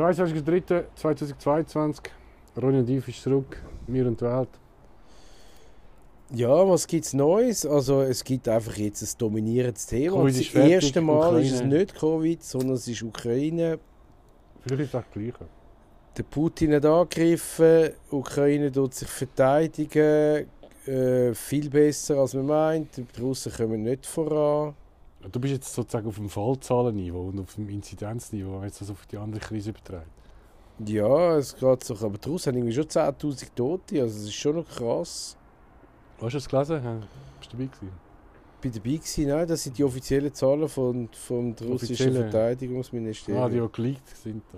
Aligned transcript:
22.03.2022. 0.00 2.00
Ronny 2.56 2.78
und 2.78 2.88
Yves 2.88 3.08
ist 3.08 3.22
zurück. 3.22 3.62
Wir 3.86 4.06
und 4.06 4.18
die 4.18 4.24
Welt. 4.24 4.48
Ja, 6.32 6.66
was 6.68 6.86
gibt 6.86 7.04
es 7.04 7.12
Neues? 7.12 7.66
Also 7.66 8.00
es 8.02 8.22
gibt 8.24 8.48
einfach 8.48 8.76
jetzt 8.76 9.02
ein 9.02 9.08
dominierendes 9.18 9.86
Thema. 9.86 10.16
Covid 10.16 10.34
das 10.34 10.40
ist 10.40 10.48
fertig, 10.50 10.72
erste 10.72 11.02
Mal 11.02 11.42
ist 11.42 11.48
es 11.48 11.54
Ukraine. 11.60 11.76
nicht 11.76 11.94
Covid, 11.94 12.42
sondern 12.42 12.76
es 12.76 12.88
ist 12.88 13.02
Ukraine. 13.02 13.78
Vielleicht 14.60 14.82
ist 14.82 14.88
es 14.88 14.94
auch 14.94 15.02
das 15.02 15.12
Gleiche. 15.12 15.46
Der 16.16 16.22
Putin 16.22 16.72
hat 16.74 16.86
angegriffen, 16.86 17.90
Ukraine 18.10 18.72
tut 18.72 18.94
sich 18.94 19.08
verteidigen, 19.08 20.46
äh, 20.86 21.34
viel 21.34 21.68
besser 21.68 22.16
als 22.18 22.32
man 22.34 22.46
meint. 22.46 22.96
Die 22.96 23.04
Russen 23.20 23.52
kommen 23.52 23.82
nicht 23.82 24.06
voran. 24.06 24.74
Du 25.28 25.38
bist 25.38 25.52
jetzt 25.52 25.74
sozusagen 25.74 26.08
auf 26.08 26.16
dem 26.16 26.30
Fallzahlenniveau 26.30 27.28
und 27.28 27.40
auf 27.40 27.54
dem 27.54 27.68
Inzidenzniveau, 27.68 28.60
wenn 28.60 28.68
jetzt 28.68 28.80
das 28.80 28.90
auf 28.90 29.06
die 29.06 29.18
andere 29.18 29.40
Krise 29.40 29.70
überträgt. 29.70 30.06
Ja, 30.86 31.36
es 31.36 31.54
geht 31.54 31.84
so, 31.84 31.94
aber 31.94 32.18
Russen 32.26 32.52
haben 32.52 32.58
irgendwie 32.58 32.74
schon 32.74 32.84
10'000 32.84 33.54
Tote, 33.54 34.00
also 34.00 34.16
es 34.18 34.24
ist 34.24 34.34
schon 34.34 34.56
noch 34.56 34.66
krass. 34.66 35.36
Hast 36.20 36.32
du 36.32 36.38
das 36.38 36.48
gelesen? 36.48 36.80
Ja, 36.82 37.00
Bist 37.38 37.52
du 37.52 37.56
dabei 37.56 37.66
gewesen? 37.66 37.92
Bei 38.62 38.68
dabei 38.68 38.90
gewesen, 38.90 39.28
nein, 39.28 39.46
das 39.46 39.62
sind 39.62 39.76
die 39.76 39.84
offiziellen 39.84 40.32
Zahlen 40.32 40.68
von, 40.68 41.08
vom 41.12 41.54
russischen. 41.62 42.14
Verteidigungsministerium. 42.14 43.42
Ah, 43.42 43.48
die 43.48 43.60
auch 43.60 43.72
geleakt 43.72 44.08
sind. 44.16 44.42
Äh. 44.54 44.56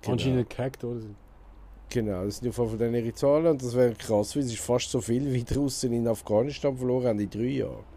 Genau. 0.00 0.12
Anscheinend 0.12 0.50
gehackt 0.50 0.80
sind. 0.80 1.16
Genau, 1.88 2.24
das 2.24 2.38
sind 2.38 2.48
auf 2.48 2.58
jeden 2.58 2.70
Fall 2.70 2.78
dann 2.78 2.94
ihre 2.94 3.14
Zahlen 3.14 3.46
und 3.46 3.62
das 3.62 3.74
wäre 3.74 3.94
krass, 3.94 4.34
weil 4.34 4.42
es 4.42 4.52
ist 4.52 4.60
fast 4.60 4.90
so 4.90 5.00
viel, 5.00 5.32
wie 5.32 5.44
die 5.44 5.54
Russen 5.54 5.92
in 5.92 6.08
Afghanistan 6.08 6.76
verloren 6.76 7.06
haben 7.06 7.20
in 7.20 7.30
drei 7.30 7.44
Jahren. 7.44 7.93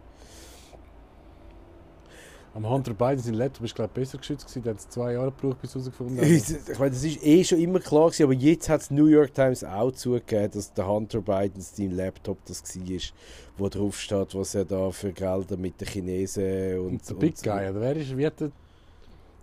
Am 2.57 2.67
Hunter 2.67 2.95
Biden 2.95 3.19
sein 3.19 3.35
Laptop 3.35 3.65
ist 3.65 3.75
glaube 3.75 3.91
besser 3.93 4.17
geschützt 4.17 4.47
gewesen. 4.47 4.63
Der 4.63 4.73
hat 4.73 4.79
es 4.79 4.89
zwei 4.89 5.13
Jahre 5.13 5.31
gebraucht, 5.31 5.61
bis 5.61 5.75
herausgefunden 5.75 6.17
Ich 6.23 6.79
meine, 6.79 6.89
das 6.89 7.03
ist 7.03 7.23
eh 7.23 7.43
schon 7.43 7.59
immer 7.59 7.79
klar 7.79 8.05
gewesen, 8.07 8.23
aber 8.23 8.33
jetzt 8.33 8.67
hat 8.67 8.81
es 8.81 8.89
New 8.89 9.05
York 9.05 9.31
Times 9.35 9.63
auch 9.63 9.91
zugegeben, 9.91 10.49
dass 10.51 10.73
der 10.73 10.87
Hunter 10.87 11.21
Biden 11.21 11.61
sein 11.61 11.91
Laptop 11.91 12.39
das 12.45 12.63
war, 12.75 12.99
wo 13.59 13.69
drauf 13.69 13.99
steht, 13.99 14.33
was 14.33 14.55
er 14.55 14.65
da 14.65 14.89
für 14.89 15.13
Gelder 15.13 15.55
mit 15.55 15.79
den 15.79 15.87
Chinesen 15.87 16.79
und, 16.79 16.85
Und 16.93 17.07
der 17.07 17.13
und 17.15 17.19
Big 17.19 17.37
so- 17.37 17.43
Guy, 17.43 17.69
oder 17.69 17.79
wer 17.79 17.95
ist, 17.95 18.17
wie 18.17 18.25
hat 18.25 18.41
er, 18.41 18.51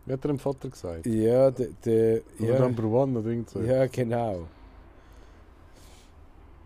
wie 0.06 0.12
hat 0.12 0.24
er 0.24 0.28
dem 0.28 0.38
Vater 0.40 0.68
gesagt? 0.68 1.06
Ja, 1.06 1.52
der, 1.52 1.68
der 1.84 2.20
Oder 2.40 2.52
ja, 2.54 2.58
Number 2.58 2.82
One 2.84 3.20
oder 3.20 3.28
irgend 3.30 3.48
so. 3.48 3.60
ja, 3.60 3.86
genau. 3.86 4.48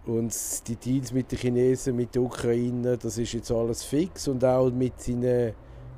Und 0.07 0.35
die 0.67 0.77
Deals 0.77 1.13
mit 1.13 1.31
den 1.31 1.39
Chinesen, 1.39 1.95
mit 1.95 2.15
der 2.15 2.23
Ukraine, 2.23 2.97
das 2.97 3.19
ist 3.19 3.35
jetzt 3.35 3.51
alles 3.51 3.85
fix 3.85 4.27
und 4.29 4.43
auch 4.43 4.71
mit 4.71 4.99
seinen, 4.99 5.53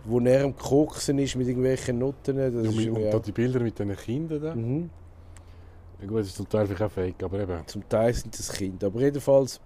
wo 0.04 0.20
er 0.20 0.44
am 0.44 0.56
Koksen 0.56 1.18
ist 1.18 1.36
mit 1.36 1.48
irgendwelchen 1.48 1.98
Noten, 1.98 2.36
das 2.36 2.54
Ja, 2.54 2.60
ist 2.60 2.88
und, 2.88 3.14
und 3.14 3.26
die 3.26 3.32
Bilder 3.32 3.60
mit 3.60 3.78
diesen 3.78 3.96
Kindern 3.96 4.42
da. 4.42 4.54
Mhm. 4.54 4.90
Ja, 6.00 6.06
gut, 6.06 6.20
das 6.20 6.28
ist 6.28 6.36
zum 6.36 6.48
Teil 6.48 6.66
vielleicht 6.66 6.82
auch 6.82 6.90
fake, 6.90 7.22
aber 7.22 7.40
eben. 7.40 7.66
Zum 7.66 7.88
Teil 7.88 8.14
sind 8.14 8.38
das 8.38 8.50
Kinder. 8.52 8.86
Aber 8.86 9.00
jedenfalls, 9.00 9.60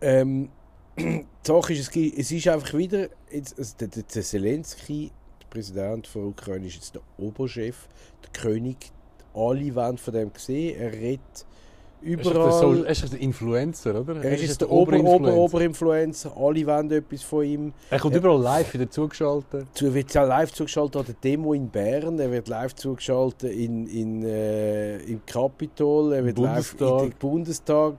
ähm, 0.00 0.50
die 0.98 1.24
Sache 1.42 1.72
ist, 1.72 1.96
es, 1.96 2.30
ist 2.30 2.48
einfach 2.48 2.74
wieder, 2.76 3.08
also 3.32 3.76
der, 3.80 3.88
der, 3.88 4.02
der 4.02 4.22
Zelensky, 4.22 5.10
der 5.40 5.46
Präsident 5.48 6.06
von 6.06 6.26
Ukraine, 6.26 6.66
ist 6.66 6.74
jetzt 6.74 6.94
der 6.94 7.02
Oberchef, 7.18 7.88
der 8.22 8.30
König. 8.40 8.90
Alle 9.34 9.74
wollen 9.74 9.96
von 9.96 10.12
dem 10.12 10.30
sehen. 10.36 10.78
Er 10.78 10.92
redet 10.92 11.46
überall. 12.02 12.84
er 12.84 12.90
ist 12.90 13.04
doch 13.04 13.08
der 13.10 13.20
Influencer, 13.20 14.00
oder? 14.00 14.22
Er 14.22 14.32
ist 14.34 14.42
jetzt 14.42 14.60
der 14.60 14.70
Ober, 14.70 14.98
Ober, 15.00 15.32
Oberinfluencer. 15.34 16.32
Alle 16.36 16.66
wollen 16.66 16.90
etwas 16.90 17.22
von 17.22 17.44
ihm. 17.44 17.72
Er 17.90 17.98
kommt 17.98 18.14
Ja. 18.14 18.20
überall 18.20 18.40
live 18.40 18.74
wieder 18.74 18.90
zugeschaltet. 18.90 19.66
Er 19.80 19.94
wird 19.94 20.16
auch 20.16 20.26
live 20.26 20.52
zugeschaltet 20.52 20.96
an 20.96 21.04
der 21.06 21.14
Demo 21.22 21.52
in 21.54 21.68
Bern. 21.68 22.18
Er 22.18 22.30
wird 22.30 22.48
live 22.48 22.74
zugeschaltet 22.74 23.52
in, 23.52 23.86
in, 23.86 24.24
äh, 24.24 24.98
im 25.02 25.20
Capitol. 25.26 26.12
Er 26.12 26.24
wird 26.24 26.38
live 26.38 26.72
in 26.72 26.78
Bundestag. 26.78 27.00
den 27.10 27.18
Bundestag, 27.18 27.94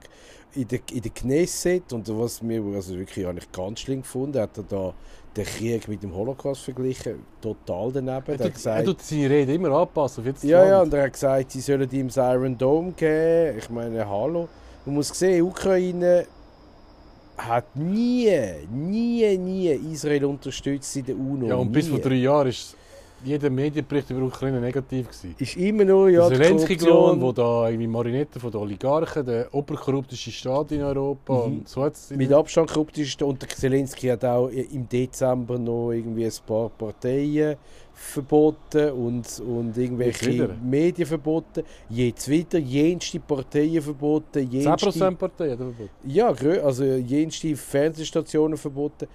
in 0.56 0.68
der, 0.68 0.80
in 0.92 1.02
der 1.02 1.10
Knesset. 1.10 1.92
Und 1.92 2.08
was 2.18 2.42
mir 2.42 2.62
also 2.74 2.96
wirklich 2.96 3.26
eigentlich 3.26 3.50
ganz 3.52 3.80
schlimm 3.80 4.02
gefunden 4.02 4.40
hat, 4.40 4.56
er 4.56 4.64
da 4.64 4.94
den 5.36 5.44
Krieg 5.44 5.88
mit 5.88 6.02
dem 6.02 6.14
Holocaust 6.14 6.62
verglichen. 6.62 7.24
Total 7.40 7.92
daneben. 7.92 8.08
Er 8.08 8.28
Er 8.28 8.32
hat 8.34 8.38
tut, 8.38 8.40
er 8.40 8.50
gesagt, 8.50 8.84
tut 8.86 9.02
seine 9.02 9.30
Rede 9.30 9.54
immer 9.54 9.70
anpassen 9.70 10.20
auf 10.20 10.26
jetzt 10.26 10.44
ja, 10.44 10.64
ja, 10.64 10.78
Land. 10.78 10.92
und 10.92 10.98
er 10.98 11.04
hat 11.06 11.12
gesagt, 11.12 11.50
sie 11.50 11.60
sollen 11.60 11.90
ihm 11.90 12.08
das 12.08 12.16
Iron 12.16 12.56
Dome 12.56 12.92
geben. 12.92 13.58
Ich 13.58 13.70
meine, 13.70 14.08
hallo. 14.08 14.48
Man 14.86 14.94
muss 14.96 15.08
sehen, 15.08 15.42
Ukraine 15.42 16.26
hat 17.36 17.74
nie, 17.74 18.30
nie, 18.70 19.36
nie 19.38 19.70
Israel 19.92 20.26
unterstützt 20.26 20.94
in 20.96 21.06
der 21.06 21.16
UNO. 21.16 21.46
Ja, 21.48 21.56
und 21.56 21.72
bis 21.72 21.88
vor 21.88 21.98
Nie. 21.98 22.04
drei 22.04 22.14
Jahren 22.14 22.48
ist 22.48 22.76
jeder 23.24 23.50
Medienbericht 23.50 24.10
über 24.10 24.22
Ukraine 24.22 24.60
negativ 24.60 25.06
gewesen. 25.08 25.34
Ist 25.38 25.56
immer 25.56 25.84
nur 25.84 26.08
ja, 26.10 26.28
der 26.28 26.38
die 26.38 26.44
Zelensky-Klon, 26.44 27.20
wo 27.20 27.32
da 27.32 27.68
irgendwie 27.68 27.86
Marionetten 27.86 28.40
von 28.40 28.50
den 28.50 28.60
Oligarchen, 28.60 29.24
der 29.26 29.52
oberkorrupteste 29.52 30.30
Staat 30.30 30.72
in 30.72 30.82
Europa 30.82 31.32
Mhm. 31.34 31.40
und 31.58 31.68
so 31.68 31.88
mit 32.16 32.32
Abstand 32.32 32.70
korrupt 32.70 32.98
ist. 32.98 33.20
Und 33.22 33.40
der 33.42 33.48
Zelensky 33.48 34.08
hat 34.08 34.24
auch 34.24 34.48
im 34.48 34.88
Dezember 34.88 35.58
noch 35.58 35.92
irgendwie 35.92 36.26
ein 36.26 36.32
paar 36.46 36.68
Parteien 36.70 37.56
verboten 37.96 38.90
und, 38.90 39.40
und 39.40 39.76
irgendwelche? 39.76 40.50
Medien 40.62 41.06
verboten. 41.06 41.62
Jetzt 41.88 42.28
wieder 42.28 42.58
jenste 42.58 43.20
Parteien 43.20 43.80
verboten. 43.80 44.48
jenste- 44.50 44.90
10% 44.90 45.16
Partei 45.16 45.50
hat 45.50 45.60
er 45.60 45.66
verboten. 45.66 45.90
Ja, 46.04 46.28
also 46.64 46.84
jenste 46.84 47.54
Fernsehstationen 47.56 48.58
verboten. 48.58 49.06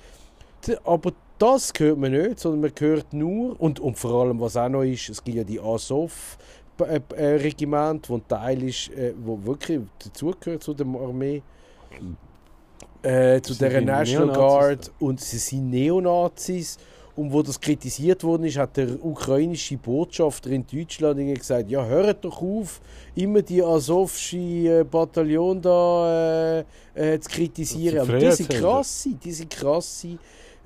Aber 0.84 1.12
das 1.40 1.74
hört 1.78 1.98
man 1.98 2.12
nicht, 2.12 2.40
sondern 2.40 2.62
man 2.62 2.72
hört 2.78 3.12
nur, 3.14 3.60
und, 3.60 3.80
und 3.80 3.98
vor 3.98 4.22
allem, 4.22 4.40
was 4.40 4.56
auch 4.58 4.70
noch 4.70 4.84
ist, 4.84 5.10
es 5.10 5.24
gibt 5.24 5.38
ja 5.38 5.44
die 5.44 5.60
Azov-Regiment, 5.60 8.08
wo 8.10 8.16
ein 8.16 8.28
Teil 8.28 8.62
ist, 8.64 8.90
äh, 8.90 9.14
wo 9.18 9.44
wirklich 9.44 9.80
dazugehört 10.04 10.62
zu 10.62 10.74
der 10.74 10.86
Armee, 10.86 11.42
äh, 13.02 13.40
zu 13.42 13.56
der 13.56 13.82
National 13.82 14.28
Neonazis 14.28 14.38
Guard, 14.38 14.92
und 15.00 15.22
sie 15.22 15.38
sind 15.38 15.70
Neonazis. 15.70 16.78
Und 17.16 17.34
wo 17.34 17.42
das 17.42 17.60
kritisiert 17.60 18.24
worden 18.24 18.44
ist, 18.46 18.58
hat 18.58 18.78
der 18.78 19.04
ukrainische 19.04 19.76
Botschafter 19.76 20.52
in 20.52 20.64
Deutschland 20.66 21.20
gesagt, 21.36 21.70
ja, 21.70 21.86
hört 21.86 22.24
doch 22.24 22.42
auf, 22.42 22.80
immer 23.14 23.42
die 23.42 23.62
Azovsche 23.62 24.38
äh, 24.38 24.86
Bataillon 24.90 25.62
da 25.62 26.60
äh, 26.60 26.64
äh, 26.94 27.20
zu 27.20 27.30
kritisieren. 27.30 28.00
Aber 28.00 28.18
die 28.18 28.32
sind 28.32 28.50
krasse, 28.50 29.10
die 29.22 29.34
sind 29.34 29.50
krasse. 29.50 30.18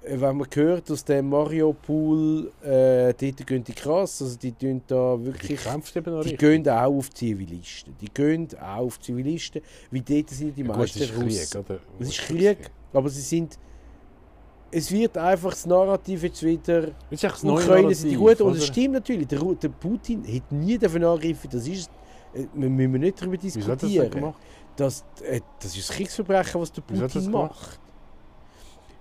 Äh, 0.04 0.20
Wenn 0.20 0.38
man 0.38 0.48
hört 0.54 0.92
aus 0.92 1.04
dem 1.06 1.30
Mariupol, 1.30 2.52
äh, 2.64 3.14
dort 3.14 3.48
gehen 3.48 3.64
die 3.64 3.74
krass, 3.74 4.22
also 4.22 4.38
die 4.38 4.52
tun 4.52 4.82
da 4.88 5.16
Die 5.18 5.26
wirklich... 5.26 5.64
kämpft 5.64 5.96
eben 5.96 6.22
Die 6.22 6.36
gehen 6.38 6.68
auch 6.70 6.94
auf 6.98 7.10
Zivilisten. 7.12 7.96
Die 8.02 8.10
gehen 8.14 8.48
auch 8.62 8.86
auf 8.86 9.00
Zivilisten, 9.00 9.62
weil 9.92 10.02
dort 10.02 10.30
sind 10.30 10.58
die 10.58 10.62
Ja, 10.62 10.68
gut, 10.68 10.78
meisten 10.78 11.00
es 11.04 11.10
ist 11.10 11.16
Russen. 11.18 11.64
Krieg, 11.64 11.66
oder? 11.70 11.80
Es 12.00 12.08
ist 12.10 12.18
Krieg, 12.20 12.58
aber 12.94 13.10
sie 13.10 13.22
sind. 13.22 13.58
Es 14.76 14.92
wird 14.92 15.18
einfach 15.20 15.52
das 15.52 15.68
Narrativ 15.68 16.24
jetzt 16.24 16.42
wieder. 16.42 16.82
Das 16.82 16.94
ist 17.12 17.24
das 17.24 17.42
Die 17.42 17.48
Ukraine 17.48 17.94
sind 17.94 18.10
die 18.10 18.16
Guten. 18.16 18.42
Und 18.44 18.58
es 18.58 18.66
stimmt 18.66 18.94
natürlich, 18.96 19.28
der, 19.28 19.40
der 19.40 19.70
Putin 19.70 20.24
hätte 20.24 20.56
nie 20.56 20.78
dafür 20.80 21.08
angegriffen. 21.12 21.50
Das 21.52 21.68
ist. 21.68 21.92
äh, 22.34 22.46
Wir 22.56 22.70
müssen 22.70 23.02
nicht 23.02 23.22
darüber 23.22 23.38
hat 23.38 23.44
er 23.44 23.50
das 23.52 23.62
diskutieren. 23.62 24.10
gemacht? 24.12 24.40
Das, 24.76 25.06
äh, 25.22 25.42
das 25.62 25.78
ist 25.78 25.92
ein 25.92 25.96
Kriegsverbrechen, 25.98 26.60
was 26.60 26.72
der 26.72 26.84
hat 26.84 26.92
er 26.92 26.98
Putin 27.04 27.22
das 27.22 27.28
macht. 27.30 27.80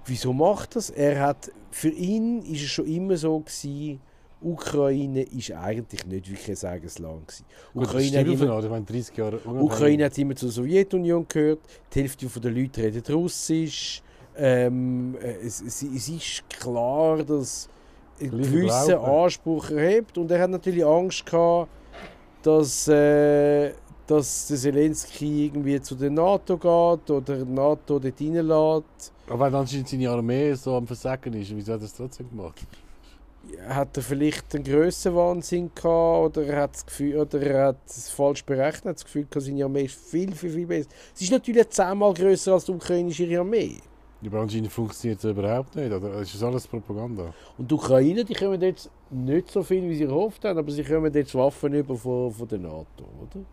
Wieso 0.06 0.32
macht 0.32 0.76
das? 0.76 0.90
Er 0.90 1.20
hat, 1.20 1.50
für 1.70 1.90
ihn 1.90 2.42
ist 2.42 2.62
es 2.62 2.70
schon 2.70 2.86
immer 2.86 3.16
so 3.16 3.38
gewesen, 3.38 4.00
Ukraine 4.42 5.22
ist 5.22 5.52
eigentlich 5.52 6.04
nicht 6.06 6.28
wirklich 6.28 6.64
ein 6.64 6.70
eigenes 6.70 6.98
Land 6.98 7.28
gewesen. 7.28 7.44
Gut, 7.72 7.84
Ukraine 7.84 8.18
hat 8.18 8.26
immer, 8.26 8.68
meine 8.68 8.84
30 8.84 9.16
Jahre 9.16 9.38
Ukraine 9.44 10.04
hat 10.06 10.18
immer 10.18 10.34
zur 10.34 10.50
Sowjetunion 10.50 11.26
gehört. 11.28 11.60
Die 11.94 12.00
Hälfte 12.00 12.26
der 12.40 12.50
Leute 12.50 12.82
redet 12.82 13.08
Russisch. 13.10 14.02
Ähm, 14.36 15.16
äh, 15.22 15.46
es, 15.46 15.60
es, 15.60 15.82
es 15.82 16.08
ist 16.08 16.50
klar, 16.50 17.22
dass 17.22 17.68
ein 18.20 18.30
gewisser. 18.30 19.00
Anspruch 19.02 19.70
erhebt. 19.70 20.18
Und 20.18 20.30
er 20.30 20.40
hat 20.42 20.50
natürlich 20.50 20.84
Angst 20.84 21.24
gehabt, 21.24 21.70
dass, 22.42 22.88
äh, 22.88 23.72
dass 24.06 24.48
der 24.48 24.56
Zelensky 24.56 25.46
irgendwie 25.46 25.80
zu 25.80 25.94
der 25.94 26.10
NATO 26.10 26.56
geht 26.56 27.10
oder 27.10 27.44
die 27.44 27.52
NATO 27.52 27.98
dort 27.98 28.20
reinlässt. 28.20 29.11
Aber 29.32 29.46
wenn 29.46 29.54
anscheinend 29.54 29.88
seine 29.88 30.10
Armee 30.10 30.52
so 30.52 30.76
am 30.76 30.86
Versagen 30.86 31.32
ist, 31.32 31.56
wieso 31.56 31.72
hat 31.72 31.80
er 31.80 31.86
es 31.86 31.94
trotzdem 31.94 32.28
gemacht? 32.28 32.60
Hat 33.66 33.96
er 33.96 34.02
vielleicht 34.02 34.54
einen 34.54 34.62
Grössenwahnsinn 34.62 35.70
gehabt 35.74 36.36
oder 36.36 36.46
er 36.46 36.62
hat 36.62 36.74
das 36.74 36.84
Gefühl, 36.84 37.16
oder 37.16 37.40
er 37.40 37.66
hat 37.68 37.78
es 37.86 38.10
falsch 38.10 38.44
berechnet, 38.44 38.84
hat 38.84 38.96
das 38.96 39.04
Gefühl, 39.04 39.24
gehabt, 39.24 39.46
seine 39.46 39.64
Armee 39.64 39.84
ist 39.84 39.94
viel, 39.94 40.34
viel, 40.34 40.50
viel 40.50 40.66
besser. 40.66 40.90
Sie 41.14 41.24
ist 41.24 41.30
natürlich 41.30 41.66
zehnmal 41.70 42.12
grösser 42.12 42.52
als 42.52 42.66
die 42.66 42.72
ukrainische 42.72 43.40
Armee. 43.40 43.78
Aber 44.24 44.40
anscheinend 44.40 44.70
funktioniert 44.70 45.18
es 45.18 45.24
überhaupt 45.24 45.74
nicht, 45.76 45.90
oder? 45.90 46.12
Es 46.20 46.34
ist 46.34 46.42
alles 46.42 46.68
Propaganda. 46.68 47.32
Und 47.56 47.70
die 47.70 47.74
Ukrainer, 47.74 48.24
die 48.24 48.34
kommen 48.34 48.60
jetzt 48.60 48.90
nicht 49.10 49.50
so 49.50 49.62
viel, 49.62 49.88
wie 49.88 49.96
sie 49.96 50.06
gehofft 50.06 50.44
haben, 50.44 50.58
aber 50.58 50.70
sie 50.70 50.84
kommen 50.84 51.12
jetzt 51.12 51.34
Waffen 51.34 51.72
über 51.72 51.96
von, 51.96 52.30
von 52.30 52.46
der 52.46 52.58
NATO, 52.58 53.04
oder? 53.18 53.44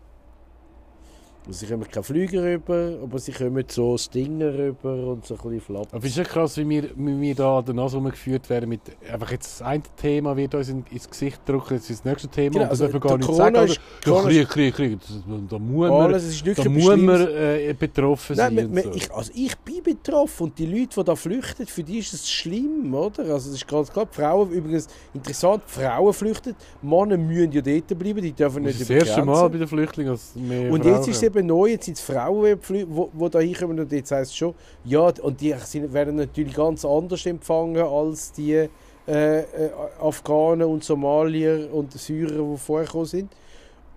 Sie 1.48 1.66
kommen 1.66 1.88
keine 1.88 2.04
Flüge 2.04 2.42
rüber, 2.42 2.98
aber 3.02 3.18
sie 3.18 3.32
kommen 3.32 3.64
so 3.68 3.96
Stinger 3.96 4.52
rüber 4.52 5.08
und 5.12 5.24
so 5.26 5.34
ein 5.34 5.40
bisschen 5.40 5.60
flapp. 5.60 5.88
Aber 5.90 6.04
es 6.04 6.10
ist 6.10 6.16
ja 6.18 6.24
krass, 6.24 6.56
wie 6.58 6.68
wir, 6.68 6.90
wie 6.94 7.20
wir 7.20 7.34
da 7.34 7.58
an 7.58 7.64
der 7.64 7.74
Nase 7.74 7.96
rumgeführt 7.96 8.48
werden. 8.50 8.68
Mit, 8.68 8.82
einfach 9.10 9.30
jetzt 9.32 9.60
das 9.60 9.66
eine 9.66 9.82
Thema 9.96 10.36
wird 10.36 10.54
uns 10.54 10.68
in, 10.68 10.84
ins 10.90 11.08
Gesicht 11.08 11.40
drücken, 11.46 11.74
jetzt 11.74 11.88
ist 11.90 12.00
das 12.00 12.04
nächste 12.04 12.28
Thema. 12.28 12.50
Genau, 12.52 12.64
und 12.64 12.70
das 12.70 12.80
also 12.80 12.84
dürfen 12.92 13.02
wir 13.02 13.08
gar 13.08 13.16
nicht 13.18 13.26
Corona 13.26 13.66
sagen. 13.66 13.70
ist- 13.70 13.80
ja, 14.06 14.22
Krieg, 14.22 14.48
Krieg, 14.48 14.74
Krieg. 14.74 14.98
Das, 15.00 15.18
da 15.48 15.58
muss 15.58 15.88
man, 15.88 16.00
Alles, 16.02 16.24
es 16.24 16.34
ist 16.34 16.46
nicht 16.46 16.58
da 16.58 16.68
muss 16.68 16.84
man 16.96 17.26
äh, 17.28 17.74
betroffen 17.78 18.36
Nein, 18.36 18.56
sein. 18.56 18.64
man, 18.66 18.74
man, 18.74 18.84
so. 18.84 18.92
ich, 18.94 19.12
also 19.12 19.32
ich 19.34 19.56
bin 19.58 19.82
betroffen 19.82 20.42
und 20.44 20.58
die 20.58 20.66
Leute, 20.66 21.00
die 21.00 21.04
da 21.04 21.16
flüchten, 21.16 21.66
für 21.66 21.82
die 21.82 21.98
ist 21.98 22.12
es 22.12 22.28
schlimm, 22.30 22.92
oder? 22.94 23.22
Also 23.22 23.48
es 23.50 23.56
ist 23.56 23.66
ganz 23.66 23.90
klar, 23.90 24.06
Frauen, 24.10 24.50
übrigens 24.50 24.88
interessant, 25.14 25.62
Frauen 25.66 26.12
flüchten, 26.12 26.54
Männer 26.82 27.16
müssen 27.16 27.52
ja 27.52 27.60
dort 27.62 27.98
bleiben, 27.98 28.20
die 28.22 28.32
dürfen 28.32 28.62
das 28.64 28.74
nicht 28.74 28.80
ist 28.82 28.90
über 28.90 28.98
das 29.00 29.08
erste. 29.08 29.24
Mal 29.24 29.48
bei 29.48 29.58
den 29.58 29.68
Flüchtlingen, 29.68 30.12
dass 30.12 30.34
mehr 30.36 30.70
Und 30.70 30.82
Frauen 30.82 30.94
jetzt 30.96 31.08
ist. 31.08 31.29
Eben 31.30 31.46
neu, 31.46 31.68
jetzt 31.68 31.86
sind 31.86 31.96
es 31.96 32.02
Frauen, 32.02 32.58
die 32.68 32.86
wo 32.88 33.28
da 33.28 33.40
hinkommen 33.40 33.80
und 33.80 33.92
jetzt 33.92 34.10
heisst 34.10 34.32
es 34.32 34.36
schon, 34.36 34.54
ja, 34.84 35.12
und 35.22 35.40
die 35.40 35.54
werden 35.92 36.16
natürlich 36.16 36.54
ganz 36.54 36.84
anders 36.84 37.24
empfangen 37.26 37.82
als 37.82 38.32
die 38.32 38.68
äh, 39.08 39.40
äh, 39.40 39.70
Afghanen 40.00 40.68
und 40.68 40.84
Somalier 40.84 41.68
und 41.72 41.92
Syrer, 41.92 42.52
die 42.52 42.58
vorher 42.58 42.86
gekommen 42.86 43.06
sind. 43.06 43.32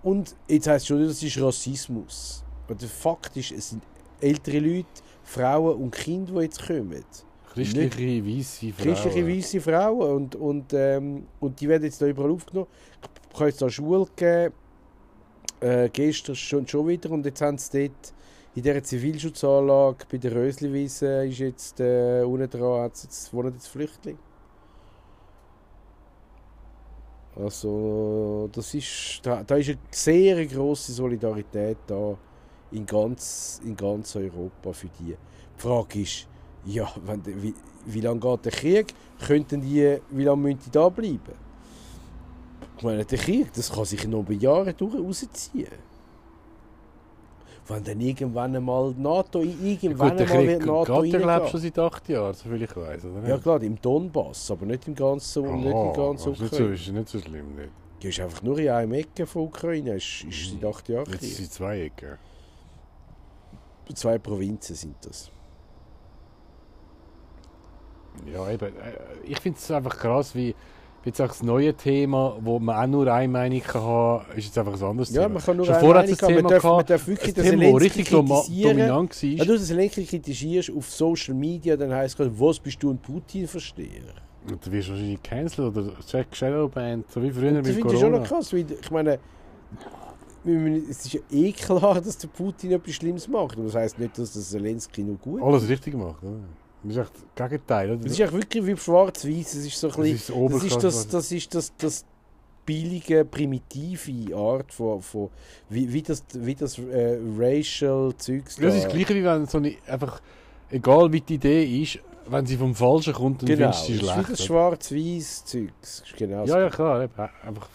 Und 0.02 0.34
jetzt 0.48 0.66
heisst 0.66 0.82
es 0.82 0.88
schon, 0.88 1.06
das 1.06 1.22
ist 1.22 1.40
Rassismus. 1.40 2.42
Und 2.68 2.80
der 2.80 2.88
Fakt 2.88 3.36
ist, 3.36 3.52
es 3.52 3.70
sind 3.70 3.82
ältere 4.20 4.58
Leute, 4.58 4.88
Frauen 5.22 5.76
und 5.76 5.90
Kinder, 5.92 6.32
die 6.34 6.40
jetzt 6.40 6.66
kommen. 6.66 7.04
Christliche, 7.52 8.26
weisse 8.26 8.72
Frauen. 8.72 8.94
Christliche 8.94 9.28
weiße 9.28 9.60
Frauen 9.60 10.16
und, 10.16 10.34
und, 10.34 10.72
ähm, 10.72 11.26
und 11.40 11.60
die 11.60 11.68
werden 11.68 11.84
jetzt 11.84 12.02
da 12.02 12.06
überall 12.06 12.32
aufgenommen. 12.32 12.68
Ich 13.30 13.38
kann 13.38 13.46
jetzt 13.46 13.62
da 13.62 13.70
Schule 13.70 14.06
geben, 14.16 14.52
äh, 15.64 15.88
gestern 15.90 16.34
schon, 16.34 16.68
schon 16.68 16.86
wieder 16.86 17.10
und 17.10 17.24
jetzt 17.24 17.40
haben 17.40 17.56
sie 17.56 17.88
dort 17.88 18.12
in 18.54 18.62
dieser 18.62 18.84
Zivilschutzanlage 18.84 20.04
bei 20.10 20.18
der 20.18 20.34
Rösliwiese 20.34 21.26
ist 21.26 21.38
jetzt 21.38 21.80
äh, 21.80 22.22
unten 22.22 22.50
dran 22.50 22.84
jetzt, 22.84 23.32
wohnen 23.32 23.54
jetzt 23.54 23.68
Flüchtlinge. 23.68 24.18
Also 27.36 28.48
das 28.52 28.74
ist, 28.74 29.20
da, 29.24 29.42
da 29.42 29.56
ist 29.56 29.70
eine 29.70 29.78
sehr 29.90 30.46
grosse 30.46 30.92
Solidarität 30.92 31.78
da 31.86 32.16
in 32.70 32.86
ganz, 32.86 33.60
in 33.64 33.76
ganz 33.76 34.14
Europa 34.14 34.72
für 34.72 34.88
die. 35.00 35.16
Die 35.56 35.60
Frage 35.60 36.00
ist, 36.02 36.28
ja, 36.64 36.88
wenn, 37.04 37.24
wie, 37.42 37.54
wie 37.86 38.00
lange 38.00 38.20
geht 38.20 38.44
der 38.44 38.52
Krieg? 38.52 38.94
Könnten 39.26 39.62
die, 39.62 39.98
wie 40.10 40.24
lange 40.24 40.42
müssen 40.42 40.60
die 40.66 40.70
da 40.70 40.88
bleiben? 40.88 41.43
Ich 42.76 42.82
meine, 42.82 43.04
der 43.04 43.18
Krieg, 43.18 43.52
das 43.52 43.72
kann 43.72 43.84
sich 43.84 44.06
noch 44.06 44.20
über 44.20 44.32
Jahre 44.32 44.74
rausziehen. 44.80 45.68
Wenn 47.66 47.82
dann 47.82 48.00
irgendwann 48.00 48.54
einmal 48.56 48.92
die 48.92 49.00
NATO, 49.00 49.42
Ja, 49.42 49.54
irgendwann 49.62 50.10
gut, 50.10 50.20
der 50.20 50.30
einmal 50.30 50.46
wird 50.48 50.66
NATO 50.66 51.04
ja, 51.04 51.44
ich, 51.44 51.50
schon 51.50 51.60
seit 51.60 51.78
acht 51.78 52.08
Jahren, 52.10 52.34
soviel 52.34 52.62
ich 52.62 52.76
weiß, 52.76 53.04
oder? 53.06 53.26
Ja 53.28 53.38
klar, 53.38 53.62
im 53.62 53.80
Donbass, 53.80 54.50
aber 54.50 54.66
nicht 54.66 54.86
im 54.86 54.94
ganzen, 54.94 55.44
nicht 55.60 55.70
im 55.70 55.74
Aha, 55.74 55.92
ganzen 55.92 56.32
ist 56.32 56.40
nicht, 56.40 56.50
so, 56.50 56.56
Ukraine. 56.56 56.74
ist 56.74 56.88
nicht 56.88 57.08
so 57.08 57.18
schlimm. 57.20 57.54
Nicht. 57.54 57.70
Die 58.02 58.08
ist 58.08 58.20
einfach 58.20 58.42
nur 58.42 58.58
in 58.58 58.68
einem 58.68 58.92
Ecke 58.92 59.24
von 59.26 59.42
Ukraine, 59.44 59.94
ist, 59.94 60.24
ist 60.24 60.50
seit 60.50 60.64
acht 60.64 60.88
Jahren 60.90 61.10
Jetzt 61.10 61.36
sind 61.36 61.50
zwei 61.52 61.80
Ecken. 61.82 62.18
Zwei 63.94 64.18
Provinzen 64.18 64.76
sind 64.76 64.96
das. 65.02 65.30
Ja, 68.30 68.50
eben. 68.50 68.76
äh, 68.76 68.92
Ich 69.24 69.40
finde 69.40 69.58
es 69.58 69.70
einfach 69.70 69.96
krass, 69.96 70.34
wie 70.34 70.54
jetzt 71.04 71.20
auch 71.20 71.28
das 71.28 71.42
neue 71.42 71.74
Thema, 71.74 72.36
wo 72.40 72.58
man 72.58 72.76
auch 72.76 72.86
nur 72.86 73.12
eine 73.12 73.28
Meinung 73.28 73.60
kann 73.60 73.82
haben, 73.82 74.24
ist 74.36 74.46
jetzt 74.46 74.58
einfach 74.58 74.74
ein 74.74 74.82
anderes 74.82 75.10
Ja, 75.10 75.22
Thema. 75.22 75.34
man 75.34 75.42
kann 75.42 75.56
nur 75.56 75.66
Schon 75.66 75.74
eine 75.76 75.88
Meinung 75.88 76.10
das 76.10 76.22
haben. 76.22 76.28
Thema 76.28 76.42
Man 76.42 76.52
darf, 76.52 76.62
man 76.64 76.86
darf 76.86 77.06
wirklich 77.06 77.34
Thema, 77.34 77.42
das 77.44 77.50
Zelensky 77.50 77.84
richtig 77.84 78.08
dominant 78.10 79.22
war. 79.22 79.22
Wenn 79.22 79.38
du 79.38 79.44
den 79.56 79.58
Zelensky 79.62 80.04
kritisierst 80.06 80.72
auf 80.76 80.90
Social 80.90 81.34
Media, 81.34 81.76
dann 81.76 81.92
heisst 81.92 82.18
es 82.18 82.30
was 82.38 82.58
bist 82.58 82.82
du 82.82 82.90
ein 82.90 82.98
Putin-Versteher? 82.98 84.02
Und 84.50 84.64
du 84.66 84.72
wirst 84.72 84.90
wahrscheinlich 84.90 85.22
cancelled 85.22 85.76
oder 85.76 85.92
Jack 86.06 86.26
Shadowband, 86.36 87.10
so 87.10 87.22
wie 87.22 87.30
früher 87.30 87.48
Und 87.48 87.56
Das 87.58 87.66
bei 87.68 87.72
finde 87.72 87.94
ich 87.94 88.00
schon 88.00 88.10
Corona. 88.10 88.18
noch 88.18 88.28
krass, 88.28 88.52
weil 88.52 88.66
ich 88.70 88.90
meine, 88.90 89.18
es 90.90 91.06
ist 91.06 91.12
ja 91.14 91.20
eh 91.30 91.52
klar, 91.52 92.00
dass 92.04 92.18
der 92.18 92.28
Putin 92.28 92.72
etwas 92.72 92.94
Schlimmes 92.94 93.26
macht. 93.28 93.54
Aber 93.56 93.64
das 93.64 93.74
heisst 93.74 93.98
nicht, 93.98 94.18
dass 94.18 94.32
der 94.34 94.42
Zelensky 94.42 95.02
nur 95.02 95.16
gut 95.16 95.40
ist. 95.40 95.46
Alles 95.46 95.68
richtig 95.68 95.92
gemacht. 95.92 96.22
Oder? 96.22 96.40
Das 96.84 96.96
ist 96.96 97.02
echt 97.02 97.12
das 97.34 97.48
Gegenteil. 97.50 97.90
Oder? 97.92 98.06
Es 98.06 98.12
ist 98.12 98.20
eigentlich 98.20 98.42
wirklich 98.42 98.66
wie 98.66 98.76
schwarz-weiß. 98.76 99.54
Es 99.54 99.66
ist 99.66 99.78
so 99.80 99.88
ein 99.88 99.92
Das 99.92 100.00
bisschen, 100.00 100.66
ist 100.66 100.84
das, 100.84 100.84
ist 100.84 100.84
das, 100.84 101.08
das 101.08 101.32
ist 101.32 101.54
das, 101.54 101.72
das 101.78 102.04
billige, 102.66 103.24
primitive 103.24 104.34
Art 104.36 104.72
von, 104.72 105.00
von 105.02 105.30
wie, 105.68 105.92
wie 105.92 106.02
das, 106.02 106.24
wie 106.32 106.54
das 106.54 106.78
äh, 106.78 107.18
racial 107.38 108.12
Zeugs 108.16 108.56
Das 108.56 108.74
ist 108.74 108.84
das 108.84 108.92
Gleiche, 108.92 109.14
wie 109.14 109.24
wenn 109.24 109.46
so 109.46 109.58
eine, 109.58 109.74
einfach, 109.86 110.20
egal 110.70 111.12
wie 111.12 111.20
die 111.20 111.34
Idee 111.34 111.82
ist, 111.82 111.98
wenn 112.26 112.46
sie 112.46 112.56
vom 112.56 112.74
Falschen 112.74 113.12
kommt, 113.12 113.42
dann 113.42 113.48
Genau, 113.48 113.70
findest 113.72 113.82
du 113.82 113.86
sie 113.86 113.92
ist 113.98 114.02
wie 114.02 114.06
schlecht. 114.06 114.30
das 114.30 114.40
oder? 114.40 114.46
schwarz-weiß 114.46 115.44
Zeugs. 115.44 116.02
Das 116.02 116.18
Genau 116.18 116.46
Ja, 116.46 116.60
ja, 116.60 116.70
klar. 116.70 117.00
Einfach, 117.00 117.68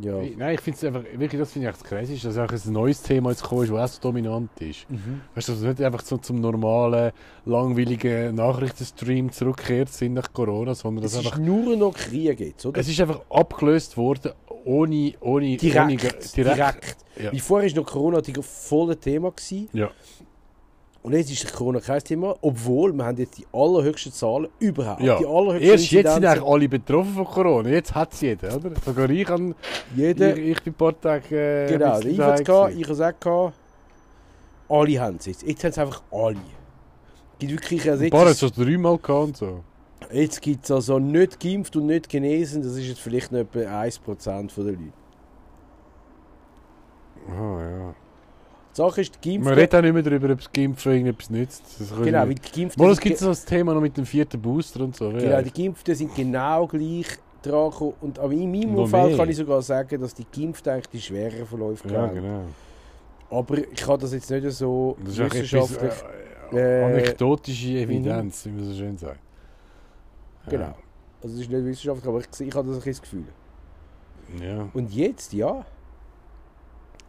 ja. 0.00 0.14
Nein, 0.36 0.54
ich 0.54 0.60
finde 0.60 0.76
es 0.78 0.84
einfach, 0.84 1.02
wirklich, 1.16 1.40
das 1.40 1.52
finde 1.52 1.68
ich 1.68 1.74
echt 1.74 1.84
krass, 1.84 2.22
dass 2.22 2.38
auch 2.38 2.66
ein 2.66 2.72
neues 2.72 3.02
Thema 3.02 3.30
jetzt 3.30 3.42
gekommen 3.42 3.64
ist, 3.64 3.72
das 3.72 3.90
auch 3.90 3.94
so 3.94 4.02
dominant 4.02 4.50
ist. 4.60 4.88
Mhm. 4.90 5.20
Weißt 5.34 5.48
du, 5.48 5.52
dass 5.52 5.62
wir 5.62 5.70
nicht 5.70 5.82
einfach 5.82 6.02
so 6.02 6.16
zum 6.18 6.40
normalen, 6.40 7.12
langweiligen 7.44 8.34
Nachrichtenstream 8.34 9.32
zurückkehrt 9.32 9.88
sind 9.90 10.14
nach 10.14 10.32
Corona, 10.32 10.74
sondern 10.74 11.02
dass 11.02 11.12
Es 11.12 11.18
einfach, 11.18 11.38
nur 11.38 11.76
noch 11.76 11.94
Krieg 11.94 12.38
jetzt, 12.40 12.64
oder? 12.66 12.80
es 12.80 12.88
ist 12.88 13.00
einfach 13.00 13.20
abgelöst 13.30 13.96
worden, 13.96 14.32
ohne, 14.64 15.14
ohne, 15.20 15.56
direkt, 15.56 15.84
ohne 15.84 15.96
direkt. 15.96 16.36
direkt. 16.36 16.96
Ja. 17.22 17.32
Wie 17.32 17.40
vorher 17.40 17.70
war 17.70 17.76
noch 17.76 17.86
Corona 17.86 18.20
die 18.20 18.34
volle 18.42 18.98
Thema. 18.98 19.30
Gewesen. 19.30 19.68
Ja. 19.72 19.90
Und 21.02 21.14
jetzt 21.14 21.30
ist 21.30 21.50
Corona 21.54 21.80
kein 21.80 22.00
Thema, 22.00 22.36
obwohl 22.42 22.92
wir 22.92 23.06
haben 23.06 23.16
jetzt 23.16 23.38
die 23.38 23.46
allerhöchsten 23.52 24.12
Zahlen 24.12 24.48
überhaupt. 24.58 25.00
Ja. 25.00 25.18
Die 25.18 25.24
allerhöchsten 25.24 25.70
Erst 25.70 25.90
jetzt 25.92 26.14
sind 26.14 26.26
eigentlich 26.26 26.46
alle 26.46 26.68
betroffen 26.68 27.14
von 27.14 27.24
Corona. 27.24 27.70
Jetzt 27.70 27.94
hat 27.94 28.12
es 28.12 28.20
jeder, 28.20 28.54
oder? 28.54 28.72
Sogar 28.84 29.08
ich, 29.08 29.28
an, 29.30 29.54
Jeder, 29.96 30.36
ich, 30.36 30.50
ich 30.50 30.62
bin 30.62 30.74
ein 30.74 30.76
paar 30.76 31.00
Tage 31.00 31.64
äh, 31.64 31.68
genau, 31.68 31.98
daheim 32.00 32.16
gehabt, 32.16 32.44
gewesen. 32.44 32.80
ich 32.80 32.88
habe 32.88 33.48
es. 33.48 33.52
Alle 34.68 35.00
haben 35.00 35.16
es 35.16 35.26
jetzt. 35.26 35.42
Jetzt 35.42 35.64
haben 35.64 35.70
es 35.70 35.78
einfach 35.78 36.02
alle. 36.12 36.36
Gibt 37.38 37.52
wirklich, 37.52 37.90
also 37.90 38.04
Ein 38.04 38.10
paar 38.10 38.20
hat 38.20 38.28
jetzt, 38.28 38.42
es 38.42 38.54
schon 38.54 38.64
dreimal 38.66 38.98
gehabt 38.98 39.24
und 39.26 39.36
so. 39.38 39.64
jetzt 40.12 40.42
gibt 40.42 40.64
es 40.64 40.70
also 40.70 40.98
nicht 40.98 41.40
geimpft 41.40 41.74
und 41.76 41.86
nicht 41.86 42.10
genesen, 42.10 42.62
das 42.62 42.76
ist 42.76 42.86
jetzt 42.86 43.00
vielleicht 43.00 43.32
noch 43.32 43.40
etwa 43.40 43.60
1% 43.60 44.54
der 44.54 44.64
Leute. 44.64 44.78
Ah, 47.26 47.60
ja. 47.62 47.94
Die 48.72 48.76
Sache 48.76 49.00
ist, 49.00 49.18
die 49.24 49.38
Man 49.38 49.48
Geimpften... 49.48 49.58
redet 49.58 49.74
auch 49.74 49.82
nicht 49.82 49.92
mehr 49.92 50.02
darüber, 50.02 50.32
ob 50.32 50.38
das 50.38 50.52
Geimpfen 50.52 50.92
irgendetwas 50.92 51.30
nützt. 51.30 51.62
Genau, 52.02 52.18
weil 52.20 52.34
die 52.34 52.60
Geimpften... 52.60 52.82
Mal, 52.82 52.92
es 52.92 53.00
gibt 53.00 53.18
so 53.18 53.26
das 53.26 53.44
Thema 53.44 53.74
noch 53.74 53.80
mit 53.80 53.96
dem 53.96 54.06
vierten 54.06 54.40
Booster 54.40 54.80
und 54.84 54.94
so. 54.94 55.10
Genau, 55.10 55.42
die 55.42 55.50
Geimpften 55.50 55.94
sind 55.94 56.14
genau 56.14 56.66
gleich 56.66 57.06
dran 57.42 57.70
gekommen. 57.70 57.94
Und 58.00 58.18
aber 58.18 58.32
in 58.32 58.50
meinem 58.50 58.74
Noch 58.74 58.88
Fall 58.88 59.08
mehr. 59.08 59.16
kann 59.16 59.28
ich 59.28 59.36
sogar 59.36 59.60
sagen, 59.62 60.00
dass 60.00 60.14
die 60.14 60.24
Geimpften 60.24 60.72
eigentlich 60.72 60.88
die 60.88 61.00
schwereren 61.00 61.46
Verläufe 61.46 61.88
ja, 61.88 62.02
haben. 62.02 62.14
genau. 62.14 62.42
Aber 63.30 63.58
ich 63.58 63.74
kann 63.74 63.98
das 63.98 64.12
jetzt 64.12 64.30
nicht 64.30 64.50
so 64.52 64.96
Das 65.04 65.14
ist 65.14 65.20
auch 65.20 65.24
etwas, 65.24 65.42
wissenschaftlich... 65.42 65.92
äh, 66.52 66.80
äh, 66.80 66.84
anekdotische 66.84 67.68
Evidenz, 67.68 68.46
wie 68.46 68.50
man 68.50 68.64
so 68.64 68.74
schön 68.74 68.96
sagt. 68.98 69.20
Ja. 70.46 70.50
Genau. 70.50 70.74
Also 71.22 71.34
es 71.34 71.42
ist 71.42 71.50
nicht 71.50 71.64
wissenschaftlich, 71.64 72.08
aber 72.08 72.20
ich, 72.20 72.46
ich 72.46 72.54
habe 72.54 72.68
das 72.68 72.76
ein 72.76 72.82
bisschen 72.82 72.92
das 72.92 73.02
Gefühl. 73.02 73.24
Ja. 74.40 74.68
Und 74.72 74.92
jetzt, 74.92 75.32
ja... 75.32 75.64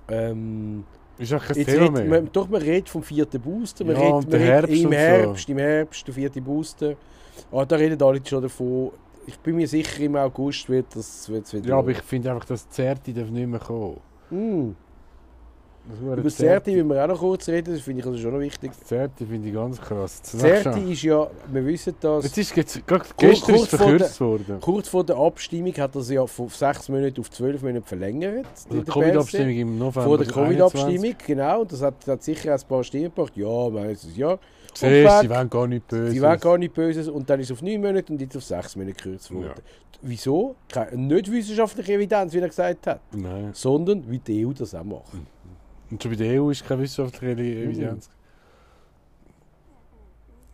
Ähm, 0.07 0.83
Ist 1.17 1.33
auch 1.33 1.43
kein 1.43 1.57
jetzt 1.57 1.67
Thema 1.67 1.81
redet, 1.83 1.93
mehr. 1.93 2.21
man, 2.21 2.29
doch, 2.31 2.49
man 2.49 2.61
redet 2.61 2.89
vom 2.89 3.03
vierten 3.03 3.39
Booster. 3.39 3.85
Man 3.85 3.95
Ja, 3.95 4.17
redet, 4.17 4.31
man 4.31 4.41
Herbst 4.41 4.73
im 4.73 4.85
und 4.85 4.91
so. 4.91 4.97
Herbst, 4.97 5.49
im 5.49 5.57
Herbst, 5.57 6.07
der 6.07 6.13
vierte 6.13 6.41
Booster. 6.41 6.95
Ah, 7.51 7.65
da 7.65 7.75
reden 7.75 8.01
alle 8.01 8.21
schon 8.25 8.41
davon. 8.41 8.91
Ich 9.27 9.37
bin 9.37 9.55
mir 9.55 9.67
sicher, 9.67 10.01
im 10.01 10.15
August 10.15 10.67
wird 10.67 10.95
das 10.95 11.29
wird's 11.29 11.53
wieder... 11.53 11.69
Ja, 11.69 11.77
aber 11.77 11.91
ich 11.91 12.01
finde 12.01 12.31
einfach, 12.31 12.45
das 12.45 12.67
Zerte 12.69 13.13
darf 13.13 13.29
nicht 13.29 13.47
mehr 13.47 13.59
kommen. 13.59 13.99
Mm. 14.31 14.71
Über 16.01 16.15
das 16.17 16.35
Zerti 16.35 16.71
müssen 16.73 16.89
wir 16.89 17.03
auch 17.03 17.07
noch 17.07 17.19
kurz 17.19 17.47
reden, 17.47 17.73
das 17.73 17.81
finde 17.81 18.01
ich 18.01 18.05
also 18.05 18.17
schon 18.17 18.33
noch 18.33 18.39
wichtig. 18.39 18.71
Das 18.77 18.87
Zerte 18.87 19.25
finde 19.25 19.47
ich 19.47 19.53
ganz 19.53 19.79
krass. 19.79 20.21
Das 20.21 20.37
Zerti 20.37 20.91
ist 20.93 21.03
ja, 21.03 21.27
wir 21.51 21.65
wissen 21.65 21.95
das, 21.99 22.25
Jetzt 22.25 22.37
ist 22.37 22.55
jetzt, 22.55 22.87
gestern 22.87 23.15
kurz 23.17 23.49
ist 23.49 23.49
es 23.49 23.67
vor 23.67 23.79
verkürzt 23.79 24.21
worden. 24.21 24.57
kurz 24.61 24.87
vor 24.87 25.03
der 25.03 25.17
Abstimmung 25.17 25.73
hat 25.73 25.95
er 25.95 26.01
sie 26.01 26.15
ja 26.15 26.25
von 26.25 26.49
sechs 26.49 26.89
Monaten 26.89 27.19
auf 27.19 27.29
zwölf 27.31 27.61
Monate 27.61 27.85
verlängert. 27.85 28.47
Die 28.69 28.77
in 28.77 28.85
der 28.85 28.93
Covid-Abstimmung 28.93 29.55
im 29.55 29.77
November. 29.79 30.03
Vor 30.03 30.17
der 30.17 30.27
21. 30.27 30.33
Covid-Abstimmung, 30.33 31.15
genau. 31.25 31.61
Und 31.61 31.71
das 31.71 31.81
hat, 31.81 31.95
hat 32.07 32.23
sicher 32.23 32.53
ein 32.53 32.61
paar 32.67 32.83
Stimmen 32.83 33.05
gebracht. 33.05 33.33
Ja, 33.35 33.69
Jahr. 34.15 34.39
Siehst, 34.73 34.83
Und 34.83 35.21
sie 35.21 35.29
wollen 35.29 35.49
gar 35.49 35.67
nicht 35.67 35.87
böse. 35.87 36.11
Sie 36.11 36.21
waren 36.21 36.39
gar 36.39 36.57
nicht 36.57 36.73
böse. 36.73 37.11
Und 37.11 37.29
dann 37.29 37.39
ist 37.39 37.47
es 37.47 37.51
auf 37.51 37.61
neun 37.61 37.81
Monate 37.81 38.11
und 38.13 38.21
jetzt 38.21 38.37
auf 38.37 38.43
sechs 38.43 38.75
Monate 38.75 38.93
gekürzt 38.93 39.31
worden. 39.33 39.47
Ja. 39.47 39.63
Wieso? 40.01 40.55
Keine, 40.69 40.97
nicht 40.97 41.31
wissenschaftliche 41.31 41.93
Evidenz, 41.93 42.33
wie 42.33 42.39
er 42.39 42.47
gesagt 42.47 42.87
hat, 42.87 43.01
Nein. 43.11 43.51
sondern 43.53 44.09
wie 44.09 44.17
die 44.17 44.45
EU 44.45 44.51
das 44.51 44.73
auch 44.73 44.83
macht. 44.83 45.13
Und 45.91 46.01
schon 46.01 46.11
bei 46.11 46.17
der 46.17 46.41
EU 46.41 46.49
ist 46.49 46.65
keine 46.65 46.81
wissenschaftliche 46.83 47.33
Evidenz. 47.33 48.09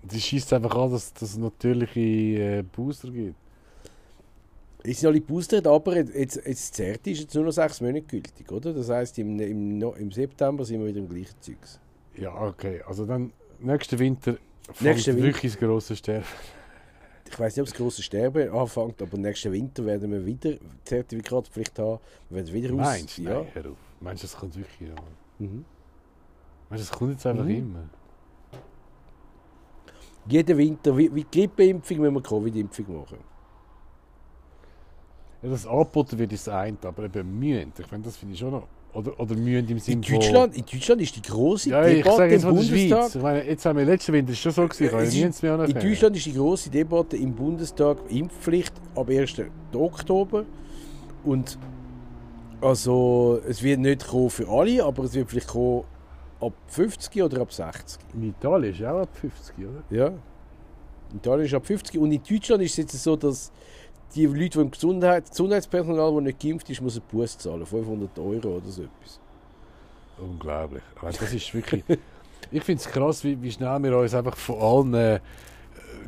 Die 0.03 0.19
schießt 0.19 0.53
einfach 0.53 0.75
an, 0.75 0.91
dass 0.91 1.13
dass 1.13 1.29
es 1.31 1.37
natürliche 1.37 1.99
äh, 1.99 2.63
Booster 2.63 3.11
gibt. 3.11 3.35
Es 4.83 4.99
sind 4.99 5.09
alle 5.09 5.19
boostert, 5.19 5.67
aber 5.67 5.97
jetzt, 5.97 6.37
jetzt 6.37 6.79
ist 6.79 6.79
jetzt 6.79 7.35
nur 7.35 7.43
noch 7.43 7.51
sechs 7.51 7.81
Monate 7.81 8.03
gültig, 8.03 8.49
oder? 8.51 8.73
Das 8.73 8.89
heisst, 8.89 9.19
im, 9.19 9.37
im, 9.39 9.81
im 9.81 10.11
September 10.11 10.63
sind 10.63 10.79
wir 10.79 10.87
wieder 10.87 10.99
im 10.99 11.09
gleichen 11.09 11.35
Zeugs. 11.41 11.79
Ja, 12.15 12.33
okay. 12.41 12.81
Also 12.87 13.05
dann, 13.05 13.33
nächsten 13.59 13.99
Winter 13.99 14.37
fängt 14.71 14.81
Nächsten 14.81 15.15
Winter. 15.15 15.27
wirklich 15.27 15.51
das 15.53 15.59
grosse 15.59 15.95
Sterben. 15.95 16.25
Ich 17.29 17.37
weiß 17.37 17.55
nicht, 17.55 17.61
ob 17.63 17.67
das 17.67 17.75
große 17.77 18.01
Sterben 18.01 18.49
anfängt, 18.49 19.01
aber 19.01 19.17
nächsten 19.17 19.51
Winter 19.51 19.85
werden 19.85 20.09
wir 20.11 20.25
wieder 20.25 20.53
Zertifikatspflicht 20.85 21.77
haben. 21.79 21.99
Wir 22.29 22.37
werden 22.37 22.53
wieder 22.53 22.73
Meinst 22.73 23.17
du? 23.17 23.23
Ja. 23.23 23.45
Nein. 23.53 23.75
Meinst 23.99 24.23
du, 24.23 24.27
das 24.27 24.37
kommt 24.37 24.55
wirklich? 24.55 24.89
Ja. 24.89 24.95
Mhm. 25.39 25.65
Das 26.69 26.91
kommt 26.91 27.11
jetzt 27.11 27.25
einfach 27.25 27.43
Mhm. 27.45 27.49
immer? 27.51 27.83
Jeden 30.29 30.57
Winter, 30.57 30.97
wie, 30.97 31.13
wie 31.15 31.23
die 31.23 31.39
Grippeimpfung, 31.39 31.97
müssen 31.99 32.13
wir 32.15 32.21
Covid-Impfung 32.21 32.97
machen. 33.01 33.17
Ja, 35.41 35.49
das 35.49 35.65
angeboten 35.65 36.17
wird, 36.17 36.33
ist 36.33 36.47
das 36.47 36.53
eine, 36.53 36.77
aber 36.83 37.03
eben 37.05 37.39
mühen. 37.39 37.71
Ich 37.77 37.85
finde, 37.85 38.07
das 38.09 38.17
finde 38.17 38.33
ich 38.33 38.39
schon 38.39 38.51
noch. 38.51 38.67
Oder, 38.93 39.17
oder 39.19 39.35
mühen 39.35 39.65
im 39.67 39.73
In 39.77 39.79
Sinne 39.79 40.01
Deutschland, 40.01 40.57
in 40.57 40.65
Deutschland 40.65 41.01
ist 41.01 41.15
die 41.15 41.21
große 41.21 41.69
Ja, 41.69 41.85
ich 41.85 41.97
Debatte 41.97 42.17
sage 42.17 42.31
jetzt 42.33 42.43
im 42.43 42.49
von 42.49 42.57
der 42.57 42.63
Schweiz. 42.63 42.89
Bundestag. 42.89 43.15
Ich 43.15 43.21
meine, 43.21 43.45
jetzt 43.45 43.65
haben 43.65 43.77
wir 43.77 43.85
letzten 43.85 44.13
Winter 44.13 44.33
schon 44.33 44.51
so 44.51 44.61
gewesen, 44.67 44.83
ich 44.85 44.91
kann 44.91 45.29
ist- 45.29 45.43
mehr 45.43 45.63
In 45.65 45.73
Deutschland 45.73 46.15
ist 46.17 46.25
die 46.25 46.33
große 46.33 46.69
Debatte 46.71 47.15
im 47.17 47.33
Bundestag 47.35 47.97
Impfpflicht 48.09 48.73
ab 48.95 49.09
1. 49.09 49.43
Oktober. 49.73 50.45
Und 51.23 51.57
also, 52.61 53.41
es 53.47 53.61
wird 53.61 53.79
nicht 53.79 54.07
kommen 54.07 54.29
für 54.29 54.47
alle, 54.47 54.83
aber 54.83 55.03
es 55.03 55.13
wird 55.13 55.29
vielleicht 55.29 55.47
kommen 55.47 55.83
ab 56.39 56.53
50 56.67 57.23
oder 57.23 57.41
ab 57.41 57.51
60. 57.51 57.99
In 58.13 58.29
Italien 58.29 58.73
ist 58.73 58.83
auch 58.83 59.01
ab 59.01 59.09
50, 59.13 59.55
oder? 59.59 59.83
Ja. 59.89 60.07
In 60.07 61.17
Italien 61.17 61.45
ist 61.45 61.53
ab 61.53 61.65
50 61.65 61.99
und 61.99 62.11
in 62.11 62.21
Deutschland 62.23 62.63
ist 62.63 62.71
es 62.71 62.77
jetzt 62.77 63.03
so, 63.03 63.15
dass 63.15 63.51
die 64.15 64.25
Leute, 64.25 64.49
die 64.49 64.59
im 64.59 64.71
Gesundheit, 64.71 65.29
Gesundheitspersonal, 65.29 66.13
das 66.13 66.23
nicht 66.23 66.39
geimpft 66.39 66.69
ist, 66.69 66.81
muss 66.81 66.95
einen 66.95 67.05
Buß 67.11 67.37
zahlen, 67.37 67.65
500 67.65 68.17
Euro 68.19 68.57
oder 68.57 68.67
so 68.67 68.83
etwas. 68.83 69.19
Unglaublich. 70.17 70.83
Aber 70.99 71.11
das 71.11 71.33
ist 71.33 71.53
wirklich. 71.53 71.83
ich 72.51 72.63
finde 72.63 72.81
es 72.81 72.89
krass, 72.89 73.23
wie, 73.23 73.41
wie 73.41 73.51
schnell 73.51 73.79
wir 73.83 73.97
uns 73.97 74.13
einfach 74.13 74.35
von 74.35 74.59
allen 74.59 74.93
äh, 74.93 75.19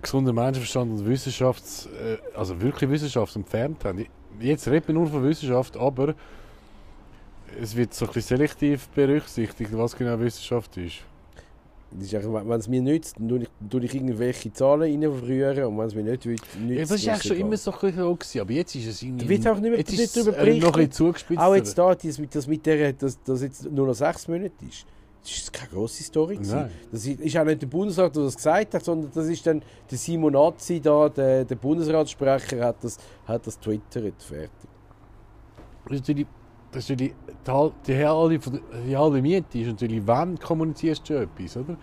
gesunden 0.02 0.34
Menschenverstand 0.34 0.92
und 0.92 1.08
Wissenschafts, 1.08 1.88
äh, 1.88 2.18
also 2.36 2.60
wirklich 2.60 2.90
Wissenschaft 2.90 3.36
entfernt 3.36 3.84
haben. 3.86 4.06
Jetzt 4.40 4.68
reden 4.68 4.88
wir 4.88 4.96
nur 4.96 5.08
von 5.08 5.24
Wissenschaft, 5.24 5.78
aber 5.78 6.16
es 7.62 7.76
wird 7.76 7.94
so 7.94 8.06
ein 8.06 8.12
bisschen 8.14 8.38
selektiv 8.38 8.88
berücksichtigt, 8.90 9.72
was 9.74 9.96
genau 9.96 10.20
Wissenschaft 10.20 10.78
ist. 10.78 10.98
Ist 12.00 12.14
wenn 12.14 12.52
es 12.52 12.68
mir 12.68 12.82
nützt, 12.84 13.18
dann 13.18 13.30
tue 13.30 13.40
ich, 13.40 13.48
tue 13.68 13.84
ich 13.84 13.96
irgendwelche 13.96 14.54
Zahlen 14.54 15.02
reinverrühren 15.02 15.64
und 15.66 15.78
wenn 15.80 15.88
es 15.88 15.96
mir 15.96 16.04
nicht 16.04 16.24
nützt, 16.24 16.46
Ja, 16.68 16.82
das 16.82 16.92
war 17.06 17.14
eigentlich 17.14 17.24
schon 17.28 17.38
immer 17.38 17.58
so 17.58 17.72
ein 17.72 17.80
bisschen 17.80 17.98
so, 17.98 18.16
gewesen, 18.16 18.42
aber 18.42 18.52
jetzt 18.52 18.76
ist 18.76 18.86
es 18.88 19.02
irgendwie... 19.02 19.24
Da 19.26 19.30
wird 19.30 19.48
auch 19.48 19.60
nicht 19.60 19.70
mehr- 19.72 19.80
jetzt 19.80 19.94
ist 19.94 20.16
es 20.18 20.24
drüber 20.24 20.38
äh, 20.38 20.60
noch 20.60 20.68
ein 20.68 20.72
berichtet. 20.74 20.94
zugespitzt. 20.94 21.42
Auch 21.42 21.56
jetzt 21.56 21.76
da, 21.76 21.96
das 21.96 22.20
mit, 22.20 22.36
das 22.36 22.46
mit 22.46 22.64
der, 22.66 22.94
dass 22.94 23.18
das 23.24 23.42
jetzt 23.42 23.72
nur 23.72 23.88
noch 23.88 23.96
sechs 23.96 24.28
Monate 24.28 24.54
ist. 24.68 24.86
Das 25.24 25.32
ist 25.32 25.52
keine 25.52 25.72
grosse 25.72 26.04
Story. 26.04 26.36
gewesen. 26.36 26.70
Das 26.92 27.06
ist 27.06 27.38
auch 27.38 27.44
nicht 27.44 27.62
der 27.64 27.68
Bundesrat, 27.68 28.16
der 28.16 28.24
das 28.24 28.36
gesagt 28.36 28.74
hat, 28.74 28.86
sondern 28.86 29.12
das 29.14 29.28
ist 29.28 29.46
dann 29.48 29.62
der 29.90 29.98
Simon 29.98 30.36
Azzi 30.36 30.80
da, 30.80 31.10
der, 31.10 31.44
der 31.44 31.56
Bundesratssprecher, 31.56 32.64
hat 32.66 32.84
das, 32.84 32.98
hat 33.26 33.46
das 33.48 33.60
twittert. 33.60 34.14
Fertig. 34.22 36.30
Das 36.72 36.84
ist 36.84 36.90
natürlich, 36.92 37.14
ist 37.28 37.38
die, 37.48 37.52
hal- 37.52 37.72
die, 37.88 38.06
halbe, 38.06 38.40
die 38.88 38.98
halbe 38.98 39.22
Miete 39.22 39.60
ist 39.60 39.68
natürlich, 39.68 40.02
wann 40.06 40.38
kommunizierst 40.40 41.10
du 41.10 41.14
etwas, 41.16 41.58
oder? 41.58 41.76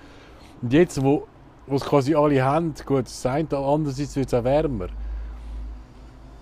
Und 0.63 0.73
jetzt, 0.73 1.03
wo, 1.03 1.27
es 1.71 1.83
quasi 1.85 2.15
alle 2.15 2.43
haben, 2.43 2.73
gut, 2.85 3.07
das 3.07 3.27
eine, 3.27 3.49
andererseits 3.57 4.15
wird 4.17 4.29
es 4.29 4.35
auch 4.35 4.45
wärmer. 4.45 4.87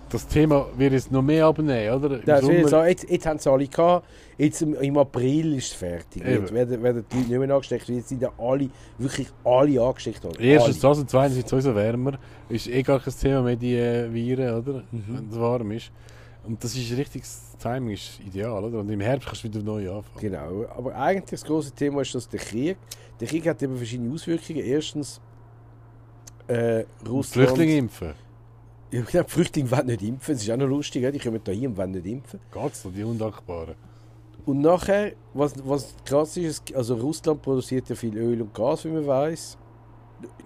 Das 0.09 0.27
Thema 0.27 0.67
wird 0.77 0.93
jetzt 0.93 1.11
noch 1.11 1.23
mehr 1.23 1.47
abnehmen, 1.47 1.91
oder? 1.91 2.19
Ich 2.19 2.45
Sommer- 2.45 2.67
sagen, 2.67 2.89
jetzt, 2.89 3.09
jetzt 3.09 3.25
haben 3.25 3.39
sie 3.39 3.49
alle 3.51 3.67
gehabt, 3.67 4.05
jetzt 4.37 4.61
im, 4.61 4.75
im 4.75 4.97
April 4.99 5.55
ist 5.55 5.71
es 5.71 5.73
fertig. 5.73 6.21
Eben. 6.23 6.41
Jetzt 6.41 6.53
werden, 6.53 6.83
werden 6.83 7.05
die 7.11 7.15
Leute 7.17 7.29
nicht 7.29 7.39
mehr 7.39 7.55
angesteckt, 7.55 7.89
jetzt 7.89 8.09
sind 8.09 8.21
ja 8.21 8.29
alle, 8.37 8.69
wirklich 8.99 9.27
alle 9.43 9.81
angesteckt 9.81 10.23
worden. 10.23 10.37
Erstens 10.39 10.85
alle. 10.85 10.91
das 10.93 10.99
und 10.99 11.09
zweitens 11.09 11.35
wird 11.37 11.45
es 11.47 11.49
sowieso 11.49 11.73
wärmer. 11.75 12.19
Ist 12.47 12.67
eh 12.67 12.83
gar 12.83 12.99
kein 12.99 13.13
Thema 13.19 13.41
mehr, 13.41 13.55
die 13.55 13.75
äh, 13.75 14.13
Viren, 14.13 14.53
oder? 14.53 14.83
Mhm. 14.91 15.03
Wenn 15.07 15.29
es 15.31 15.39
warm 15.39 15.71
ist. 15.71 15.91
Und 16.47 16.63
das 16.63 16.75
ist 16.75 16.91
richtig, 16.95 17.23
das 17.23 17.55
Timing 17.59 17.93
ist 17.93 18.19
ideal, 18.19 18.63
oder? 18.63 18.79
Und 18.79 18.89
im 18.89 18.99
Herbst 18.99 19.27
kannst 19.27 19.43
du 19.43 19.47
wieder 19.47 19.63
neu 19.63 19.89
anfangen. 19.89 20.19
Genau, 20.19 20.65
aber 20.75 20.95
eigentlich 20.95 21.31
das 21.31 21.43
große 21.43 21.71
Thema 21.71 22.01
ist, 22.01 22.13
dass 22.13 22.29
der 22.29 22.39
Krieg, 22.39 22.77
der 23.19 23.27
Krieg 23.27 23.47
hat 23.47 23.61
eben 23.63 23.75
verschiedene 23.75 24.13
Auswirkungen. 24.13 24.59
Erstens, 24.59 25.19
äh, 26.47 26.83
Russland... 27.07 27.47
Flüchtlinge 27.47 27.77
impfen. 27.77 28.13
Ja, 28.91 29.01
genau, 29.01 29.23
die 29.23 29.31
Flüchtlinge 29.31 29.71
wollen 29.71 29.87
nicht 29.87 30.01
impfen, 30.03 30.35
das 30.35 30.43
ist 30.43 30.51
auch 30.51 30.57
noch 30.57 30.67
lustig, 30.67 31.11
die 31.11 31.19
kommen 31.19 31.41
da 31.43 31.51
hin 31.51 31.67
und 31.67 31.77
wollen 31.77 31.91
nicht 31.91 32.05
impfen. 32.05 32.39
Geht's 32.53 32.85
noch, 32.85 32.93
die 32.93 33.03
Undankbaren? 33.03 33.75
Und 34.45 34.61
nachher, 34.61 35.13
was, 35.33 35.53
was 35.67 35.95
krass 36.05 36.37
ist, 36.37 36.73
also 36.75 36.95
Russland 36.95 37.41
produziert 37.41 37.89
ja 37.89 37.95
viel 37.95 38.15
Öl 38.15 38.41
und 38.43 38.53
Gas, 38.53 38.85
wie 38.85 38.89
man 38.89 39.07
weiß. 39.07 39.57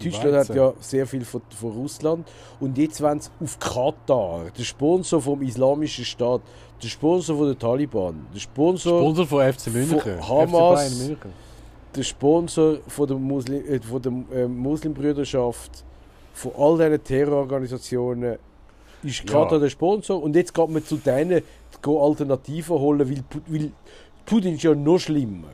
Deutschland 0.04 0.36
hat 0.36 0.50
Weizen. 0.50 0.56
ja 0.56 0.74
sehr 0.80 1.08
viel 1.08 1.26
von, 1.26 1.42
von 1.50 1.72
Russland. 1.72 2.28
Und 2.60 2.78
jetzt 2.78 3.02
wollen 3.02 3.20
sie 3.20 3.30
auf 3.42 3.60
Katar, 3.60 4.46
der 4.58 4.64
Sponsor 4.64 5.22
vom 5.22 5.42
Islamischen 5.42 6.06
Staat, 6.06 6.42
der 6.82 6.88
Sponsor 6.88 7.38
von 7.38 7.48
der 7.48 7.60
Taliban, 7.60 8.26
der 8.34 8.40
Sponsor, 8.40 9.00
Sponsor 9.00 9.28
von 9.28 9.54
FC 9.54 9.68
München. 9.68 10.00
Von 10.00 10.12
FC 10.18 10.30
Hamas. 10.30 10.80
Bayern 10.80 11.08
München. 11.08 11.34
der 11.96 12.04
Sponsor 12.04 12.78
von 12.88 13.08
der, 13.08 13.18
Muslim, 13.18 13.64
äh, 13.68 13.80
von 13.80 14.02
der 14.02 14.40
äh, 14.40 14.48
Muslimbrüderschaft, 14.48 15.84
von 16.34 16.52
all 16.58 16.78
diesen 16.78 17.04
Terrororganisationen, 17.04 18.38
ist 19.04 19.20
Ja. 19.20 19.26
Katar 19.26 19.60
der 19.60 19.70
Sponsor. 19.70 20.22
Und 20.22 20.36
jetzt 20.36 20.54
geht 20.54 20.70
man 20.70 20.84
zu 20.84 20.98
denen 20.98 21.42
gehen 21.82 21.98
Alternativen 21.98 22.78
holen, 22.78 23.10
weil, 23.10 23.24
weil 23.48 23.72
Putin 24.26 24.56
ist 24.56 24.64
ja 24.64 24.76
noch 24.76 25.00
schlimmer. 25.00 25.48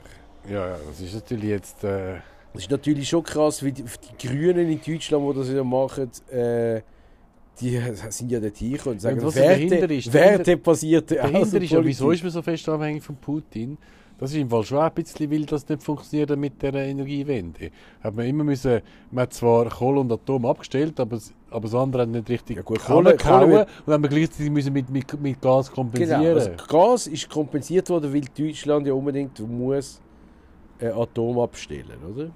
Ja, 0.50 0.68
ja, 0.70 0.78
das 0.88 1.02
ist 1.02 1.14
natürlich 1.14 1.50
jetzt. 1.50 1.84
Äh, 1.84 2.16
Das 2.56 2.64
ist 2.64 2.72
natürlich 2.72 3.08
schon 3.08 3.24
krass, 3.24 3.64
wie 3.64 3.72
die, 3.72 3.84
die 3.84 4.28
Grünen 4.28 4.70
in 4.70 4.80
Deutschland, 4.86 5.30
die 5.30 5.40
das 5.40 5.50
ja 5.50 5.64
machen, 5.64 6.10
äh, 6.32 6.82
die 7.60 7.80
sind 8.10 8.32
ja 8.32 8.40
dort 8.40 8.58
hier 8.58 8.88
und 8.88 9.02
sagen, 9.02 9.20
und 9.20 9.36
Werte, 9.36 9.94
ist, 9.94 10.12
wertebasierte 10.12 11.16
dahinter 11.16 11.40
ist 11.40 11.72
ja, 11.72 11.80
Außenpolitik. 11.80 11.86
wieso 11.86 12.12
ist 12.12 12.24
man 12.24 12.32
so 12.32 12.42
fest 12.42 12.68
abhängig 12.68 13.04
von 13.04 13.16
Putin? 13.16 13.78
Das 14.18 14.32
ist 14.32 14.38
im 14.38 14.50
Fall 14.50 14.64
schon 14.64 14.80
ein 14.80 14.94
bisschen, 14.94 15.30
weil 15.30 15.46
das 15.46 15.68
nicht 15.68 15.84
funktioniert 15.84 16.38
mit 16.38 16.62
der 16.62 16.74
Energiewende. 16.74 17.72
Hat 18.02 18.16
man 18.16 18.26
immer 18.26 18.46
müssen, 18.46 18.82
man 19.12 19.24
hat 19.24 19.34
zwar 19.34 19.70
Kohle 19.70 20.00
und 20.00 20.12
Atom 20.12 20.46
abgestellt, 20.46 20.98
aber, 21.00 21.20
aber 21.50 21.62
das 21.62 21.76
andere 21.76 22.04
hat 22.04 22.10
nicht 22.10 22.30
richtig 22.30 22.56
Ja 22.58 22.62
gut, 22.62 22.80
Kohle 22.80 23.16
gehauen 23.18 23.66
und 23.86 23.94
haben 23.94 24.04
wir 24.04 24.10
gleichzeitig 24.10 24.52
müssen 24.52 24.72
mit, 24.72 24.90
mit, 24.90 25.22
mit 25.22 25.42
Gas 25.42 25.70
kompensieren. 25.70 26.22
Genau, 26.22 26.34
also 26.34 26.52
Gas 26.68 27.08
ist 27.08 27.30
kompensiert 27.30 27.90
worden, 27.90 28.14
weil 28.14 28.24
Deutschland 28.38 28.88
ja 28.88 28.94
unbedingt 28.94 29.38
muss 29.40 30.02
äh, 30.80 30.88
Atom 30.88 31.40
abstellen, 31.40 32.00
oder? 32.10 32.32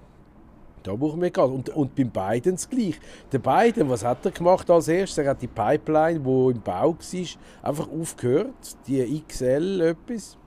Da 0.84 0.96
brauchen 0.96 1.22
wir 1.22 1.30
Gas. 1.30 1.50
Und, 1.50 1.70
und 1.70 1.96
beim 1.96 2.10
Biden 2.10 2.56
das 2.56 2.70
gleich. 2.70 3.00
Der 3.32 3.40
Biden, 3.40 3.90
was 3.90 4.04
hat 4.04 4.26
er 4.26 4.32
gemacht 4.32 4.70
als 4.70 4.88
erstes? 4.88 5.18
Er 5.18 5.32
hat 5.32 5.42
die 5.42 5.48
Pipeline, 5.48 6.20
die 6.20 6.52
im 6.52 6.62
Bau 6.62 6.96
war, 6.96 7.70
einfach 7.70 7.88
aufgehört. 7.90 8.78
Die 8.88 9.24
XL 9.28 9.82
etwas. 9.82 10.38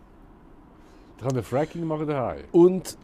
Da 1.19 1.27
kann 1.27 1.35
der 1.35 1.45
Fracking 1.45 1.85
machen 1.85 2.07
daheim. 2.07 2.45
Und 2.53 2.97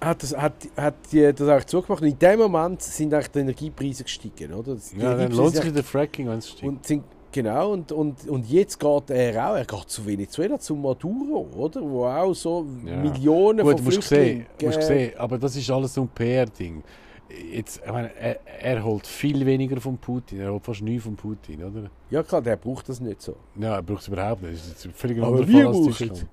hat 0.00 0.22
das, 0.22 0.36
hat, 0.36 0.54
hat 0.76 0.94
die, 1.12 1.32
das 1.32 1.48
auch 1.48 1.64
zugemacht. 1.64 2.02
Und 2.02 2.08
in 2.08 2.18
dem 2.18 2.38
Moment 2.38 2.82
sind 2.82 3.12
eigentlich 3.12 3.30
die 3.30 3.38
Energiepreise 3.40 4.04
gestiegen, 4.04 4.52
oder? 4.52 4.76
Die 4.76 4.98
Ja, 4.98 5.14
dann 5.14 5.32
lohnt 5.32 5.56
sich 5.56 5.72
der 5.72 5.84
Fracking, 5.84 6.28
wenn 6.28 6.38
es. 6.38 6.54
Und 6.62 6.86
sind, 6.86 7.04
genau, 7.34 7.72
und, 7.72 7.92
und, 7.92 8.28
und 8.28 8.48
jetzt 8.48 8.78
geht 8.78 9.10
er 9.10 9.50
auch, 9.50 9.56
er 9.56 9.64
geht 9.64 9.90
zu 9.90 10.06
Venezuela, 10.06 10.58
zu 10.58 10.74
Maduro, 10.76 11.48
oder? 11.56 11.82
Wo 11.82 12.06
auch 12.06 12.32
so 12.32 12.64
Ja. 12.86 12.96
Millionen 12.96 13.64
Gut, 13.64 13.76
von 13.76 13.84
musst 13.84 14.04
Flüchtlingen... 14.04 14.46
musst 14.62 14.78
äh, 14.78 14.82
sehen, 14.82 15.12
aber 15.18 15.36
das 15.38 15.56
ist 15.56 15.70
alles 15.70 15.92
so 15.92 16.02
ein 16.02 16.08
PR-Ding. 16.08 16.82
Jetzt, 17.52 17.82
ich 17.84 17.92
meine, 17.92 18.14
er, 18.16 18.38
er 18.60 18.84
holt 18.84 19.06
viel 19.06 19.44
weniger 19.44 19.80
von 19.80 19.98
Putin, 19.98 20.40
er 20.40 20.52
holt 20.52 20.64
fast 20.64 20.82
nichts 20.82 21.04
von 21.04 21.16
Putin, 21.16 21.64
oder? 21.64 21.90
Ja 22.10 22.22
klar, 22.22 22.40
der 22.40 22.56
braucht 22.56 22.88
das 22.88 23.00
nicht 23.00 23.20
so. 23.20 23.34
Ja, 23.56 23.74
er 23.74 23.82
braucht 23.82 24.02
es 24.02 24.08
überhaupt 24.08 24.42
nicht. 24.42 24.54
Das 24.54 24.84
ist 24.84 24.88
völlig 24.94 25.18
ein 25.18 25.24
anderer 25.24 25.48
wir 25.48 25.64
Fall 25.64 25.66
als 25.66 25.86
Deutschland. 25.86 26.26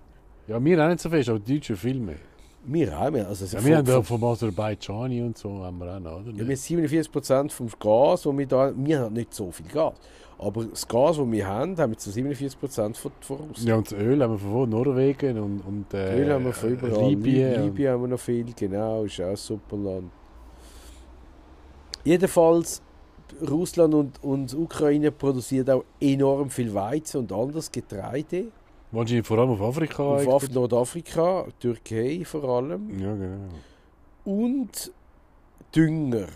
Ja, 0.47 0.63
wir 0.63 0.83
auch 0.83 0.89
nicht 0.89 0.99
so 0.99 1.09
fest, 1.09 1.29
aber 1.29 1.39
die 1.39 1.55
Deutschen 1.55 1.75
viel 1.75 1.99
mehr. 1.99 2.17
Wir 2.63 2.99
auch. 2.99 3.11
Wir, 3.11 3.27
also 3.27 3.45
Ja, 3.45 3.59
von, 3.59 3.65
wir 3.67 3.77
haben 3.77 3.87
ja 3.87 4.01
von, 4.01 4.19
von 4.19 4.29
Aserbaidschani 4.29 5.23
und 5.23 5.37
so 5.37 5.63
haben 5.63 5.79
wir 5.79 5.95
auch 5.95 5.99
noch, 5.99 6.19
oder? 6.19 6.31
ja, 6.31 6.37
wir 6.37 6.45
haben 6.45 6.51
47% 6.51 7.49
vom 7.49 7.67
Gas, 7.79 8.25
wo 8.25 8.37
wir 8.37 8.45
da... 8.45 8.71
Wir 8.75 8.99
haben 8.99 9.13
nicht 9.13 9.33
so 9.33 9.49
viel 9.49 9.65
Gas. 9.67 9.95
Aber 10.43 10.65
das 10.65 10.87
Gas, 10.87 11.17
das 11.17 11.31
wir 11.31 11.47
haben, 11.47 11.77
haben 11.77 11.91
wir 11.91 11.97
zu 11.99 12.09
47% 12.09 12.95
von, 12.95 13.11
von 13.21 13.37
Russland. 13.37 13.59
Ja, 13.63 13.75
und 13.75 13.91
das 13.91 13.99
Öl 13.99 14.23
haben 14.23 14.33
wir 14.33 14.39
von? 14.39 14.67
Norwegen 14.69 15.37
und, 15.37 15.61
und 15.61 15.93
äh, 15.93 16.19
Öl 16.19 16.33
haben 16.33 16.45
wir 16.45 16.53
von 16.53 16.69
überall. 16.71 17.09
Libyen. 17.09 17.63
Libyen 17.63 17.91
haben 17.93 18.01
wir 18.01 18.07
noch 18.07 18.19
viel, 18.19 18.45
genau, 18.55 19.03
ist 19.03 19.21
auch 19.21 19.25
ein 19.27 19.35
super 19.35 19.77
Land. 19.77 20.11
Jedenfalls, 22.03 22.81
Russland 23.49 23.93
und, 23.93 24.23
und 24.23 24.53
Ukraine 24.55 25.11
produzieren 25.11 25.69
auch 25.69 25.83
enorm 25.99 26.49
viel 26.49 26.73
Weizen 26.73 27.17
und 27.21 27.31
anderes 27.31 27.71
Getreide. 27.71 28.45
Wahrscheinlich 28.91 29.25
vor 29.27 29.37
allem 29.37 29.51
auf 29.51 29.61
Afrika. 29.61 30.03
Auf. 30.03 30.27
Af- 30.27 30.51
Nordafrika, 30.53 31.45
Türkei 31.59 32.23
vor 32.25 32.43
allem. 32.43 32.99
Ja, 32.99 33.13
genau. 33.13 33.47
Und 34.25 34.91
Dünger. 35.75 36.27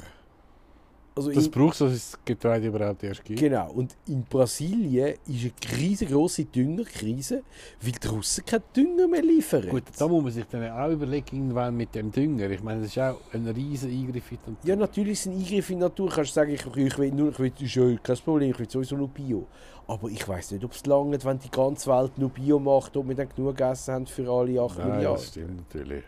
Also 1.17 1.31
Das 1.31 1.47
braucht 1.47 1.73
es, 1.73 1.79
dass 1.79 1.91
es 1.93 2.19
Getreide 2.25 2.67
überhaupt 2.67 3.01
erst 3.01 3.23
gibt. 3.23 3.39
genau. 3.39 3.71
Und 3.71 3.95
in 4.05 4.23
Brasilien 4.23 5.13
ist 5.25 5.45
eine 5.71 5.77
riesengroße 5.79 6.43
Düngerkrise, 6.45 7.41
weil 7.81 7.93
die 7.93 8.07
Russen 8.07 8.45
keinen 8.45 8.63
Dünger 8.75 9.07
mehr 9.07 9.21
liefern. 9.21 9.69
Gut, 9.69 9.83
da 9.97 10.07
muss 10.09 10.23
man 10.23 10.31
sich 10.33 10.43
dann 10.47 10.69
auch 10.69 10.89
überlegen, 10.91 11.37
irgendwann 11.37 11.77
mit 11.77 11.95
dem 11.95 12.11
Dünger. 12.11 12.49
Ich 12.49 12.61
meine, 12.61 12.81
das 12.81 12.89
ist 12.91 12.99
auch 12.99 13.17
ein 13.31 13.47
riesen 13.47 13.89
Eingriff 13.91 14.29
in 14.29 14.37
die 14.45 14.49
Natur. 14.51 14.69
Ja, 14.69 14.75
natürlich 14.75 15.13
ist 15.13 15.19
es 15.21 15.27
ein 15.27 15.37
Eingriff 15.39 15.69
in 15.69 15.77
die 15.77 15.81
Natur. 15.83 16.09
Kannst 16.09 16.31
du 16.31 16.33
sagen, 16.35 16.51
ich, 16.53 16.65
ich 16.65 16.97
will 16.97 17.11
nur, 17.11 17.29
ich 17.29 17.39
will, 17.39 17.51
ist 17.61 17.75
ja 17.75 17.95
kein 18.03 18.17
Problem, 18.17 18.51
ich 18.51 18.59
will 18.59 18.69
sowieso 18.69 18.97
nur 18.97 19.07
Bio. 19.07 19.47
Aber 19.87 20.09
ich 20.09 20.27
weiß 20.27 20.51
nicht, 20.51 20.65
ob 20.65 20.73
es 20.73 20.85
lange, 20.85 21.23
wenn 21.23 21.39
die 21.39 21.49
ganze 21.49 21.89
Welt 21.91 22.17
nur 22.17 22.29
Bio 22.29 22.59
macht, 22.59 22.97
ob 22.97 23.07
wir 23.07 23.15
dann 23.15 23.29
genug 23.33 23.57
Essen 23.61 23.93
haben 23.93 24.05
für 24.07 24.29
alle 24.29 24.59
8 24.59 24.79
Nein, 24.79 24.87
Milliarden. 24.89 25.15
das 25.21 25.27
stimmt 25.27 25.73
natürlich. 25.73 26.03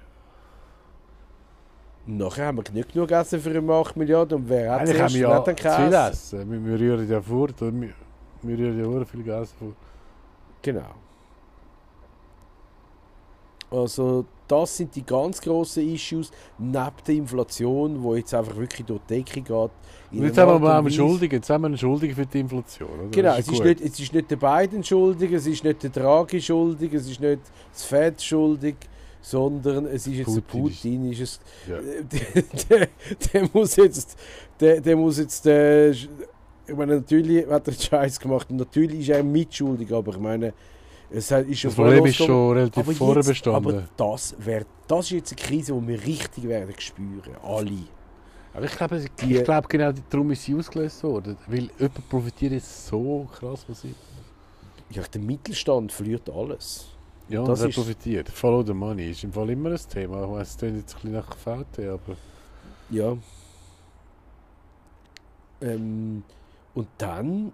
Nachher 2.10 2.46
haben 2.48 2.58
wir 2.58 2.64
nicht 2.74 2.94
genug 2.94 3.12
Essen 3.12 3.40
für 3.42 3.50
immer 3.52 3.74
8 3.76 3.98
Milliarden. 3.98 4.38
Und 4.40 4.50
wer 4.50 4.72
hat 4.72 4.82
Eigentlich 4.82 5.02
haben 5.02 5.14
wir 5.14 5.20
ja 5.20 5.78
viel 5.78 5.94
Essen? 5.94 6.52
Wir, 6.52 6.66
wir 6.66 6.80
rühren 6.80 7.10
ja 7.10 7.22
fort. 7.22 7.56
Wir, 7.60 7.90
wir 8.44 8.58
rühren 8.58 8.80
ja 8.80 8.90
sehr 8.92 9.06
viel 9.06 9.24
Gas 9.24 9.52
vor. 9.60 9.74
Genau. 10.62 10.96
Also 13.70 14.26
das 14.48 14.78
sind 14.78 14.96
die 14.96 15.06
ganz 15.06 15.42
grossen 15.42 15.94
Issues, 15.94 16.32
neben 16.58 16.90
der 17.06 17.16
Inflation, 17.16 18.02
die 18.02 18.18
jetzt 18.18 18.34
einfach 18.34 18.56
wirklich 18.56 18.86
durch 18.86 19.02
die 19.10 19.16
Decke 19.16 19.42
geht. 19.42 19.52
Und 19.52 19.72
jetzt 20.24 20.38
haben 20.38 20.62
wir 20.62 20.70
auch 20.80 20.86
Weise- 20.86 20.92
Schuldigen. 20.96 21.36
Jetzt 21.36 21.50
haben 21.50 21.64
wir 21.64 21.68
eine 21.68 21.78
Schuldige 21.78 22.16
für 22.16 22.26
die 22.26 22.40
Inflation. 22.40 22.90
Oder? 22.90 23.10
Genau, 23.12 23.36
Das 23.36 23.40
es 23.40 23.50
ist, 23.52 23.64
nicht, 23.64 23.82
es 23.82 24.00
ist 24.00 24.14
nicht 24.14 24.32
der 24.32 24.38
Biden 24.38 24.82
schuldig, 24.86 25.34
es 25.34 25.46
ist 25.48 25.66
nicht 25.66 25.84
der 25.84 25.90
Draghi 25.90 26.42
schuldig, 26.42 26.94
es 26.94 27.10
ist 27.10 27.20
nicht 27.20 27.42
das 27.74 27.84
Fed 27.84 28.22
schuldig, 28.22 28.78
sondern 29.30 29.86
es 29.86 30.08
ist 30.08 30.16
jetzt 30.16 30.36
der 30.36 30.42
Putin 30.42 30.68
ist- 30.70 30.82
Putin. 30.82 31.12
Ist 31.12 31.22
es, 31.22 31.40
Ja. 31.68 31.78
der, 31.80 32.44
der, 32.80 32.88
der 33.34 33.50
muss 33.54 33.76
jetzt, 33.76 34.18
der, 34.60 34.82
der 34.82 34.96
muss 34.96 35.18
jetzt, 35.20 35.46
äh, 35.46 35.92
ich 35.92 36.10
meine, 36.76 36.96
natürlich 36.98 37.46
hat 37.48 37.68
er 37.68 37.74
einen 37.74 37.82
Scheiß 37.82 38.20
gemacht 38.20 38.50
und 38.50 38.58
natürlich 38.58 39.02
ist 39.02 39.10
er 39.10 39.24
mitschuldig, 39.24 39.92
aber 39.94 40.12
ich 40.14 40.20
meine, 40.20 40.54
es 41.10 41.32
hat- 41.32 41.46
ist 41.48 41.60
schon 41.60 41.70
Das 41.70 41.76
Problem 41.76 42.06
ist 42.06 42.16
schon 42.16 42.58
relativ 42.58 42.84
aber 42.84 42.94
vorher 42.94 43.16
jetzt- 43.18 43.28
bestanden. 43.28 43.68
Aber 43.76 43.84
das, 43.98 44.36
wär, 44.40 44.66
das 44.88 45.06
ist 45.06 45.12
jetzt 45.12 45.32
eine 45.34 45.42
Krise, 45.48 45.74
die 45.74 45.88
wir 45.88 46.06
richtig 46.06 46.44
werden 46.48 46.74
spüren, 46.78 47.36
alle. 47.44 47.72
Aber 48.54 48.66
ich 48.66 48.72
glaube, 48.76 49.06
Die- 49.22 49.36
ich 49.38 49.44
glaube 49.44 49.68
genau 49.68 49.92
darum 50.10 50.32
ist 50.32 50.44
sie 50.44 50.56
ausgelöst 50.56 51.04
worden. 51.04 51.38
Weil 51.48 51.70
jemand 51.78 52.10
profitiert 52.10 52.54
jetzt 52.54 52.88
so 52.88 53.28
krass 53.38 53.64
von 53.64 53.76
sie. 53.76 53.94
Ja, 54.90 55.04
der 55.04 55.22
Mittelstand 55.22 55.92
verliert 55.92 56.30
alles. 56.30 56.88
Ja, 57.30 57.42
Das 57.44 57.60
und 57.60 57.64
wer 57.64 57.70
ist- 57.70 57.76
profitiert? 57.76 58.30
Follow 58.30 58.64
the 58.64 58.74
money 58.74 59.12
ist 59.12 59.24
im 59.24 59.34
Fall 59.34 59.50
immer 59.50 59.72
ein 59.72 59.80
Thema. 59.90 60.24
Ich 60.24 60.30
weiss, 60.32 60.50
es 60.52 60.58
klingt 60.58 60.78
jetzt 60.78 60.96
ein 60.96 61.02
bisschen 61.02 61.14
nach 61.14 61.36
VT, 61.38 61.80
aber... 61.88 62.16
Ja. 62.90 63.18
Ähm, 65.62 66.24
und 66.76 66.88
dann, 66.98 67.52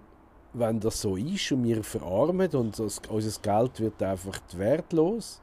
wenn 0.52 0.78
das 0.80 1.00
so 1.00 1.16
ist 1.16 1.50
und 1.52 1.64
wir 1.64 1.82
verarmen 1.82 2.48
und 2.50 2.78
das, 2.78 3.00
unser 3.08 3.40
Geld 3.40 3.80
wird 3.80 4.02
einfach 4.02 4.38
wertlos, 4.56 5.40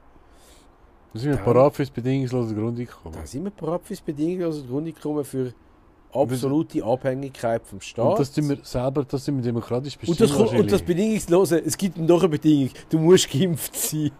Da 1.13 1.19
sind 1.19 1.29
wir 1.31 1.35
Dann- 1.35 1.45
parat 1.45 1.75
für 1.75 1.81
das 1.83 1.89
bedingungslose 1.91 2.55
Grundeinkommen. 2.55 3.17
dann 3.17 3.25
sind 3.27 3.43
wir 3.43 3.51
bereit 3.51 3.81
für 3.83 3.93
das 3.93 4.01
bedingungslose 4.01 4.63
Grundeinkommen 4.65 5.25
für 5.25 5.53
absolute 6.13 6.83
Abhängigkeit 6.85 7.65
vom 7.65 7.81
Staat. 7.81 8.11
Und 8.11 8.19
das 8.19 8.31
tun 8.31 8.47
wir 8.49 8.57
selber, 8.63 9.03
das 9.03 9.25
sind 9.25 9.35
wir 9.37 9.43
demokratisch 9.43 9.97
bestimmt 9.97 10.21
und 10.21 10.39
das, 10.39 10.51
und 10.59 10.71
das. 10.71 10.81
Bedingungslose, 10.81 11.59
es 11.65 11.75
gibt 11.77 11.97
noch 11.97 12.19
eine 12.19 12.29
Bedingung, 12.29 12.69
du 12.89 12.99
musst 12.99 13.29
geimpft 13.29 13.75
sein. 13.75 14.11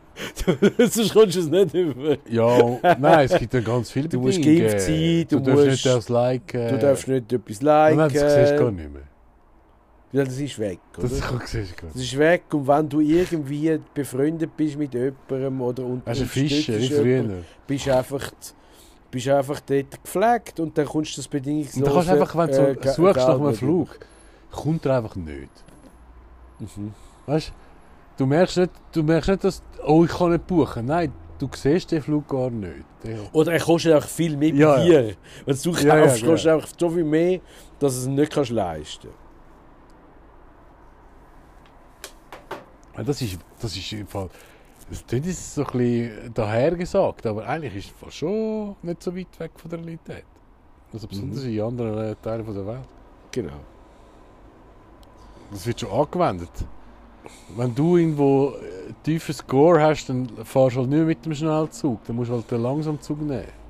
Sonst 0.78 1.14
kommst 1.14 1.36
du 1.36 1.40
es 1.40 1.48
nicht 1.48 1.74
über. 1.74 2.18
Ja, 2.30 2.78
nein, 3.00 3.26
es 3.30 3.38
gibt 3.40 3.54
ja 3.54 3.60
ganz 3.62 3.92
viele 3.92 4.10
Du 4.10 4.20
musst 4.20 4.42
geimpft 4.42 4.82
sein, 4.82 5.26
du 5.30 5.40
du 5.40 5.40
darfst 5.40 5.56
musst- 5.56 5.68
nicht 5.68 5.86
das 5.86 6.10
liken. 6.10 6.68
Du 6.70 6.78
darfst 6.80 7.08
nicht 7.08 7.34
etwas 7.34 7.62
Nein, 7.62 7.98
liken. 7.98 8.14
das 8.20 8.34
siehst 8.36 8.52
du 8.54 8.58
gar 8.58 8.72
nicht 8.72 8.92
mehr. 8.94 9.02
Ja, 10.14 10.26
das 10.26 10.38
ist 10.40 10.60
weg, 10.60 10.80
oder? 10.98 11.08
Das 11.08 11.12
siehst 11.12 11.72
du 11.72 11.76
gar 11.82 11.88
Das 11.88 11.96
nicht. 11.96 12.14
ist 12.14 12.20
weg 12.20 12.44
und 12.52 12.68
wenn 12.68 12.90
du 12.90 13.00
irgendwie 13.00 13.80
befreundet 13.94 14.58
bist 14.58 14.78
mit 14.78 14.94
jemandem 14.94 15.62
oder 15.62 15.86
und 15.86 16.06
Das 16.06 16.18
ist 16.18 16.24
ein 16.24 16.28
Fischer, 16.28 16.74
wie 16.74 16.76
unterstützt 16.76 17.06
jemanden, 17.06 17.46
bist 17.66 17.86
du 17.88 17.96
einfach, 17.96 18.32
bist 19.10 19.26
du 19.28 19.38
einfach 19.38 19.60
dort 19.62 20.04
gepflegt 20.04 20.60
und 20.60 20.78
dann 20.78 20.86
kommst 20.86 21.14
du 21.16 21.22
das 21.22 21.28
bedingungslose 21.30 21.80
Und 21.80 21.88
da 21.90 21.94
kannst 21.94 22.10
du 22.10 22.14
einfach, 22.14 22.36
wenn 22.38 22.48
du 22.50 22.82
äh, 22.90 22.94
suchst 22.94 23.16
nach 23.16 23.30
einem 23.36 23.48
nicht 23.48 23.60
Flug, 23.60 24.00
kommt 24.52 24.86
er 24.86 24.98
einfach 24.98 25.16
nicht. 25.16 25.50
Mhm. 26.60 26.94
Weißt 27.26 27.54
du? 28.18 28.26
Merkst 28.26 28.58
nicht, 28.58 28.72
du 28.92 29.04
merkst 29.04 29.30
nicht, 29.30 29.44
dass, 29.44 29.64
oh, 29.86 30.04
ich 30.06 30.12
kann 30.12 30.32
nicht 30.32 30.48
buchen. 30.48 30.86
Nein, 30.86 31.12
du 31.40 31.50
siehst 31.56 31.92
den 31.92 32.02
Flug 32.02 32.28
gar 32.28 32.50
nicht. 32.50 32.86
Der- 33.04 33.34
Oder 33.34 33.54
er 33.54 33.60
kostet 33.60 33.94
auch 33.94 34.04
viel 34.04 34.38
mehr 34.38 34.54
Ja, 34.54 34.76
bei 34.76 34.86
ja. 34.86 35.02
dir. 35.02 35.16
Wenn 35.46 35.56
du 35.58 35.72
kaufst, 35.72 35.84
Ja, 35.84 35.96
ja, 35.98 36.04
kostet 36.04 36.22
genau. 36.24 36.36
er 36.50 36.54
einfach 36.56 36.70
so 36.80 36.90
viel 36.90 37.04
mehr, 37.04 37.40
dass 37.80 37.94
du 37.96 38.00
es 38.02 38.08
nicht 38.08 38.32
kannst 38.32 38.52
leisten 38.52 39.10
Ja, 42.98 43.04
Das 43.04 43.22
ist, 43.22 43.40
das 43.60 43.76
ist 43.76 43.92
im 43.94 44.08
Fall. 44.08 44.30
Das 44.90 45.04
jetzt 45.10 45.56
so 45.56 45.64
ein 45.66 45.72
bisschen 45.72 46.34
dahergesagt, 46.34 47.26
aber 47.26 47.48
eigentlich 47.48 47.76
ist 47.88 47.94
es 48.06 48.14
schon 48.14 48.76
nicht 48.82 49.02
so 49.02 49.16
weit 49.16 49.40
weg 49.40 49.52
von 49.56 49.70
der 49.72 49.80
Realität. 49.80 50.26
Also 50.92 51.08
besonders 51.08 51.44
in 51.44 51.62
anderen 51.62 52.16
Teilen 52.22 52.54
der 52.54 52.68
Welt. 52.68 52.88
Genau. 53.32 53.54
Das 55.52 55.66
wird 55.66 55.80
schon 55.80 55.92
angewendet. 55.92 56.52
Wenn 57.56 57.76
du 57.76 57.98
irgendwo 57.98 58.50
äh, 58.50 58.94
tiefen 59.04 59.34
Score 59.34 59.82
hast, 59.82 60.08
dann 60.08 60.28
fahrst 60.44 60.76
du 60.76 60.82
halt 60.82 60.90
nicht 60.90 61.06
mit 61.06 61.26
dem 61.26 61.34
Schnellzug. 61.34 62.00
Dann 62.06 62.16
musst 62.16 62.30
du 62.30 62.36
halt 62.36 62.50
den 62.50 62.62
Langsamzug 62.62 63.22
nehmen. 63.22 63.62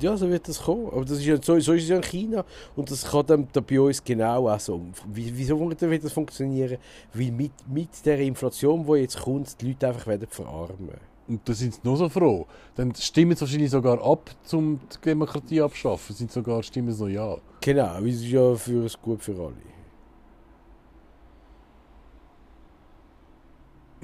Ja, 0.00 0.16
so 0.16 0.28
wird 0.28 0.48
das 0.48 0.60
kommen. 0.60 0.88
Aber 0.88 1.04
das 1.04 1.18
ist 1.18 1.26
ja, 1.26 1.36
so, 1.36 1.58
so 1.60 1.72
ist 1.72 1.84
es 1.84 1.88
ja 1.88 1.96
in 1.96 2.02
China. 2.02 2.44
Und 2.74 2.90
das 2.90 3.04
kann 3.04 3.24
dann 3.26 3.48
da 3.52 3.60
bei 3.60 3.80
uns 3.80 4.02
genau 4.02 4.48
auch 4.48 4.58
so. 4.58 4.80
Wie, 5.12 5.32
wieso 5.36 5.58
wird 5.60 6.04
das 6.04 6.12
funktionieren? 6.12 6.78
Weil 7.14 7.30
mit, 7.30 7.52
mit 7.68 8.04
der 8.04 8.18
Inflation, 8.18 8.84
die 8.84 9.00
jetzt 9.00 9.20
kommt, 9.20 9.60
die 9.60 9.68
Leute 9.68 9.88
einfach 9.88 10.06
werden 10.06 10.26
verarmen. 10.28 11.12
Und 11.28 11.48
da 11.48 11.52
sind 11.52 11.74
sie 11.74 11.80
noch 11.84 11.96
so 11.96 12.08
froh. 12.08 12.46
Dann 12.74 12.92
stimmen 12.94 13.36
sie 13.36 13.42
wahrscheinlich 13.42 13.70
sogar 13.70 14.04
ab, 14.04 14.30
um 14.52 14.80
die 14.92 15.08
Demokratie 15.08 15.62
abschaffen. 15.62 16.16
Sind 16.16 16.32
sogar 16.32 16.62
stimmen 16.62 16.92
sie 16.92 17.04
noch 17.04 17.10
ja. 17.10 17.36
Genau, 17.60 17.94
weil 17.94 18.08
es 18.08 18.16
ist 18.16 18.26
ja 18.26 18.54
für 18.56 18.84
es 18.84 19.00
gut 19.00 19.22
für 19.22 19.32
alle. 19.32 19.54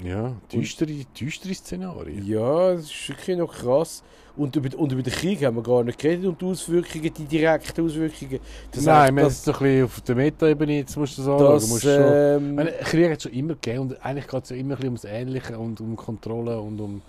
Ja, 0.04 0.32
düstere, 0.52 0.92
düstere 1.18 1.54
Szenarien. 1.54 2.24
Ja, 2.26 2.74
das 2.74 2.84
ist 2.84 3.08
wirklich 3.08 3.36
noch 3.36 3.52
krass. 3.52 4.02
Und 4.36 4.54
über, 4.54 4.78
und 4.78 4.92
über 4.92 5.02
den 5.02 5.12
Krieg 5.12 5.44
haben 5.44 5.56
wir 5.56 5.62
gar 5.64 5.82
nicht 5.82 5.98
geredet 5.98 6.26
und 6.26 6.40
die 6.40 6.44
Auswirkungen, 6.44 7.12
die 7.12 7.24
direkten 7.24 7.84
Auswirkungen. 7.84 8.38
Das 8.70 8.84
Nein, 8.84 9.16
wir 9.16 9.28
sind 9.30 9.44
so 9.44 9.52
ein 9.52 9.58
bisschen 9.58 9.84
auf 9.84 10.00
der 10.02 10.14
Meta-Ebene, 10.14 10.76
jetzt 10.76 10.96
musst 10.96 11.18
du 11.18 11.22
das 11.22 11.28
anschauen. 11.30 11.68
musst 11.68 11.82
schon, 11.82 11.90
ähm, 11.92 12.50
ich 12.50 12.54
meine, 12.56 12.70
Krieg 12.70 13.10
hat 13.10 13.16
es 13.16 13.22
schon 13.24 13.32
immer 13.32 13.54
gegeben 13.54 13.78
und 13.80 14.04
eigentlich 14.04 14.28
geht 14.28 14.44
es 14.44 14.50
ja 14.50 14.56
immer 14.56 14.74
ein 14.74 14.76
bisschen 14.76 14.86
ums 14.90 15.04
Ähnliche 15.04 15.58
und 15.58 15.80
um 15.80 15.96
Kontrolle 15.96 16.60
und 16.60 16.80
um... 16.80 17.02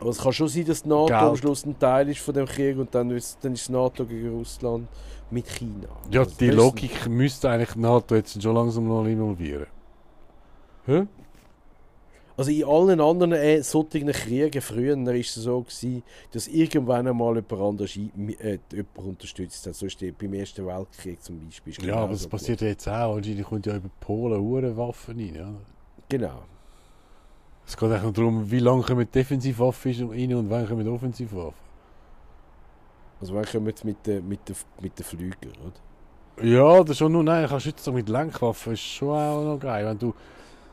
aber 0.00 0.10
es 0.10 0.18
kann 0.18 0.32
schon 0.32 0.48
sein, 0.48 0.64
dass 0.64 0.82
die 0.82 0.88
NATO 0.88 1.06
Geld. 1.06 1.20
am 1.22 1.36
Schluss 1.36 1.64
ein 1.64 1.78
Teil 1.78 2.08
ist 2.08 2.18
von 2.20 2.34
dem 2.34 2.46
Krieg 2.46 2.76
und 2.78 2.92
dann 2.92 3.10
ist, 3.12 3.38
dann 3.42 3.52
ist 3.52 3.68
die 3.68 3.72
NATO 3.72 4.04
gegen 4.04 4.30
Russland 4.30 4.88
mit 5.30 5.46
China. 5.48 5.86
Ja, 6.10 6.22
Also, 6.22 6.34
die 6.40 6.48
das- 6.48 6.56
Logik 6.56 7.08
müsste 7.08 7.48
eigentlich 7.48 7.74
die 7.74 7.78
NATO 7.80 8.16
jetzt 8.16 8.42
schon 8.42 8.54
langsam 8.56 8.88
noch 8.88 9.04
involvieren. 9.04 9.66
Hä? 10.86 11.06
Also 12.36 12.50
in 12.50 12.64
allen 12.64 13.00
anderen 13.00 13.32
äh, 13.32 13.62
solchen 13.62 14.12
Kriegen 14.12 14.60
früher 14.60 14.96
war 14.96 15.14
es 15.14 15.34
so, 15.34 15.62
gewesen, 15.62 16.02
dass 16.32 16.48
irgendwann 16.48 17.08
einmal 17.08 17.36
jemand 17.36 17.52
anders 17.52 17.96
äh, 17.96 18.58
jemand 18.70 18.98
unterstützt 18.98 19.66
hat. 19.66 19.74
So 19.74 19.88
steht 19.88 20.18
beim 20.18 20.34
Ersten 20.34 20.66
Weltkrieg 20.66 21.22
zum 21.22 21.40
Beispiel. 21.40 21.72
Ist 21.72 21.82
Ja, 21.82 21.94
aber 21.94 22.06
genauso 22.08 22.24
das 22.24 22.30
passiert 22.30 22.60
ja 22.60 22.68
jetzt 22.68 22.86
auch. 22.88 23.16
Anscheinend 23.16 23.44
kommt 23.44 23.64
ja 23.64 23.76
über 23.76 23.88
Polen 24.00 24.40
hure 24.40 24.76
Waffen 24.76 25.18
rein. 25.18 25.34
Ja. 25.34 25.44
gut. 25.46 25.60
Genau. 26.08 26.42
Es 27.66 27.76
geht 27.76 27.90
eigentlich 27.90 28.12
darum, 28.12 28.50
wie 28.50 28.58
lange 28.60 28.82
kommen 28.82 29.10
Defensivwaffen 29.10 30.10
rein 30.10 30.34
und 30.34 30.50
wann 30.50 30.68
kommen 30.68 30.86
Offensivwaffen. 30.88 31.66
Also 33.20 33.34
wann 33.34 33.44
kommen 33.44 33.66
wir 33.66 33.74
mit 33.82 34.06
den 34.06 34.28
mit 34.28 34.48
der, 34.48 34.56
mit 34.80 34.98
der 34.98 35.04
Flüger, 35.04 35.50
oder? 35.64 36.46
Ja, 36.46 36.80
das 36.82 36.90
ist 36.90 36.98
schon 36.98 37.12
nur, 37.12 37.24
nein, 37.24 37.48
kannst 37.48 37.64
du 37.64 37.70
jetzt 37.70 37.82
so 37.82 37.92
mit 37.92 38.08
Lenkwaffen, 38.10 38.74
ist 38.74 38.80
schon 38.80 39.08
auch 39.08 39.42
noch 39.42 39.58
geil. 39.58 39.86
Wenn 39.86 39.98
du, 39.98 40.14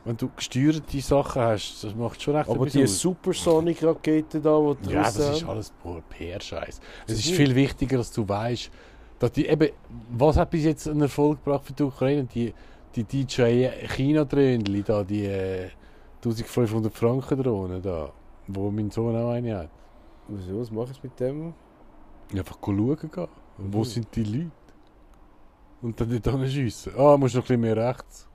wenn 0.04 0.16
du 0.16 0.28
gesteuerte 0.36 1.00
Sachen 1.00 1.40
hast, 1.42 1.82
das 1.82 1.94
macht 1.94 2.20
schon 2.20 2.36
recht 2.36 2.48
Aber 2.48 2.66
die. 2.66 2.86
Supersonic-Raketen 2.86 4.42
da, 4.42 4.74
die 4.82 4.90
Ja, 4.90 5.02
das 5.02 5.16
ist 5.18 5.44
alles 5.44 5.72
PR-Scheiß. 6.10 6.80
Es 7.06 7.18
ist 7.18 7.30
viel 7.30 7.54
wichtiger, 7.54 7.98
dass 7.98 8.12
du 8.12 8.28
weißt, 8.28 8.70
dass 9.18 9.32
die 9.32 9.46
eben, 9.46 9.70
was 10.10 10.36
hat 10.36 10.50
bis 10.50 10.64
jetzt 10.64 10.88
einen 10.88 11.02
Erfolg 11.02 11.42
gebracht 11.42 11.64
für 11.66 11.72
die 11.72 11.82
Ukraine? 11.84 12.24
Die, 12.24 12.52
die 12.94 13.04
DJ 13.04 13.68
China-Dröhnli 13.88 14.82
da, 14.82 15.02
die 15.02 15.24
äh, 15.24 15.70
1500 16.16 16.92
Franken 16.92 17.42
Drohnen 17.42 17.80
da, 17.82 18.12
wo 18.48 18.70
mein 18.70 18.90
Sohn 18.90 19.16
auch 19.16 19.30
eine 19.30 19.56
hat. 19.58 19.70
Wieso, 20.28 20.60
was 20.60 20.70
machen 20.70 20.92
sie 20.94 21.00
mit 21.02 21.18
dem? 21.20 21.54
Einfach 22.34 22.58
schauen 22.62 22.96
gehen. 22.96 23.28
Wo 23.58 23.78
Mhm. 23.78 23.84
sind 23.84 24.08
die 24.16 24.24
Leute? 24.24 24.50
Und 25.82 26.00
dann 26.00 26.08
nicht 26.08 26.52
schiessen. 26.52 26.92
Ah, 26.96 27.16
musst 27.16 27.34
noch 27.34 27.42
ein 27.42 27.46
bisschen 27.46 27.60
mehr 27.60 27.76
rechts. 27.76 28.26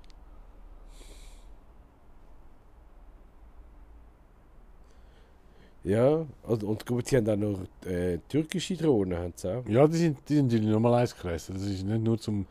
Ja, 5.84 6.26
und, 6.44 6.64
und 6.64 6.86
gut, 6.86 7.08
sie 7.08 7.18
haben 7.18 7.30
auch 7.30 7.36
noch 7.38 7.90
äh, 7.90 8.18
türkische 8.28 8.76
Drohnen, 8.76 9.18
haben 9.18 9.34
sie 9.36 9.50
auch. 9.50 9.66
Ja, 9.68 9.88
die 9.88 9.98
sind, 9.98 10.18
die 10.28 10.36
sind 10.36 10.48
natürlich 10.48 10.68
nochmal 10.68 10.96
eins 10.96 11.16
krasser. 11.16 11.54
Das 11.54 11.64
ist 11.64 11.84
nicht 11.86 12.04
nur 12.04 12.18
zum. 12.20 12.46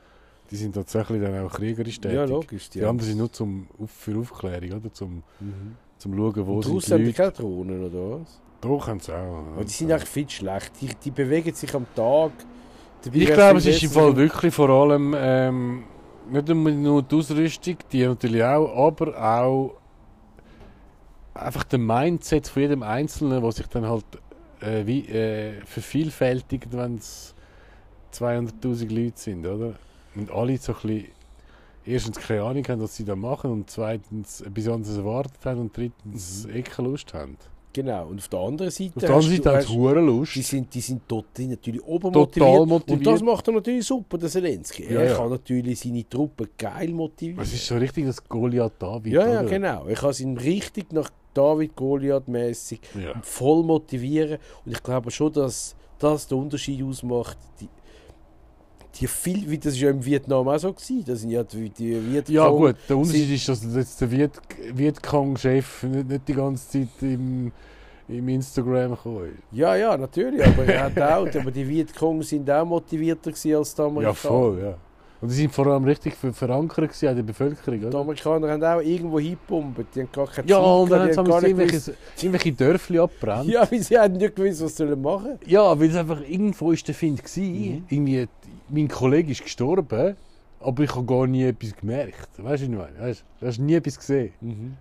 Die 0.51 0.57
sind 0.57 0.75
tatsächlich 0.75 1.21
dann 1.21 1.45
auch 1.45 1.53
kriegerisch 1.53 2.01
tätig. 2.01 2.17
Ja, 2.17 2.25
logisch. 2.25 2.71
Die 2.71 2.83
anderen 2.83 3.07
sind 3.07 3.19
nur 3.19 3.31
zum, 3.31 3.69
für 3.87 4.19
Aufklärung, 4.19 4.81
oder? 4.81 4.93
Zum, 4.95 5.23
Mhm. 5.41 5.77
zum 5.99 6.17
Schauen, 6.17 6.47
wo 6.47 6.55
Und 6.55 6.63
sind 6.65 6.87
die 6.87 6.93
haben 6.95 7.05
die 7.05 7.13
keine 7.13 7.33
Drohnen, 7.33 7.85
oder 7.85 8.21
was? 8.21 8.41
Doch, 8.63 8.89
haben 8.89 8.99
sie 9.01 9.13
auch. 9.13 9.45
Aber 9.55 9.65
die 9.65 9.71
sind 9.71 9.93
eigentlich 9.93 10.09
viel 10.09 10.31
schlecht. 10.31 10.73
Die, 10.81 10.89
die 11.05 11.11
bewegen 11.11 11.55
sich 11.55 11.75
am 11.75 11.87
Tag. 11.95 12.33
Dabei 13.05 13.17
Ich 13.19 13.27
glaube, 13.27 13.59
es 13.59 13.67
ist 13.67 13.83
im 13.83 13.91
Fall 13.91 14.17
wirklich 14.17 14.55
vor 14.55 14.71
allem 14.71 15.15
ähm, 15.17 15.85
nicht 16.31 16.49
nur 16.49 17.03
die 17.03 17.15
Ausrüstung, 17.15 17.77
die 17.93 18.07
natürlich 18.07 18.43
auch, 18.43 18.87
aber 18.87 19.23
auch 19.23 19.75
einfach 21.39 21.65
der 21.65 21.79
Mindset 21.79 22.49
von 22.49 22.63
jedem 22.63 22.83
Einzelnen, 22.83 23.43
der 23.43 23.53
sich 23.53 23.67
dann 23.67 23.87
halt 23.87 24.05
äh, 24.61 24.85
wie, 24.87 25.07
äh, 25.09 25.61
vervielfältigt, 25.65 26.69
wenn 26.77 26.97
es 26.97 27.35
200'000 28.13 28.89
Leute 28.93 29.19
sind, 29.19 29.47
oder? 29.47 29.75
Und 30.15 30.31
alle 30.31 30.57
so 30.59 30.73
ein 30.73 30.79
bisschen 30.83 31.05
erstens 31.85 32.19
keine 32.19 32.43
Ahnung 32.43 32.65
haben, 32.69 32.83
was 32.83 32.97
sie 32.97 33.05
da 33.05 33.17
machen 33.17 33.51
und 33.51 33.71
zweitens 33.71 34.41
etwas 34.41 34.69
anderes 34.69 34.97
erwartet 34.99 35.45
haben 35.45 35.61
und 35.61 35.77
drittens 35.77 36.47
Mhm. 36.47 36.57
eh 36.57 36.63
keine 36.63 36.89
Lust 36.89 37.15
haben. 37.15 37.37
Genau. 37.73 38.09
Und 38.09 38.19
auf 38.19 38.29
der 38.29 38.41
anderen 38.41 38.71
Seite. 38.71 38.93
Auf 38.97 39.01
der 39.03 39.11
anderen 39.11 39.37
Seite 39.37 39.53
haben 39.53 39.63
sie 39.67 39.77
hure 39.77 40.01
Lust. 40.01 40.35
Die 40.35 40.43
sind, 40.43 40.75
die 40.75 40.81
sind 40.81 41.07
total 41.07 41.47
natürlich 41.47 41.81
Total 41.81 41.95
obermotiviert. 41.95 42.67
motiviert. 42.67 42.91
Und 42.99 43.07
das 43.07 43.23
macht 43.23 43.47
er 43.47 43.55
natürlich 43.55 43.87
super, 43.87 44.19
der 44.19 44.29
Zelensky. 44.29 44.85
Ja, 44.93 45.01
er 45.01 45.11
ja. 45.11 45.17
kann 45.17 45.31
natürlich 45.31 45.79
seine 45.79 46.09
Truppen 46.09 46.49
geil 46.59 46.89
motivieren. 46.89 47.41
Es 47.43 47.53
ist 47.53 47.67
so 47.67 47.77
richtig 47.77 48.07
das 48.07 48.27
Goliath 48.27 48.73
David. 48.79 49.13
ja, 49.13 49.27
ja, 49.29 49.41
oder? 49.43 49.49
genau. 49.51 49.87
Er 49.87 49.95
kann 49.95 50.15
ihn 50.19 50.37
richtig 50.39 50.93
nach 50.93 51.11
David 51.39 51.75
Goliath 51.77 52.27
mäßig 52.29 52.81
Ja. 52.95 53.13
voll 53.23 53.63
motivieren. 53.63 54.39
Und 54.65 54.73
ich 54.73 54.83
glaube 54.83 55.11
schon, 55.11 55.33
dass 55.33 55.75
das 55.99 56.27
den 56.27 56.39
Unterschied 56.39 56.83
ausmacht. 56.83 57.39
Die, 57.61 57.69
die 58.97 59.07
viel, 59.07 59.49
wie 59.49 59.59
das 59.59 59.75
ist 59.75 59.81
ja 59.81 59.91
im 59.91 60.05
Vietnam 60.05 60.49
auch 60.49 60.59
so 60.59 60.73
gewesen. 60.73 61.05
Das 61.07 61.21
sind 61.21 61.31
ja 61.31 61.45
die, 61.45 61.71
die 61.71 61.95
Vietcong. 62.13 62.35
Ja 62.35 62.49
gut, 62.49 62.77
der 62.89 62.97
Unterschied 62.97 63.31
ist, 63.31 63.49
dass 63.49 63.63
jetzt 63.75 64.01
der 64.01 64.11
Viet, 64.11 64.33
Vietcong-Chef 64.75 65.83
nicht, 65.85 66.09
nicht 66.09 66.29
die 66.29 66.35
ganze 66.35 66.69
Zeit 66.69 66.89
im, 67.03 67.53
im 68.09 68.29
Instagram 68.29 68.91
gekommen. 68.93 69.39
Ja, 69.53 69.77
ja, 69.77 69.97
natürlich. 69.97 70.45
Aber 70.45 70.65
er 70.65 70.85
hat 70.85 70.99
auch, 71.01 71.41
aber 71.41 71.51
die 71.51 71.69
Vietcong 71.69 72.23
sind 72.23 72.51
auch 72.51 72.65
motivierter 72.65 73.31
als 73.31 73.43
die 73.43 73.55
Amerikaner. 73.55 74.03
Ja, 74.03 74.13
voll, 74.15 74.61
ja. 74.63 74.75
Und 75.21 75.31
die 75.31 75.35
sind 75.35 75.53
vor 75.53 75.67
allem 75.67 75.85
richtig 75.85 76.15
ver 76.15 76.33
verankert 76.33 77.03
in 77.03 77.17
der 77.17 77.23
Bevölkerung, 77.25 77.81
Die 77.81 77.87
oder? 77.87 77.99
Amerikaner 77.99 78.51
haben 78.51 78.63
auch 78.63 78.81
irgendwo 78.81 79.19
hingepumpt. 79.19 79.95
Die 79.95 80.01
haben 80.03 80.13
gar 80.13 80.29
keine 80.29 80.49
Ja, 80.49 80.59
und 80.59 80.91
dann 80.91 81.01
haben 81.01 81.25
die 81.25 81.33
sie 81.33 81.47
irgendwelche, 81.47 81.95
irgendwelche 82.19 82.53
Dörfli 82.53 82.99
abbrennt. 83.01 83.49
Ja, 83.49 83.69
weil 83.69 83.83
sie 83.83 83.99
haben 83.99 84.15
nicht 84.15 84.37
gewusst, 84.37 84.63
was 84.63 84.77
sie 84.77 84.87
sollen 84.87 85.03
machen 85.03 85.39
Ja, 85.45 85.79
weil 85.79 85.91
es 85.91 85.97
einfach 85.97 86.21
irgendwo 86.21 86.71
ist 86.71 86.87
der 86.87 86.95
Find. 86.95 87.21
Mhm. 87.37 87.85
Irgendwie, 87.89 88.29
mein 88.69 88.87
Kollege 88.87 89.33
ist 89.33 89.43
gestorben, 89.43 90.17
aber 90.61 90.83
ich 90.85 90.95
habe 90.95 91.05
gar 91.05 91.27
nie 91.27 91.45
etwas 91.45 91.75
gemerkt. 91.75 92.29
Weißt 92.37 92.39
du, 92.39 92.45
was 92.45 92.61
ich 92.63 92.69
meine? 92.69 93.01
Weißt, 93.01 93.25
du 93.41 93.47
hast 93.47 93.59
nie 93.59 93.75
etwas 93.75 93.99
gesehen. 93.99 94.77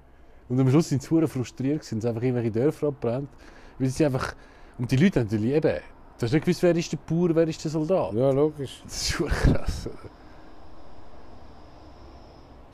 Und 0.50 0.60
am 0.60 0.70
Schluss 0.70 0.90
sind 0.90 1.02
sie 1.02 1.28
frustriert, 1.28 1.84
sind 1.84 2.06
einfach 2.06 2.22
irgendwelche 2.22 2.52
Dörfer 2.52 2.88
abbrennt. 2.88 3.30
Weil 3.80 3.90
sie 3.90 4.06
einfach. 4.06 4.36
Und 4.78 4.92
die 4.92 4.96
Leute 4.98 5.20
haben 5.20 5.28
natürlich 5.28 5.54
eben. 5.54 5.80
Du 6.20 6.26
hast 6.26 6.34
nicht 6.34 6.46
gewusst, 6.46 6.64
wer 6.64 6.76
ist 6.76 6.92
der 6.92 6.98
Bauer, 6.98 7.36
wer 7.36 7.48
ist 7.48 7.64
der 7.64 7.70
Soldat. 7.70 8.14
Ja, 8.14 8.32
logisch. 8.32 8.82
Das 8.84 9.02
ist 9.02 9.10
schon 9.10 9.28
krass. 9.28 9.90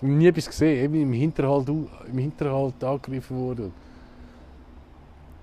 Habe 0.04 0.14
nie 0.14 0.28
etwas 0.28 0.48
gesehen, 0.48 0.84
eben 0.84 0.96
im 1.02 1.14
Hinterhalt, 1.14 1.68
im 1.70 2.18
Hinterhalt 2.18 2.84
angegriffen 2.84 3.38
worden. 3.38 3.74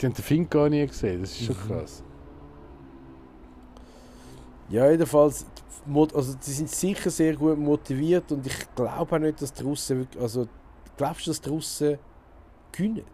Die 0.01 0.07
haben 0.07 0.14
den 0.14 0.23
Fink 0.25 0.51
gar 0.51 0.68
nie 0.68 0.87
gesehen, 0.87 1.20
das 1.23 1.33
ist 1.33 1.44
schon 1.44 1.57
Mhm. 1.57 1.68
krass. 1.68 2.03
Ja, 4.68 4.90
jedenfalls, 4.90 5.46
also 6.14 6.37
sie 6.40 6.53
sind 6.53 6.70
sicher 6.70 7.11
sehr 7.11 7.35
gut 7.35 7.59
motiviert 7.59 8.31
und 8.31 8.46
ich 8.46 8.75
glaube 8.75 9.14
auch 9.14 9.18
nicht, 9.18 9.42
dass 9.42 9.53
die 9.53 9.62
Russen 9.64 10.07
also 10.20 10.46
glaubst 10.96 11.27
du, 11.27 11.31
dass 11.31 11.40
die 11.40 11.49
Russen 11.49 11.99
gewinnen? 12.70 13.05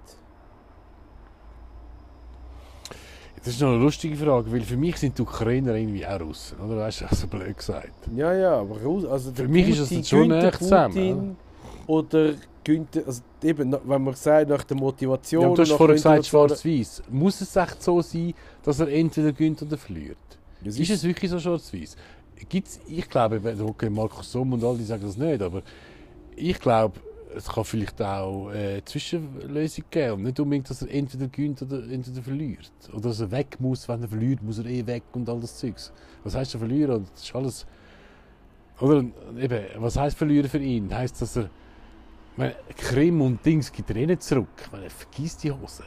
Das 3.46 3.54
ist 3.54 3.60
noch 3.60 3.68
eine 3.68 3.78
lustige 3.78 4.16
Frage, 4.16 4.50
weil 4.50 4.62
für 4.62 4.76
mich 4.76 4.96
sind 4.96 5.16
die 5.16 5.22
Ukrainer 5.22 5.76
irgendwie 5.76 6.04
auch 6.04 6.18
Russen, 6.20 6.58
oder? 6.58 6.78
Weißt 6.78 7.02
du, 7.02 7.14
so 7.14 7.28
blöd 7.28 7.56
gesagt. 7.56 7.92
Ja, 8.16 8.34
ja, 8.34 8.58
aber 8.58 8.74
also 9.08 9.30
Für 9.32 9.46
mich 9.46 9.68
ist 9.68 9.82
das 9.82 9.88
Putin, 9.90 10.04
schon 10.04 10.28
der 10.30 10.38
näher 10.42 10.52
zusammen, 10.52 10.92
Putin 10.94 11.36
Oder 11.86 12.32
gewinnt, 12.64 12.92
der- 12.92 13.06
also 13.06 13.22
eben, 13.44 13.76
wenn 13.84 14.02
man 14.02 14.14
sagt, 14.14 14.48
nach 14.48 14.64
der 14.64 14.76
Motivation... 14.76 15.42
Ja, 15.44 15.54
du 15.54 15.62
hast 15.62 15.70
vorher 15.70 15.86
der 15.86 15.94
gesagt, 15.94 16.26
schwarz-weiß. 16.26 17.04
Muss 17.08 17.40
es 17.40 17.54
echt 17.54 17.80
so 17.84 18.02
sein, 18.02 18.34
dass 18.64 18.80
er 18.80 18.88
entweder 18.88 19.30
gewinnt 19.30 19.62
oder 19.62 19.78
verliert? 19.78 20.18
Das 20.64 20.76
Ist 20.76 20.90
es 20.90 21.04
wirklich 21.04 21.30
so 21.30 21.38
schwarz-weiß? 21.38 21.96
Gibt's, 22.48 22.80
ich 22.88 23.08
glaube, 23.08 23.40
okay, 23.64 23.88
Markus 23.88 24.32
Somm 24.32 24.54
und 24.54 24.64
all 24.64 24.76
die 24.76 24.82
sagen 24.82 25.04
das 25.04 25.16
nicht, 25.16 25.40
aber 25.40 25.62
ich 26.34 26.58
glaube, 26.58 26.98
es 27.36 27.48
kann 27.48 27.64
vielleicht 27.64 28.00
auch 28.00 28.50
äh, 28.50 28.82
Zwischenlösung 28.84 29.84
geben. 29.90 30.12
Und 30.12 30.22
nicht 30.22 30.40
unbedingt, 30.40 30.70
dass 30.70 30.82
er 30.82 30.90
entweder 30.90 31.28
gewinnt 31.28 31.60
oder 31.62 31.82
entweder 31.88 32.22
verliert. 32.22 32.72
Oder 32.92 33.08
dass 33.08 33.20
er 33.20 33.30
weg 33.30 33.56
muss, 33.58 33.88
wenn 33.88 34.02
er 34.02 34.08
verliert, 34.08 34.42
muss 34.42 34.58
er 34.58 34.66
eh 34.66 34.86
weg 34.86 35.02
und 35.12 35.28
all 35.28 35.40
das 35.40 35.58
Zeugs. 35.58 35.92
Was 36.24 36.34
heißt 36.34 36.54
er 36.54 36.60
verlieren? 36.60 37.06
Das 37.12 37.22
ist 37.22 37.34
alles. 37.34 37.66
Oder 38.80 39.04
eben, 39.38 39.64
was 39.76 39.96
heißt 39.96 40.16
verlieren 40.16 40.48
für 40.48 40.58
ihn? 40.58 40.92
Heißt, 40.94 41.20
dass 41.20 41.36
er. 41.36 41.50
Meine, 42.36 42.54
Krim 42.76 43.20
und 43.22 43.44
Dings 43.44 43.72
gibt 43.72 43.88
er 43.90 43.96
eh 43.96 44.06
nicht 44.06 44.22
zurück. 44.22 44.48
Ich 44.62 44.72
meine, 44.72 44.90
vergiss 44.90 45.36
die 45.38 45.50
Hose. 45.50 45.84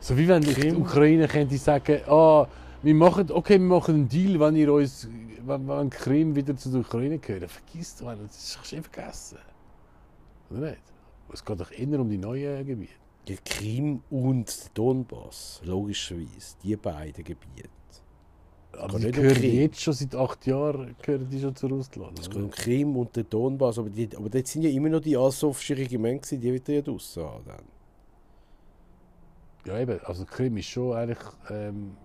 So 0.00 0.16
wie 0.16 0.28
wenn 0.28 0.42
die? 0.42 0.72
Ukraine 0.72 1.28
könnte 1.28 1.56
sagen, 1.56 2.00
ah, 2.06 2.46
wir 2.82 2.94
machen, 2.94 3.30
okay, 3.30 3.58
wir 3.58 3.66
machen 3.66 3.94
einen 3.94 4.08
Deal, 4.08 4.38
wenn 4.40 4.56
ihr 4.56 4.72
uns, 4.72 5.08
wenn, 5.46 5.68
wenn 5.68 5.88
Krim 5.88 6.34
wieder 6.34 6.56
zu 6.56 6.70
der 6.70 6.80
Ukraine 6.80 7.18
gehört. 7.18 7.50
Vergiss 7.50 7.96
doch, 7.96 8.12
das 8.14 8.56
kannst 8.56 8.72
du 8.72 8.76
eh 8.76 8.82
vergessen. 8.82 9.38
Oder 10.52 10.70
nicht? 10.70 10.82
Es 11.32 11.44
geht 11.44 11.60
doch 11.60 11.70
eher 11.70 12.00
um 12.00 12.08
die 12.08 12.18
neuen 12.18 12.66
Gebiete. 12.66 12.92
Die 13.28 13.36
Krim 13.36 14.02
und 14.10 14.70
Donbass, 14.74 15.60
logischerweise, 15.64 16.56
die 16.62 16.76
beiden 16.76 17.24
Gebiete. 17.24 17.70
Aber 18.72 18.98
die 18.98 19.06
um 19.06 19.12
gehören 19.12 19.36
Krim. 19.36 19.60
jetzt 19.60 19.80
schon 19.80 19.94
seit 19.94 20.14
acht 20.14 20.46
Jahren 20.46 20.96
gehören 21.00 21.28
die 21.28 21.40
schon 21.40 21.54
zu 21.54 21.66
Russland. 21.66 22.18
Es 22.18 22.28
geht 22.28 22.42
um 22.42 22.50
Krim 22.50 22.96
und 22.96 23.14
den 23.14 23.28
Donbass, 23.28 23.78
aber, 23.78 23.90
die, 23.90 24.08
aber 24.16 24.28
dort 24.28 24.46
sind 24.46 24.62
ja 24.62 24.70
immer 24.70 24.88
noch 24.88 25.00
die 25.00 25.16
Asowschen 25.16 25.76
Regimente, 25.76 26.36
gewesen, 26.36 26.40
die 26.40 26.52
wird 26.52 26.68
er 26.68 26.74
ja 26.76 26.82
draussen 26.82 27.22
haben. 27.22 27.44
Dann. 27.46 27.64
Ja, 29.64 29.78
eben, 29.78 30.00
also 30.04 30.24
Krim 30.24 30.56
ist 30.56 30.66
schon 30.66 30.96
eigentlich 30.96 31.18
ähm, 31.50 31.96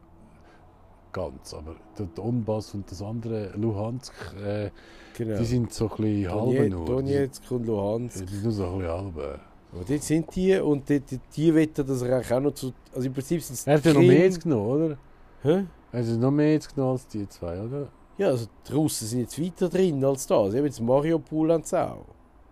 ganz, 1.12 1.54
aber 1.54 1.76
der 1.98 2.06
Donbass 2.08 2.74
und 2.74 2.90
das 2.92 3.02
andere, 3.02 3.52
Luhansk, 3.56 4.14
äh, 4.46 4.70
Genau. 5.18 5.38
die 5.40 5.46
sind 5.46 5.74
so 5.74 5.90
ein 5.90 5.98
bisschen 5.98 6.32
halbe 6.32 6.70
Donetsk, 6.70 6.72
nur. 6.72 6.86
Donetsk 6.86 7.52
und 7.52 7.66
Luhansk. 7.66 8.26
die 8.28 8.34
sind 8.34 8.44
nur 8.44 8.52
so 8.52 8.66
ein 8.66 8.78
bisschen 8.78 8.92
halbe. 8.94 9.40
Aber 9.74 9.84
dort 9.84 10.04
sind 10.04 10.36
die 10.36 10.58
und 10.60 10.88
die, 10.90 11.00
die, 11.00 11.20
die 11.36 11.56
wetten, 11.56 11.86
dass 11.88 12.02
er 12.04 12.20
auch 12.20 12.40
noch 12.40 12.54
zu... 12.54 12.72
Also 12.94 13.08
im 13.08 13.14
Prinzip 13.14 13.42
sind 13.42 13.56
es 13.56 13.68
Er 13.68 13.78
hat 13.78 13.86
ja 13.86 13.94
noch 13.94 14.02
mehr 14.02 14.20
jetzt 14.24 14.42
genommen, 14.42 14.70
oder? 14.70 14.98
Hä? 15.42 15.66
Er 15.92 16.00
hat 16.06 16.20
noch 16.20 16.32
mehr 16.32 16.54
jetzt 16.54 16.74
genommen 16.74 16.94
als 16.94 17.08
die 17.08 17.28
zwei, 17.28 17.60
oder? 17.62 17.88
Ja, 18.18 18.28
also 18.28 18.46
die 18.68 18.74
Russen 18.74 19.08
sind 19.08 19.20
jetzt 19.22 19.42
weiter 19.42 19.70
drin 19.70 20.04
als 20.06 20.28
das. 20.28 20.54
Eben 20.54 20.66
jetzt 20.66 20.82
Mariupol 20.82 21.52
haben 21.52 21.64
sie 21.64 21.82
auch. 21.82 22.06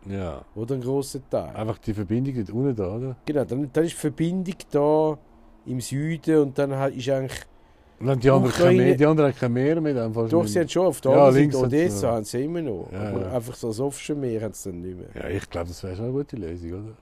Ja. 0.09 0.43
Oder 0.55 0.75
ein 0.75 0.81
grosser 0.81 1.19
Teil. 1.29 1.55
Einfach 1.55 1.77
die 1.79 1.93
Verbindung 1.93 2.35
dort 2.35 2.49
unten 2.49 2.75
da, 2.75 2.95
oder? 2.95 3.15
Genau, 3.25 3.43
dann, 3.45 3.69
dann 3.71 3.83
ist 3.85 3.93
die 3.93 3.97
Verbindung 3.97 4.55
da 4.71 5.17
im 5.65 5.79
Süden 5.81 6.41
und 6.41 6.57
dann 6.57 6.71
ist 6.93 7.09
eigentlich... 7.09 7.41
Und 7.99 8.23
die 8.23 8.29
anderen, 8.29 8.51
Ukraine- 8.53 8.77
keine 8.77 8.83
mehr, 8.89 8.95
die 8.97 9.05
anderen 9.05 9.31
haben 9.31 9.39
kein 9.39 9.53
Meer 9.53 9.81
mehr. 9.81 10.11
Fast 10.11 10.33
Doch, 10.33 10.41
nicht 10.43 10.51
sie 10.53 10.59
haben 10.59 10.69
schon 10.69 10.85
auf 10.87 11.01
der 11.01 11.11
Ja, 11.13 11.29
links 11.29 11.55
Odessa 11.55 12.11
haben 12.11 12.25
sie 12.25 12.43
immer 12.43 12.61
noch. 12.61 12.89
Ja, 12.91 13.09
aber 13.09 13.21
ja. 13.21 13.31
einfach 13.31 13.55
so 13.55 13.67
das 13.69 13.79
Offene 13.79 14.19
Meer 14.19 14.41
haben 14.41 14.53
sie 14.53 14.69
dann 14.69 14.81
nicht 14.81 14.97
mehr. 14.97 15.07
Ja, 15.15 15.29
ich 15.29 15.49
glaube, 15.49 15.67
das 15.69 15.81
wäre 15.83 15.95
schon 15.95 16.05
eine 16.05 16.13
gute 16.13 16.35
Lösung, 16.35 16.71
oder? 16.73 16.97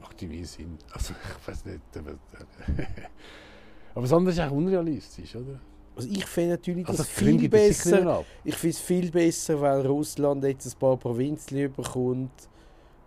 Macht 0.00 0.22
irgendwie 0.22 0.44
Sinn. 0.44 0.78
Also, 0.92 1.12
ich 1.12 1.48
weiß 1.48 1.64
nicht. 1.66 1.80
Aber, 1.96 2.10
aber 3.94 4.02
das 4.02 4.12
andere 4.12 4.32
ist 4.32 4.40
eigentlich 4.40 4.52
unrealistisch, 4.58 5.36
oder? 5.36 5.60
Also 5.96 6.08
ich 6.10 6.26
finde 6.26 6.50
natürlich 6.50 6.86
das 6.86 7.00
Also, 7.00 7.10
viel 7.10 7.26
es 7.26 7.32
sicher 7.32 7.40
nicht 7.42 7.50
besser. 7.50 8.24
Ich 8.44 8.54
finde 8.54 8.74
es 8.76 8.80
viel 8.80 9.10
besser, 9.10 9.60
weil 9.60 9.84
Russland 9.86 10.44
jetzt 10.44 10.66
ein 10.66 10.78
paar 10.78 10.96
Provinzen 10.96 11.72
bekommt, 11.72 12.30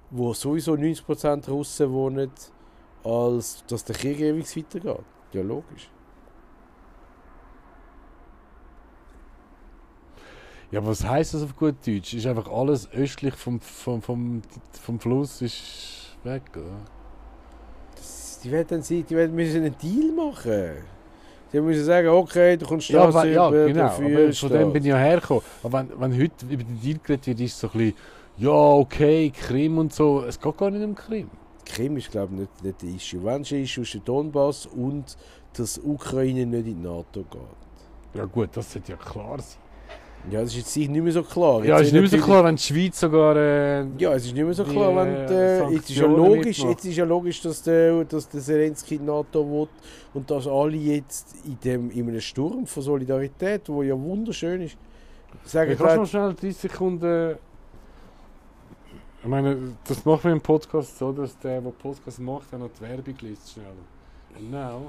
wo 0.10 0.34
sowieso 0.34 0.74
90% 0.74 1.50
Russen 1.50 1.92
wohnen, 1.94 2.30
als 3.04 3.64
dass 3.68 3.84
der 3.84 3.96
Krieg 3.96 4.20
ewig 4.20 4.56
weitergeht. 4.56 5.06
Ja, 5.34 5.42
logisch. 5.42 5.90
Ja, 10.72 10.86
was 10.86 11.04
heisst 11.04 11.34
das 11.34 11.44
auf 11.44 11.56
gut 11.56 11.76
Deutsch? 11.86 12.14
Ist 12.14 12.26
einfach 12.26 12.50
alles 12.50 12.90
östlich 12.94 13.36
vom, 13.36 13.60
vom, 13.60 14.02
vom, 14.02 14.42
vom 14.82 15.00
Fluss 15.00 15.42
ist 15.42 16.16
weg, 16.24 16.44
oder? 16.56 16.86
Das, 17.96 18.40
die 18.42 18.52
werden, 18.52 18.82
sie, 18.82 19.04
die 19.04 19.16
werden 19.16 19.36
müssen 19.36 19.64
einen 19.64 19.76
Deal 19.78 20.14
machen. 20.14 20.78
Die 21.52 21.60
müssen 21.60 21.84
sagen, 21.84 22.08
okay, 22.08 22.56
du 22.56 22.66
kommst 22.66 22.88
Ja, 22.88 23.06
das 23.06 23.16
aber, 23.16 23.28
ja 23.28 23.50
über, 23.50 23.66
genau. 23.66 23.86
Aber 23.88 24.34
von 24.34 24.50
dem 24.50 24.72
bin 24.72 24.84
ich 24.84 24.90
ja 24.90 24.98
hergekommen. 24.98 25.44
Aber 25.64 25.80
wenn, 25.80 26.00
wenn 26.00 26.22
heute 26.22 26.46
über 26.46 26.64
den 26.64 26.80
Deal 26.80 27.00
geredet 27.04 27.28
wird, 27.28 27.40
ist 27.42 27.54
es 27.54 27.60
so 27.60 27.68
ein 27.68 27.74
bisschen, 27.74 27.96
ja, 28.38 28.50
okay, 28.50 29.30
Krim 29.30 29.78
und 29.78 29.94
so. 29.94 30.24
Es 30.24 30.40
geht 30.40 30.58
gar 30.58 30.72
nicht 30.72 30.86
um 30.86 30.96
Krim. 30.96 31.30
Die 31.66 31.72
Krim 31.72 31.98
ist, 31.98 32.12
glaube 32.12 32.34
ich, 32.34 32.40
nicht, 32.42 32.64
nicht 32.64 32.82
der 32.82 32.90
Issue. 32.90 33.24
Wenn 33.24 33.42
es 33.42 33.52
ein 33.52 33.64
Issue 33.64 33.84
ist 33.84 33.94
der 33.94 34.02
Donbass 34.02 34.66
und 34.66 35.18
dass 35.54 35.78
Ukraine 35.80 36.46
nicht 36.46 36.68
in 36.68 36.82
die 36.82 36.88
NATO 36.88 37.24
geht. 37.30 37.42
Ja 38.14 38.26
gut, 38.26 38.50
das 38.54 38.72
sollte 38.72 38.92
ja 38.94 38.98
klar 38.98 39.40
sein. 39.40 39.60
Ja, 40.30 40.42
das 40.42 40.50
ist 40.52 40.58
jetzt 40.58 40.78
nicht 40.78 41.04
mehr 41.04 41.12
so 41.12 41.24
klar. 41.24 41.64
Ja, 41.66 41.78
Jetzt 41.78 41.88
ist 41.88 41.94
nicht 41.94 42.12
mehr 42.12 42.20
so 42.20 42.26
klar, 42.26 42.44
wenn 42.44 42.56
die 42.56 42.62
Schweiz 42.62 43.00
sogar... 43.00 43.36
Äh, 43.36 43.86
Ja, 43.98 44.14
es 44.14 44.26
ist 44.26 44.36
nicht 44.36 44.44
mehr 44.44 44.54
so 44.54 44.64
die, 44.64 44.72
klar, 44.72 44.96
wenn 44.96 45.16
äh, 45.16 45.60
äh, 45.62 45.70
jetzt 45.74 45.90
ist 45.90 45.98
ja 45.98 46.06
logisch, 46.06 46.58
mitmacht. 46.60 46.70
jetzt 46.78 46.86
ist 46.86 46.98
ja 46.98 47.06
logisch, 47.06 47.42
dass 47.42 47.64
der, 47.64 48.04
dass 48.06 48.30
der 48.30 48.40
Zelensky 48.42 49.00
die 49.00 49.04
NATO 49.04 49.44
will 49.50 49.68
und 50.14 50.30
dass 50.30 50.46
alle 50.46 50.76
jetzt 50.78 51.36
in 51.44 51.58
dem 51.64 51.90
in 51.90 52.08
einem 52.08 52.22
Sturm 52.22 52.68
von 52.68 52.84
Solidarität, 52.84 53.68
wo 53.68 53.82
ja 53.82 54.00
wunderschön 54.00 54.62
ist, 54.62 54.78
sagen, 55.44 55.72
Ja, 55.72 55.76
kannst 55.78 55.96
du 55.96 56.00
noch 56.02 56.08
schnell 56.08 56.34
30 56.36 56.56
Sekunden... 56.58 57.36
Ich 59.22 59.28
meine, 59.28 59.78
das 59.84 60.04
machen 60.04 60.24
wir 60.24 60.32
im 60.32 60.42
Podcast 60.42 60.98
so, 60.98 61.12
dass 61.12 61.38
der, 61.38 61.62
der 61.62 61.70
Podcast 61.72 62.20
macht, 62.20 62.54
auch 62.54 62.58
noch 62.58 62.70
die 62.70 62.82
Werbung 62.82 63.16
liest 63.22 63.52
schnell. 63.52 63.66
Genau. 64.36 64.88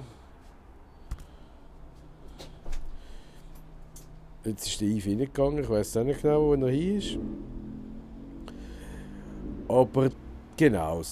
jetzt 4.45 4.67
ist 4.67 4.81
der 4.81 4.89
Yves 4.89 5.07
reingegangen, 5.07 5.59
ich 5.59 5.69
weiß 5.69 5.97
auch 5.99 6.05
nicht 6.05 6.23
genau, 6.23 6.43
wo 6.43 6.55
er 6.55 6.71
hier 6.71 6.99
ist. 6.99 7.19
Aber 9.69 10.11
genau, 10.57 11.03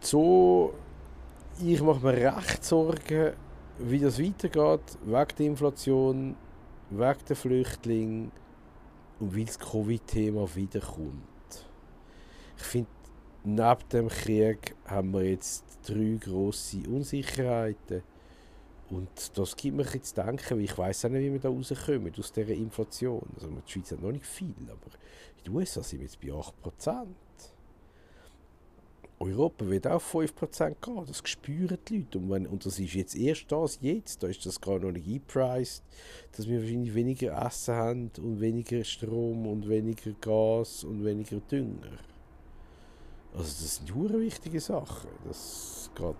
so, 0.00 0.72
ich 1.58 1.82
mache 1.82 2.04
mir 2.04 2.36
recht 2.36 2.64
Sorgen, 2.64 3.32
wie 3.78 3.98
das 3.98 4.20
weitergeht, 4.20 4.98
wegen 5.04 5.36
der 5.38 5.46
Inflation, 5.46 6.36
wegen 6.90 7.18
der 7.28 7.36
Flüchtlinge 7.36 8.30
und 9.20 9.36
weil 9.36 9.44
das 9.44 9.58
Covid-Thema 9.58 10.54
wiederkommt. 10.54 11.35
Ich 12.56 12.64
finde, 12.64 12.90
neben 13.44 13.88
dem 13.92 14.08
Krieg 14.08 14.74
haben 14.86 15.12
wir 15.12 15.22
jetzt 15.22 15.64
drei 15.86 16.18
grosse 16.20 16.78
Unsicherheiten. 16.88 18.02
Und 18.90 19.36
das 19.36 19.56
gibt 19.56 19.76
mir 19.76 19.82
bisschen 19.82 20.02
zu 20.02 20.14
denken, 20.14 20.50
weil 20.50 20.60
ich 20.60 20.78
weiß 20.78 21.06
auch 21.06 21.10
nicht, 21.10 21.24
wie 21.24 21.32
wir 21.32 21.40
da 21.40 21.48
rauskommen 21.48 22.12
aus 22.16 22.32
dieser 22.32 22.54
Inflation. 22.54 23.26
Also 23.34 23.48
die 23.48 23.72
Schweiz 23.72 23.90
hat 23.90 24.00
noch 24.00 24.12
nicht 24.12 24.26
viel, 24.26 24.54
aber 24.64 24.92
in 25.38 25.44
den 25.44 25.54
USA 25.54 25.82
sind 25.82 26.00
wir 26.00 26.06
jetzt 26.06 26.20
bei 26.20 26.28
8%. 26.28 27.06
Europa 29.18 29.66
wird 29.66 29.86
auch 29.86 30.02
5% 30.02 30.76
gehen, 30.80 31.04
das 31.06 31.22
spüren 31.24 31.78
die 31.88 31.98
Leute. 31.98 32.18
Und, 32.18 32.30
wenn, 32.30 32.46
und 32.46 32.66
das 32.66 32.78
ist 32.78 32.94
jetzt 32.94 33.16
erst 33.16 33.50
das, 33.50 33.78
jetzt, 33.80 34.22
da 34.22 34.28
ist 34.28 34.44
das 34.44 34.60
gar 34.60 34.78
noch 34.78 34.92
nicht 34.92 35.06
eingepreist, 35.06 35.82
dass 36.32 36.46
wir 36.46 36.60
wahrscheinlich 36.60 36.94
weniger 36.94 37.46
Essen 37.46 37.74
haben 37.74 38.10
und 38.18 38.40
weniger 38.40 38.84
Strom 38.84 39.46
und 39.46 39.68
weniger 39.68 40.12
Gas 40.20 40.84
und 40.84 41.02
weniger 41.04 41.40
Dünger. 41.40 41.98
Also 43.36 43.48
das 43.48 43.76
sind 43.76 43.94
hure 43.94 44.18
wichtige 44.20 44.60
Sachen. 44.60 45.10
Das, 45.26 45.90
geht, 45.94 46.14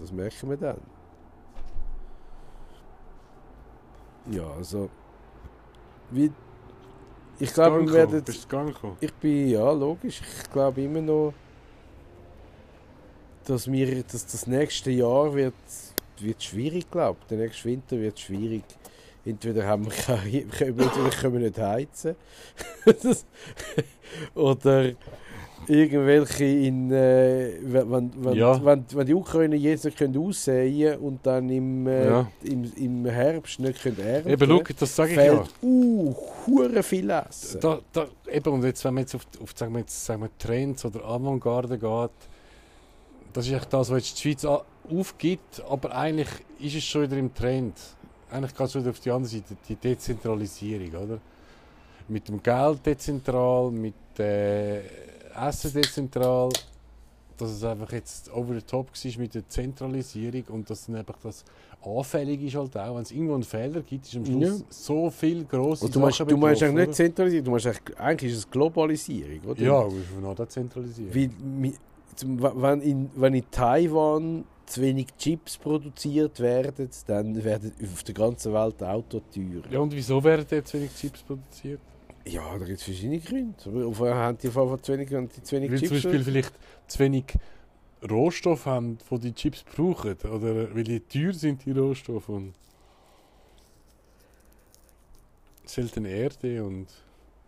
das 0.00 0.10
merken 0.10 0.50
wir 0.50 0.56
dann. 0.56 0.80
Ja, 4.30 4.48
also. 4.52 4.88
Wie, 6.10 6.30
ich 7.38 7.52
glaube, 7.52 7.80
wir 7.84 7.92
werden. 7.92 8.22
Bist 8.22 8.50
du? 8.50 8.96
Ich 9.00 9.12
bin, 9.14 9.48
ja, 9.48 9.70
logisch. 9.72 10.20
Ich 10.20 10.50
glaube 10.50 10.82
immer 10.82 11.00
noch, 11.00 11.34
dass, 13.44 13.70
wir, 13.70 14.02
dass 14.04 14.26
das 14.26 14.46
nächste 14.46 14.90
Jahr 14.90 15.34
wird, 15.34 15.54
wird 16.20 16.42
schwierig, 16.42 16.90
glaube 16.90 17.18
ich. 17.22 17.26
Der 17.28 17.38
nächste 17.38 17.64
Winter 17.64 17.98
wird 17.98 18.18
schwierig. 18.18 18.64
Entweder 19.24 19.66
haben 19.66 19.84
wir 19.84 19.92
keine, 19.92 20.42
entweder 20.42 21.10
können 21.10 21.34
wir 21.34 21.40
nicht 21.40 21.58
heizen. 21.58 22.16
Das- 22.84 23.24
Oder 24.34 24.92
irgendwelche 25.66 26.44
in, 26.44 26.90
äh, 26.90 27.52
wenn, 27.62 28.12
wenn, 28.24 28.32
Ja. 28.34 28.64
wenn, 28.64 28.84
wenn 28.92 29.06
die 29.06 29.14
Ukraine 29.14 29.56
jetzt 29.56 29.84
nicht 29.84 29.96
können 29.96 30.16
aussäen 30.16 30.98
und 30.98 31.24
dann 31.26 31.48
im, 31.50 31.86
äh, 31.86 32.06
Ja. 32.06 32.30
im, 32.42 32.72
im 32.76 33.06
Herbst 33.06 33.60
nicht 33.60 33.82
können 33.82 33.98
ernten 33.98 34.30
Eben, 34.30 34.48
schau, 34.48 34.62
das 34.78 34.96
sage 34.96 35.10
ich 35.10 35.16
ja. 35.16 35.22
fällt 35.22 35.50
uh, 35.62 36.14
hure 36.46 36.82
viel 36.82 37.10
Essen. 37.10 37.60
Da, 37.60 37.80
da, 37.92 38.06
eben, 38.30 38.52
und 38.52 38.64
jetzt, 38.64 38.84
wenn 38.84 38.94
man 38.94 39.02
jetzt 39.02 39.14
auf, 39.14 39.26
auf 39.42 39.52
sagen 39.54 39.72
wir 39.72 39.80
jetzt, 39.80 40.04
sagen 40.04 40.22
wir 40.22 40.30
Trends 40.38 40.84
oder 40.84 41.04
Avantgarde 41.04 41.78
geht, 41.78 42.10
das 43.32 43.46
ist 43.46 43.52
echt 43.52 43.72
das, 43.72 43.90
was 43.90 43.98
jetzt 43.98 44.24
die 44.24 44.34
Schweiz 44.34 44.44
aufgibt, 44.90 45.62
aber 45.68 45.94
eigentlich 45.94 46.28
ist 46.58 46.76
es 46.76 46.84
schon 46.84 47.02
wieder 47.02 47.16
im 47.16 47.32
Trend. 47.32 47.74
Eigentlich 48.30 48.54
geht 48.54 48.66
es 48.66 48.74
wieder 48.74 48.90
auf 48.90 49.00
die 49.00 49.10
andere 49.10 49.30
Seite, 49.30 49.56
die 49.68 49.76
Dezentralisierung, 49.76 51.02
oder? 51.04 51.18
Mit 52.08 52.28
dem 52.28 52.42
Geld 52.42 52.84
dezentral, 52.84 53.70
mit 53.70 53.94
äh, 54.18 54.80
Essen 55.36 55.72
dezentral, 55.72 56.50
dass 57.38 57.50
es 57.50 57.64
einfach 57.64 57.90
jetzt 57.92 58.32
over 58.32 58.54
the 58.54 58.62
top 58.62 58.88
war 58.92 59.20
mit 59.20 59.34
der 59.34 59.48
Zentralisierung 59.48 60.44
und 60.48 60.70
dass 60.70 60.86
dann 60.86 60.96
einfach 60.96 61.18
das 61.22 61.44
anfällig 61.84 62.42
ist 62.42 62.54
halt 62.54 62.76
auch, 62.76 62.94
wenn 62.94 63.02
es 63.02 63.10
irgendwo 63.10 63.34
einen 63.34 63.42
Fehler 63.42 63.80
gibt, 63.82 64.06
ist 64.06 64.14
am 64.16 64.24
Schluss 64.24 64.60
Ja. 64.60 64.64
so 64.68 65.10
viel 65.10 65.44
grosse 65.44 65.84
Und 65.86 65.94
du 65.94 65.98
meinst, 66.00 66.18
Sachen 66.18 66.28
du 66.28 66.36
meinst 66.36 66.62
eigentlich 66.62 66.86
nicht 66.88 66.96
zentralisiert, 66.96 67.46
du 67.46 67.50
meinst 67.50 67.66
eigentlich, 67.66 67.98
eigentlich 67.98 68.32
ist 68.32 68.38
es 68.38 68.50
Globalisierung, 68.50 69.40
oder? 69.48 69.60
Ja, 69.60 69.84
wir 69.86 69.92
müssen 69.92 70.22
noch 70.22 70.46
zentralisieren. 70.46 71.12
Weil, 71.14 71.30
mi- 71.60 71.74
zum- 72.14 72.40
wenn, 72.40 72.80
in, 72.82 73.10
wenn 73.16 73.34
in 73.34 73.50
Taiwan 73.50 74.44
zu 74.66 74.80
wenig 74.80 75.08
Chips 75.18 75.56
produziert 75.58 76.38
werden, 76.38 76.88
dann 77.06 77.42
werden 77.42 77.72
auf 77.82 78.02
der 78.04 78.14
ganzen 78.14 78.52
Welt 78.54 78.80
Autos 78.82 79.22
teurer. 79.34 79.70
Ja, 79.70 79.80
und 79.80 79.92
wieso 79.92 80.22
werden 80.22 80.46
jetzt 80.50 80.72
wenig 80.74 80.94
Chips 80.94 81.22
produziert? 81.22 81.80
Ja, 82.24 82.56
da 82.58 82.64
gibt 82.64 82.78
es 82.78 82.84
verschiedene 82.84 83.18
Gründe. 83.18 83.86
Auf 83.86 84.00
haben 84.00 84.38
die 84.38 84.48
einmal 84.48 84.80
zu 84.80 84.92
wenig, 84.92 85.08
die 85.08 85.42
zu 85.42 85.56
wenig 85.56 85.70
Weil 85.70 85.78
zum 85.78 85.88
Chips. 85.88 86.02
Beispiel 86.02 86.24
vielleicht 86.24 86.52
zu 86.86 86.98
wenig 87.00 87.24
Rohstoffe 88.08 88.66
haben, 88.66 88.98
die 89.10 89.18
die 89.18 89.34
Chips 89.34 89.64
brauchen. 89.64 90.16
Oder 90.24 90.74
weil 90.74 90.84
die 90.84 91.00
teuer 91.00 91.32
sind, 91.32 91.64
die 91.64 91.72
Rohstoffe. 91.72 92.28
Und 92.28 92.54
seltene 95.64 96.10
Erde 96.10 96.64
und 96.64 96.86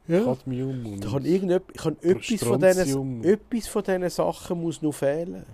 ja. 0.06 0.22
Cadmium 0.22 0.86
und 0.86 1.04
Da 1.04 1.10
kann 1.10 1.24
irgendetwas, 1.24 1.82
kann 1.82 1.96
etwas, 2.02 2.42
von 2.42 2.60
diesen, 2.60 3.24
etwas 3.24 3.68
von 3.68 3.82
diesen 3.82 4.10
Sachen 4.10 4.60
muss 4.60 4.82
noch 4.82 4.92
fehlen. 4.92 5.44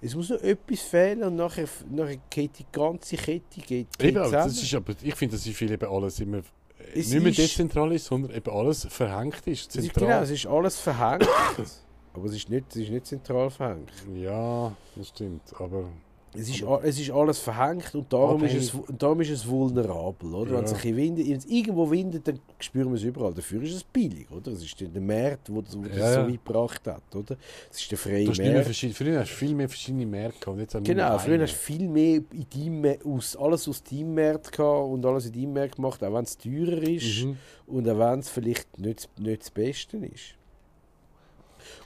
Es 0.00 0.14
muss 0.14 0.30
noch 0.30 0.40
etwas 0.40 0.80
fehlen 0.82 1.22
und 1.24 1.36
nachher, 1.36 1.68
nachher 1.90 2.18
geht 2.30 2.58
die 2.58 2.66
ganze 2.70 3.16
Kette 3.16 3.60
geht, 3.60 3.98
geht 3.98 4.02
Eben, 4.02 4.30
das 4.30 4.62
ist, 4.62 4.74
aber 4.74 4.94
ich 5.02 5.14
finde, 5.14 5.36
das 5.36 5.46
ist 5.46 5.56
viel 5.56 5.72
eben 5.72 5.88
alles 5.88 6.20
immer 6.20 6.42
Es 6.94 7.10
nicht 7.10 7.22
mehr 7.22 7.32
dezentral 7.32 7.92
ist, 7.92 8.06
sondern 8.06 8.34
eben 8.34 8.50
alles 8.50 8.86
verhängt 8.86 9.46
ist, 9.46 9.72
Zentral. 9.72 10.06
genau, 10.06 10.20
es 10.22 10.30
ist 10.30 10.46
alles 10.46 10.80
verhängt. 10.80 11.28
aber 12.14 12.24
es 12.26 12.34
ist, 12.34 12.48
nicht, 12.48 12.66
es 12.70 12.76
ist 12.76 12.90
nicht 12.90 13.06
zentral 13.06 13.50
verhängt. 13.50 13.92
Ja, 14.14 14.74
das 14.94 15.08
stimmt. 15.08 15.42
Aber 15.58 15.84
Es 16.38 16.48
ist, 16.48 16.62
es 16.82 17.00
ist 17.00 17.10
alles 17.10 17.38
verhängt 17.38 17.94
und 17.94 18.12
darum 18.12 18.42
ist, 18.44 18.54
es, 18.54 18.72
darum 18.98 19.20
ist 19.20 19.30
es 19.30 19.46
vulnerabel. 19.46 20.34
Oder? 20.34 20.52
Wenn 20.58 20.64
es 20.64 20.72
Ja. 20.72 20.78
ein 20.78 20.96
windet, 20.96 21.26
wenn 21.28 21.36
es 21.36 21.44
irgendwo 21.46 21.90
windet, 21.90 22.28
dann 22.28 22.38
spüren 22.58 22.88
wir 22.90 22.96
es 22.96 23.02
überall. 23.02 23.32
Dafür 23.34 23.62
ist 23.62 23.74
es 23.74 23.84
billig. 23.84 24.30
Oder? 24.30 24.52
Es 24.52 24.62
ist 24.62 24.80
der 24.80 25.00
Markt, 25.00 25.48
der 25.48 25.62
das, 25.62 25.76
wo 25.76 25.82
das 25.82 25.96
Ja, 25.96 26.12
so 26.12 26.18
ja. 26.20 26.26
weit 26.28 26.44
gebracht 26.44 26.86
hat. 26.86 27.02
Oder? 27.14 27.36
Es 27.70 27.80
ist 27.80 27.90
der 27.90 27.98
freie 27.98 28.24
Markt. 28.26 28.36
früher 28.94 29.20
hast 29.20 29.30
du 29.30 29.34
viel 29.34 29.54
mehr 29.54 29.68
verschiedene 29.68 30.06
Märkte 30.06 30.40
gehabt. 30.40 30.58
Jetzt 30.60 30.84
Genau, 30.84 31.18
früher 31.18 31.40
hast 31.42 31.52
du 31.54 31.58
viel 31.58 31.88
mehr 31.88 32.20
in 32.32 32.46
deinem, 32.82 32.96
aus, 33.04 33.36
alles 33.36 33.68
aus 33.68 33.82
deinem 33.82 34.14
Markt 34.14 34.52
gehabt 34.52 34.88
und 34.92 35.04
alles 35.06 35.26
in 35.26 35.32
deinem 35.32 35.52
Markt 35.54 35.76
gemacht, 35.76 36.02
auch 36.04 36.12
wenn 36.14 36.24
es 36.24 36.36
teurer 36.36 36.82
ist 36.82 37.24
Mhm. 37.24 37.36
und 37.66 37.88
auch 37.88 37.98
wenn 37.98 38.18
es 38.20 38.28
vielleicht 38.28 38.78
nicht, 38.78 39.08
nicht 39.18 39.40
das 39.42 39.50
Beste 39.50 39.96
ist. 39.98 40.34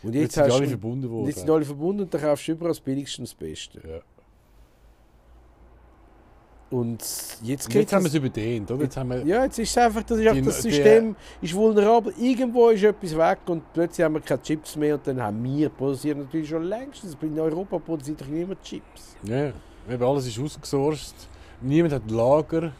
Und 0.03 0.15
Jetzt 0.15 0.23
jetzt, 0.23 0.35
sind 0.35 0.45
hast 0.45 0.53
alle 0.55 0.67
verbunden 0.69 1.07
und 1.07 1.13
worden. 1.13 1.27
jetzt 1.29 1.39
sind 1.41 1.51
alle 1.51 1.65
verbunden 1.65 2.03
und 2.03 2.13
dann 2.13 2.21
kaufst 2.21 2.49
du 2.49 2.53
überall 2.53 2.71
das 2.71 2.81
Billigste 2.81 3.23
und 3.23 3.29
das 3.29 3.35
Beste. 3.35 3.81
ja. 3.87 4.01
Und 6.71 7.01
jetzt 7.43 7.67
Und 7.67 7.75
jetzt 7.75 7.93
haben 7.93 8.05
wir 8.05 8.09
es 8.09 8.15
überdehnt, 8.15 8.71
oder? 8.71 8.85
Jetzt 8.85 8.97
haben 8.97 9.11
wir, 9.11 9.25
Ja, 9.27 9.43
jetzt 9.43 9.59
ist 9.59 9.71
es 9.71 9.77
einfach, 9.79 10.05
das, 10.05 10.19
ist 10.19 10.35
Die- 10.35 10.41
das 10.43 10.63
die- 10.63 10.71
System 10.71 11.17
ist 11.43 11.53
vulnerabel. 11.53 12.15
Irgendwo 12.17 12.69
ist 12.69 12.85
etwas 12.85 13.17
weg 13.17 13.39
und 13.47 13.63
plötzlich 13.73 14.05
haben 14.05 14.15
wir 14.15 14.21
keine 14.21 14.41
Chips 14.41 14.77
mehr 14.77 14.95
und 14.95 15.05
dann 15.05 15.21
haben 15.21 15.43
wir 15.43 15.69
produzieren 15.69 16.21
natürlich 16.21 16.49
schon 16.49 16.63
längst. 16.63 17.03
In 17.23 17.39
Europa 17.41 17.77
produziert 17.79 18.21
doch 18.21 18.27
niemand 18.29 18.63
Chips. 18.63 19.17
ja, 19.25 19.53
eben 19.91 20.03
alles 20.05 20.29
ist 20.29 20.39
ausgesourced. 20.39 21.15
Niemand 21.61 21.93
hat 21.93 22.09
Lager. 22.11 22.73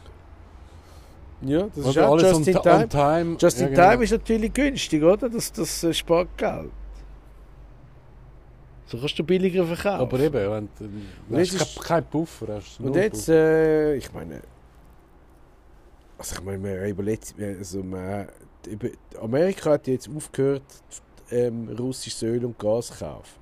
Ja, 1.41 1.63
das 1.63 1.77
ist 1.77 1.85
Oder 1.97 2.07
auch 2.07 2.11
alles 2.13 2.23
just 2.23 2.35
on, 2.35 2.39
in 2.43 2.45
ti- 2.53 2.61
time. 2.61 2.87
time. 2.89 3.37
Just 3.39 3.59
Ja, 3.59 3.67
in 3.67 3.73
genau. 3.73 3.89
time 3.91 4.03
ist 4.05 4.11
natürlich 4.11 4.53
günstig, 4.53 5.03
oder? 5.03 5.27
Das, 5.27 5.51
das 5.51 5.83
äh, 5.83 5.93
spart 5.93 6.29
Geld. 6.37 6.69
So 8.91 8.97
kannst 8.97 9.17
du 9.17 9.23
billiger 9.23 9.65
verkaufen. 9.65 10.01
Aber 10.01 10.19
eben, 10.19 10.33
wenn 10.33 10.69
du 10.77 10.85
Und 11.29 11.39
hast 11.39 11.53
jetzt 11.53 11.61
ist- 11.61 11.81
kein, 11.81 12.03
Puffer 12.05 12.55
hast. 12.55 12.79
Und 12.81 12.93
jetzt, 12.95 13.29
äh, 13.29 13.95
ich 13.95 14.11
meine, 14.11 14.41
also 16.17 16.35
ich 16.35 16.43
meine, 16.43 16.61
wir 16.63 16.81
haben 16.81 17.57
also 17.57 17.81
man, 17.83 18.27
Amerika 19.21 19.71
hat 19.71 19.87
jetzt 19.87 20.09
aufgehört, 20.13 20.63
ähm, 21.31 21.69
russisches 21.79 22.21
Öl 22.23 22.43
und 22.43 22.59
Gas 22.59 22.87
zu 22.87 22.93
kaufen. 22.95 23.39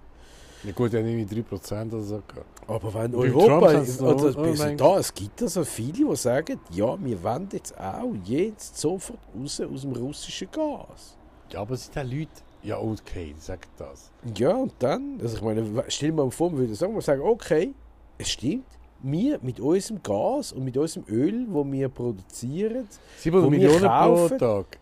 ja 0.64 0.72
gut, 0.72 0.94
ja 0.94 1.00
irgendwie 1.00 1.42
3% 1.42 1.94
oder 1.94 2.04
so. 2.04 2.22
Aber 2.68 2.94
wenn 2.94 3.12
Beim 3.12 3.20
Europa, 3.22 3.68
also, 3.70 4.06
also 4.06 4.40
mein 4.58 4.78
da, 4.78 5.00
es 5.00 5.12
gibt 5.14 5.42
also 5.42 5.64
viele, 5.64 6.10
die 6.10 6.16
sagen, 6.16 6.60
ja, 6.70 6.96
wir 7.04 7.24
wollen 7.24 7.50
jetzt 7.52 7.76
auch 7.80 8.14
jetzt 8.26 8.78
sofort 8.78 9.20
raus 9.36 9.60
aus 9.62 9.82
dem 9.82 9.94
russischen 9.94 10.50
Gas. 10.52 11.18
Ja, 11.52 11.62
aber 11.62 11.74
es 11.74 11.86
sind 11.86 11.98
auch 11.98 12.04
Leute, 12.04 12.30
Ja, 12.62 12.78
okay, 12.80 13.34
sagt 13.40 13.70
das. 13.78 14.12
Ja, 14.36 14.54
und 14.56 14.74
dann, 14.80 15.18
also 15.22 15.38
ich 15.38 15.42
meine, 15.42 15.84
stell 15.88 16.12
mal 16.12 16.30
vor, 16.30 16.52
wir 16.52 16.60
würden 16.60 16.76
sagen, 16.76 16.94
wir 16.94 17.02
sagen, 17.02 17.22
okay, 17.22 17.74
es 18.18 18.32
stimmt, 18.32 18.66
wir 19.02 19.40
mit 19.42 19.60
unserem 19.62 20.04
Gas 20.04 20.52
und 20.52 20.66
mit 20.66 20.76
unserem 20.76 21.06
Öl, 21.08 21.46
das 21.48 21.72
wir 21.72 21.88
produzieren, 21.90 22.88
700 23.18 23.48
Wo 23.48 23.52
wir 23.52 23.58
Millionen 23.60 23.86
kaufen- 23.86 24.38
pro 24.38 24.46
Tag. 24.64 24.78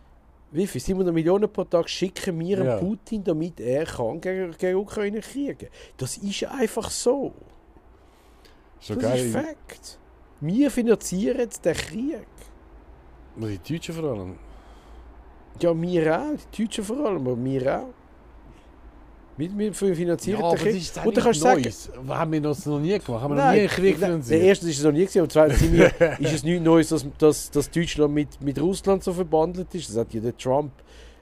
wie 0.50 0.66
viel? 0.66 0.80
700 0.80 1.14
Millionen 1.14 1.52
pro 1.52 1.62
Tag 1.64 1.88
schicken 1.88 2.36
wir 2.40 2.64
Ja. 2.64 2.76
Putin, 2.78 3.22
damit 3.22 3.60
er 3.60 3.84
kann 3.84 4.20
gegen, 4.20 4.50
gegen 4.58 4.78
Ukraine 4.78 5.20
kriegen 5.20 5.68
Das 5.96 6.16
ist 6.16 6.44
einfach 6.46 6.90
so. 6.90 7.32
Doch 8.88 8.94
das 8.96 9.02
geil. 9.02 9.26
ist 9.26 9.32
Fakt. 9.32 9.98
Wir 10.40 10.70
finanzieren 10.70 11.48
den 11.64 11.74
Krieg. 11.74 12.26
Die 13.36 13.58
Deutschen 13.74 13.94
vor 13.94 14.04
allem. 14.04 14.36
Ja, 15.60 15.80
wir 15.80 16.20
auch. 16.20 16.24
Die 16.56 16.64
Deutschen 16.64 16.84
vor 16.84 16.96
allem, 17.06 17.16
aber 17.26 17.44
wir 17.44 17.78
auch. 17.80 17.88
Wir, 19.36 19.56
wir 19.56 19.72
finanzieren 19.72 20.40
Ja, 20.40 20.42
den 20.42 20.44
aber 20.46 20.54
das 20.56 20.62
Krieg. 20.64 20.76
ist 20.76 21.06
Und 21.06 21.16
dann 21.16 21.24
kannst 21.24 21.40
du 21.40 21.44
sagen, 21.44 21.62
Neues. 21.62 21.90
Haben 22.08 22.32
wir 22.32 22.40
das 22.40 22.66
noch 22.66 22.80
nie 22.80 22.98
gemacht? 22.98 23.22
Haben 23.22 23.30
wir 23.30 23.36
noch 23.36 23.44
Nein, 23.44 23.54
nie 23.54 23.60
einen 23.60 23.68
Krieg 23.68 23.96
finanziert? 23.98 24.42
Erstens 24.42 24.70
ist 24.70 24.78
es 24.78 24.84
noch 24.84 24.92
nie 24.92 24.98
gewesen, 25.00 25.22
und 25.22 25.32
zweitens 25.32 25.62
ist 26.18 26.32
es 26.32 26.42
nichts 26.42 26.64
Neues, 26.64 26.88
dass, 26.88 27.06
dass, 27.18 27.50
dass 27.52 27.70
Deutschland 27.70 28.14
mit, 28.14 28.40
mit 28.40 28.60
Russland 28.60 29.04
so 29.04 29.12
verbandelt 29.12 29.72
ist. 29.76 29.90
Das 29.90 29.96
hat 29.96 30.12
ja 30.12 30.20
der 30.20 30.36
Trump 30.36 30.72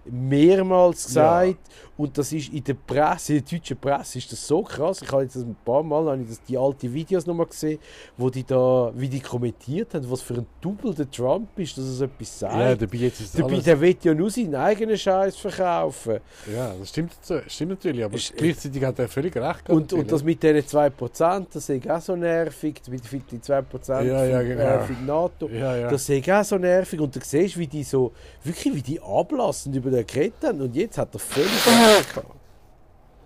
mehrmals 0.07 1.07
gesagt. 1.07 1.59
Und 1.97 2.17
das 2.19 2.33
ist 2.33 2.53
in 2.53 2.63
der 2.63 2.75
Presse, 2.75 3.35
in 3.35 3.45
der 3.45 3.59
deutschen 3.59 3.77
Presse, 3.79 4.19
ist 4.19 4.31
das 4.31 4.47
so 4.47 4.63
krass. 4.63 5.01
Ich 5.03 5.11
habe 5.11 5.23
jetzt 5.23 5.37
ein 5.37 5.57
paar 5.65 5.83
Mal 5.83 6.07
habe 6.11 6.23
ich 6.23 6.29
das, 6.29 6.43
die 6.43 6.59
alten 6.59 6.93
Videos 6.93 7.25
nochmal 7.27 7.47
gesehen, 7.47 7.79
wo 8.17 8.29
die 8.29 8.45
da, 8.45 8.93
wie 8.95 9.09
die 9.09 9.21
kommentiert 9.21 9.95
haben, 9.95 10.11
was 10.11 10.21
für 10.21 10.35
ein 10.35 10.47
Double 10.61 10.95
der 10.95 11.11
Trump 11.11 11.49
ist, 11.59 11.77
dass 11.79 11.85
er 11.85 11.91
so 11.93 12.05
etwas 12.05 12.39
sagt. 12.39 12.55
ja, 12.55 12.75
dabei 12.75 12.97
jetzt 12.99 13.21
ist 13.21 13.39
Dabei, 13.39 13.53
alles... 13.55 13.65
der 13.65 13.81
will 13.81 13.97
ja 14.03 14.15
nur 14.15 14.31
seinen 14.31 14.55
eigenen 14.55 14.99
Scheiß 14.99 15.37
verkaufen. 15.37 16.19
Ja, 16.55 16.75
das 16.79 16.89
stimmt, 16.91 17.13
stimmt 17.47 17.71
natürlich, 17.71 18.05
aber 18.05 18.15
Ist- 18.15 18.37
gleichzeitig 18.37 18.85
hat 18.85 18.99
er 18.99 19.09
völlig 19.09 19.35
recht 19.35 19.65
gehabt. 19.65 19.71
Und, 19.71 19.93
und 19.93 20.13
das 20.13 20.23
mit 20.23 20.43
diesen 20.43 20.57
2%, 20.59 21.47
das 21.53 21.69
ist 21.69 21.91
auch 21.91 22.01
so 22.01 22.17
nervig, 22.17 22.83
mit 22.91 23.03
die 23.33 23.39
2% 23.39 24.03
Ja, 24.05 24.25
ja, 24.25 24.39
für, 24.41 24.45
genau. 24.47 24.63
äh, 24.63 24.81
für 24.81 24.93
die 24.95 25.05
NATO. 25.05 25.49
Ja, 25.49 25.77
ja. 25.77 25.91
Das 25.91 26.09
ist 26.09 26.31
auch 26.31 26.45
so 26.45 26.59
nervig 26.59 27.01
und 27.01 27.15
du 27.17 27.21
siehst, 27.23 27.57
wie 27.57 27.67
die 27.67 27.83
so, 27.85 28.13
wirklich 28.45 28.75
wie 28.75 28.83
die 28.83 29.01
ablassen 29.01 29.73
über 29.73 29.91
den 29.91 30.07
geredet 30.07 30.45
haben 30.45 30.61
und 30.61 30.75
jetzt 30.77 30.99
hat 30.99 31.15
er 31.15 31.19
völlig 31.19 31.51
gehabt. 31.87 32.37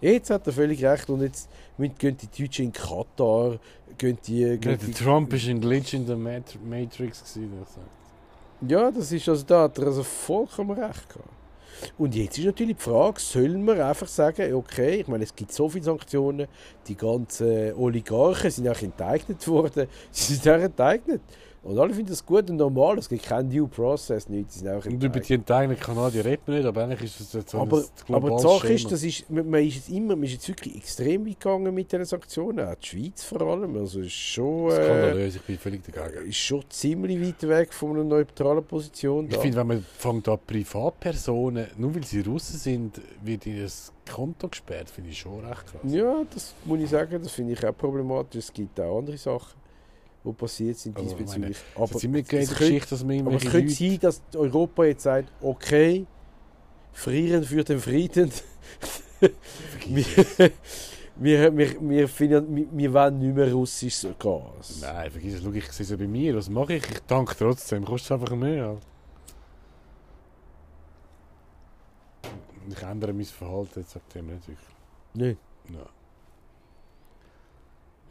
Jetzt 0.01 0.31
hat 0.31 0.47
er 0.47 0.53
völlig 0.53 0.83
recht 0.85 1.11
und 1.11 1.21
jetzt 1.21 1.49
gehen 1.79 2.17
die 2.17 2.43
Deutschen 2.43 2.67
in 2.67 2.73
Katar, 2.73 3.59
gehen 3.99 4.19
die... 4.27 4.41
Ja, 4.41 4.57
Gehen 4.57 4.61
der 4.61 4.77
die 4.77 4.93
Trump 4.93 5.33
ist 5.35 5.49
ein 5.49 5.61
Glitch 5.61 5.93
in 5.93 6.07
der 6.07 6.17
Mat 6.17 6.57
Matrix 6.65 7.35
gewesen. 7.35 7.53
Ja, 8.67 8.91
das 8.91 9.13
ist 9.13 9.29
also, 9.29 9.45
da 9.45 9.63
hat 9.65 9.79
er 9.79 9.87
also 9.87 10.03
vollkommen 10.03 10.79
recht 10.79 11.09
gehabt. 11.09 11.29
Und 11.99 12.15
jetzt 12.15 12.39
ist 12.39 12.45
natürlich 12.45 12.77
die 12.77 12.83
Frage, 12.83 13.21
sollen 13.21 13.65
wir 13.65 13.87
einfach 13.87 14.09
sagen, 14.09 14.53
okay, 14.55 15.01
ich 15.01 15.09
meine, 15.09 15.25
es 15.25 15.35
gibt 15.35 15.53
so 15.53 15.69
viele 15.69 15.85
Sanktionen, 15.85 16.47
die 16.87 16.95
ganzen 16.95 17.75
Oligarchen 17.75 18.51
sind 18.51 18.69
auch 18.69 18.81
enteignet 18.83 19.47
worden, 19.49 19.87
sie 20.11 20.35
sind 20.35 20.49
auch 20.49 20.61
enteignet. 20.61 21.23
Und 21.63 21.79
alle 21.79 21.93
finden 21.93 22.11
das 22.11 22.25
gut 22.25 22.49
und 22.49 22.57
normal, 22.57 22.97
es 22.99 23.09
gibt 23.09 23.23
keinen 23.23 23.51
Due 23.51 23.69
Process, 23.69 24.31
nichts, 24.31 24.55
sie 24.55 24.61
sind 24.61 24.71
auch 24.71 24.85
Und 24.87 25.03
über 25.03 25.21
die 25.21 25.35
enteigenen 25.35 25.79
Kanadier 25.79 26.25
redet 26.25 26.49
man 26.49 26.57
nicht, 26.57 26.67
aber 26.67 26.85
eigentlich 26.85 27.03
ist 27.03 27.21
das 27.21 27.33
jetzt 27.35 27.51
so 27.51 27.59
Aber, 27.59 27.85
ein 28.09 28.15
aber 28.15 28.31
die 28.31 28.43
Sache 28.43 28.61
Schema. 28.61 28.75
ist, 28.75 28.93
das 28.93 29.03
ist, 29.03 29.31
man 29.31 29.51
man 29.51 29.63
ist 29.63 29.75
jetzt 29.75 29.91
immer, 29.91 30.17
man 30.17 30.25
ist 30.25 30.33
jetzt 30.33 30.49
wirklich 30.49 30.77
extrem 30.77 31.27
weit 31.27 31.39
gegangen 31.39 31.75
mit 31.75 31.93
diesen 31.93 32.07
Sanktionen, 32.07 32.67
auch 32.67 32.75
die 32.77 32.87
Schweiz 32.87 33.25
vor 33.25 33.43
allem, 33.43 33.77
also 33.77 34.01
ist 34.01 34.13
schon, 34.13 34.71
äh, 34.71 35.27
ich 35.27 35.41
bin 35.43 35.59
völlig 35.59 35.83
dagegen. 35.85 36.27
ist 36.27 36.39
schon 36.39 36.65
ziemlich 36.71 37.21
weit 37.21 37.49
weg 37.49 37.75
von 37.75 37.91
einer 37.91 38.05
neutralen 38.05 38.65
Position 38.65 39.29
Ich 39.29 39.37
finde, 39.37 39.59
wenn 39.59 39.67
man 39.67 39.85
fängt 39.99 40.29
an 40.29 40.39
Privatpersonen, 40.47 41.67
nur 41.77 41.95
weil 41.95 42.05
sie 42.05 42.23
Russen 42.23 42.59
sind, 42.59 43.01
wird 43.23 43.45
ihr 43.45 43.65
das 43.65 43.93
Konto 44.11 44.49
gesperrt, 44.49 44.89
finde 44.89 45.11
ich 45.11 45.19
schon 45.19 45.45
recht 45.45 45.67
krass. 45.67 45.81
Ja, 45.85 46.23
das 46.33 46.55
muss 46.65 46.81
ich 46.81 46.89
sagen, 46.89 47.23
das 47.23 47.33
finde 47.33 47.53
ich 47.53 47.67
auch 47.67 47.77
problematisch. 47.77 48.45
Es 48.45 48.53
gibt 48.53 48.81
auch 48.81 48.99
andere 48.99 49.19
Sachen, 49.19 49.60
die 50.25 50.33
passiert 50.33 50.77
sind 50.77 50.97
Aber 50.97 51.07
ich 51.07 51.15
diesbezüglich. 51.15 51.57
Aber 51.75 51.85
Aber, 51.85 51.97
es 51.97 52.05
immer 52.05 52.19
es 52.19 52.27
die 52.27 52.55
könnte, 52.55 52.87
dass 52.91 53.05
man 53.05 53.27
aber 53.27 53.37
es 53.37 53.43
könnte 53.43 53.59
Leute... 53.59 53.71
sein, 53.71 53.99
dass 54.01 54.23
Europa 54.35 54.85
jetzt 54.85 55.03
sagt, 55.03 55.33
okay, 55.41 56.07
frieren 56.93 57.45
für 57.45 57.65
den 57.65 57.81
Frieden. 57.81 58.31
wir, 59.87 60.05
wir, 61.17 61.57
wir, 61.57 61.89
wir, 61.89 62.09
finden, 62.09 62.57
wir, 62.57 62.67
wir 62.71 62.93
wollen 62.93 63.19
nicht 63.19 63.35
mehr 63.35 63.53
russisches 63.53 64.11
Gas. 64.19 64.81
Nein, 64.83 65.11
vergiss 65.11 65.35
es, 65.35 65.43
schau, 65.43 65.53
ich 65.53 65.73
sehe 65.73 65.85
es 65.85 65.91
ja 65.91 65.97
bei 65.97 66.07
mir, 66.07 66.37
was 66.37 66.51
mache 66.51 66.75
ich? 66.75 66.91
Ich 66.91 67.01
danke 67.07 67.35
trotzdem, 67.37 67.85
kostet 67.85 68.11
es 68.11 68.13
einfach 68.13 68.37
mehr. 68.37 68.67
Halt. 68.69 68.83
Ich 72.69 72.83
ändere 72.83 73.13
mein 73.13 73.25
Verhalten 73.25 73.81
jetzt 73.81 73.97
ab 73.97 74.03
dem 74.15 74.27
nicht 74.27 74.47
wirklich. 74.47 74.59
Nein. 75.15 75.39
Nein. 75.69 76.00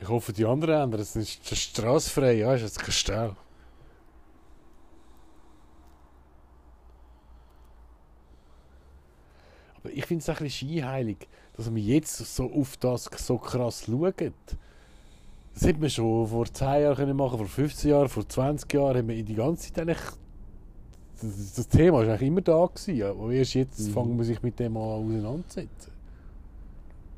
Ich 0.01 0.07
hoffe, 0.07 0.31
die 0.33 0.45
anderen 0.45 0.81
ändern 0.83 1.01
es. 1.01 1.15
Ist 1.15 1.55
straßfrei, 1.55 2.33
ja, 2.33 2.53
ist 2.53 2.61
jetzt 2.61 2.79
kein 2.79 2.91
Stau. 2.91 3.35
Aber 9.77 9.91
ich 9.91 10.05
finde 10.05 10.21
es 10.21 10.29
ein 10.29 10.35
bisschen 10.43 10.69
scheinheilig, 10.69 11.27
dass 11.55 11.73
wir 11.73 11.81
jetzt 11.81 12.17
so 12.17 12.51
auf 12.51 12.77
das 12.77 13.05
so 13.15 13.37
krass 13.37 13.83
schauen. 13.85 14.13
Das 15.53 15.63
hätte 15.63 15.79
man 15.79 15.89
schon 15.89 16.27
vor 16.27 16.45
10 16.45 16.81
Jahren 16.83 16.95
können 16.95 17.17
machen 17.17 17.37
vor 17.37 17.47
15 17.47 17.91
Jahren, 17.91 18.09
vor 18.09 18.27
20 18.27 18.71
Jahren 18.73 18.97
haben 18.97 19.07
wir 19.07 19.23
die 19.23 19.35
ganze 19.35 19.73
Zeit 19.73 19.79
eigentlich. 19.87 19.97
Das, 21.21 21.53
das 21.53 21.67
Thema 21.67 21.97
war 21.97 22.03
eigentlich 22.07 22.27
immer 22.27 22.41
da. 22.41 22.65
Gewesen, 22.65 23.03
aber 23.03 23.31
erst 23.31 23.53
jetzt 23.55 23.79
Mhm. 23.79 23.91
fangen 23.93 24.17
wir 24.17 24.25
sich 24.25 24.41
mit 24.41 24.57
dem 24.59 24.77
an 24.77 24.83
auseinanderzusetzen. 24.83 25.91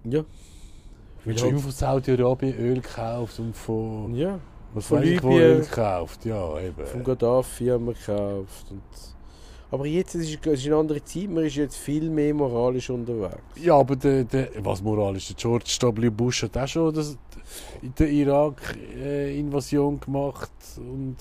Ja. 0.06 0.24
Weil 1.26 1.38
immer 1.38 1.60
von 1.60 1.72
Saudi-Arabien 1.72 2.58
Öl 2.58 2.82
gekauft 2.82 3.40
und 3.40 3.56
von. 3.56 4.16
Ja. 4.16 4.40
Was 4.74 4.88
Von 4.88 5.04
Libyen. 5.04 5.32
Öl 5.32 5.60
gekauft. 5.62 6.26
Ja, 6.26 6.60
eben. 6.60 6.86
Von 6.86 7.04
Gaddafi 7.04 7.68
haben 7.68 7.88
wir 7.88 7.94
gekauft. 7.94 8.72
Und 8.72 8.82
aber 9.72 9.86
jetzt 9.86 10.16
ist 10.16 10.38
es 10.46 10.60
ist 10.60 10.66
eine 10.66 10.76
andere 10.76 11.02
Zeit, 11.04 11.30
man 11.30 11.46
ist 11.46 11.56
jetzt 11.56 11.78
viel 11.78 12.10
mehr 12.10 12.34
moralisch 12.34 12.90
unterwegs. 12.90 13.38
Ja, 13.56 13.76
aber 13.76 13.96
der, 13.96 14.26
der, 14.26 14.50
was 14.60 14.82
moralisch, 14.82 15.28
der 15.28 15.38
George 15.38 15.78
W. 15.82 16.10
Bush 16.10 16.44
hat 16.44 16.58
auch 16.58 16.68
schon 16.68 16.94
das, 16.94 17.18
die 17.82 18.22
Irak-Invasion 18.22 19.98
gemacht 19.98 20.52
und 20.78 21.16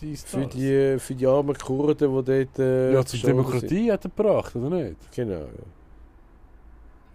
dies, 0.00 0.22
Für 0.22 0.46
die, 0.46 0.98
für 0.98 1.14
die 1.14 1.26
armen 1.26 1.56
Kurden, 1.56 2.24
die 2.24 2.24
dort. 2.24 2.58
Äh, 2.58 2.92
ja, 2.92 3.04
zur 3.04 3.20
Demokratie 3.20 3.90
hat 3.90 4.04
er 4.04 4.10
gebracht, 4.10 4.54
oder 4.54 4.70
nicht? 4.70 5.02
Sind. 5.02 5.12
Genau. 5.12 5.40
Ja, 5.40 5.46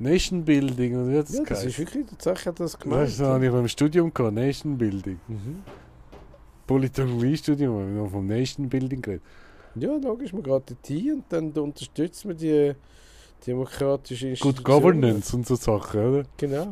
Nation 0.04 0.44
Building, 0.44 0.96
hat 1.16 1.30
das 1.30 1.38
ja 1.38 1.44
das 1.44 1.66
ist 1.66 1.80
wirklich 1.80 2.06
tatsächlich 2.06 2.46
hat 2.46 2.60
das 2.60 2.78
du, 2.78 2.89
das 2.89 3.20
habe 3.20 3.46
ich 3.46 3.52
noch 3.52 3.60
im 3.60 3.68
Studium 3.68 4.13
gehabt, 4.13 4.36
Nation 4.36 4.78
Building. 4.78 5.20
Mhm. 5.28 5.63
Politologie-Studium, 6.68 7.76
haben 7.76 7.96
wir 7.96 8.04
noch 8.04 8.12
vom 8.12 8.28
Nation 8.28 8.70
Building 8.70 9.02
geredet. 9.02 9.24
Ja, 9.76 9.96
logisch, 9.96 10.34
man 10.34 10.44
geht 10.44 10.70
dorthin 10.70 11.13
und 11.13 11.24
dann 11.30 11.52
unterstützt 11.52 12.26
man 12.26 12.38
die 12.38 12.74
demokratische 13.46 14.30
Institutionen. 14.30 14.56
Good 14.56 14.66
Governance 14.66 15.36
und 15.36 15.48
so 15.48 15.56
Sachen, 15.56 16.00
oder? 16.00 16.24
Genau. 16.38 16.70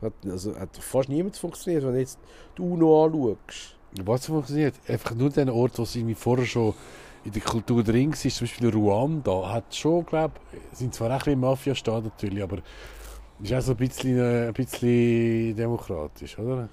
Hat, 0.00 0.12
also, 0.26 0.54
hat 0.58 0.76
fast 0.76 1.08
niemand 1.08 1.36
funktioniert, 1.36 1.84
wenn 1.84 1.94
du 1.94 2.00
jetzt 2.00 2.18
die 2.56 2.62
UNO 2.62 3.06
anschaust. 3.06 3.76
Was 4.04 4.26
funktioniert? 4.26 4.74
Einfach 4.88 5.14
nur 5.14 5.30
den 5.30 5.48
Ort, 5.48 5.78
wo 5.78 5.82
es 5.82 5.96
irgendwie 5.96 6.14
vorher 6.14 6.46
schon 6.46 6.74
in 7.24 7.32
der 7.32 7.42
Kultur 7.42 7.82
drin 7.82 8.10
war, 8.12 8.16
zum 8.16 8.46
Beispiel 8.46 8.68
Ruanda, 8.68 9.50
hat 9.50 9.74
schon, 9.74 10.04
glaube 10.04 10.34
sind 10.72 10.94
zwar 10.94 11.08
auch 11.08 11.12
ein 11.12 11.18
bisschen 11.18 11.40
Mafia-Staat 11.40 12.04
natürlich, 12.04 12.42
aber 12.42 12.58
ist 13.42 13.52
auch 13.52 13.60
so 13.60 13.72
ein 13.72 13.76
bisschen, 13.76 14.18
äh, 14.18 14.48
ein 14.48 14.52
bisschen 14.52 15.56
demokratisch, 15.56 16.38
oder? 16.38 16.68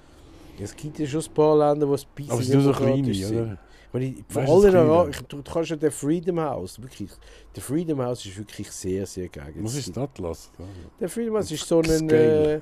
Es 0.60 0.76
gibt 0.76 0.98
ja 0.98 1.06
schon 1.06 1.22
ein 1.22 1.34
paar 1.34 1.56
Länder, 1.56 1.88
wo 1.88 1.94
es 1.94 2.04
ein 2.04 2.08
bisschen 2.14 2.32
Aber 2.32 2.40
es 2.40 2.46
sind 2.46 2.62
nur 2.62 2.74
so 2.74 2.80
kleine, 2.80 3.14
sind. 3.14 3.40
oder? 3.40 3.58
Wenn 3.92 4.02
ich, 4.02 4.24
vor 4.26 4.42
allem 4.42 5.10
ich, 5.10 5.20
du, 5.22 5.42
du 5.42 5.52
kannst 5.52 5.70
ja 5.70 5.76
den 5.76 5.90
Freedom 5.90 6.40
House, 6.40 6.80
wirklich, 6.80 7.10
der 7.54 7.62
Freedom 7.62 8.00
House 8.00 8.24
ist 8.24 8.38
wirklich 8.38 8.70
sehr, 8.70 9.04
sehr 9.06 9.28
geil. 9.28 9.52
Was 9.56 9.74
ist 9.74 9.94
das 9.94 9.98
Atlas? 9.98 10.50
Der 10.98 11.10
Freedom 11.10 11.36
House 11.36 11.50
ist 11.50 11.68
so 11.68 11.80
ein, 11.80 12.08
äh, 12.08 12.60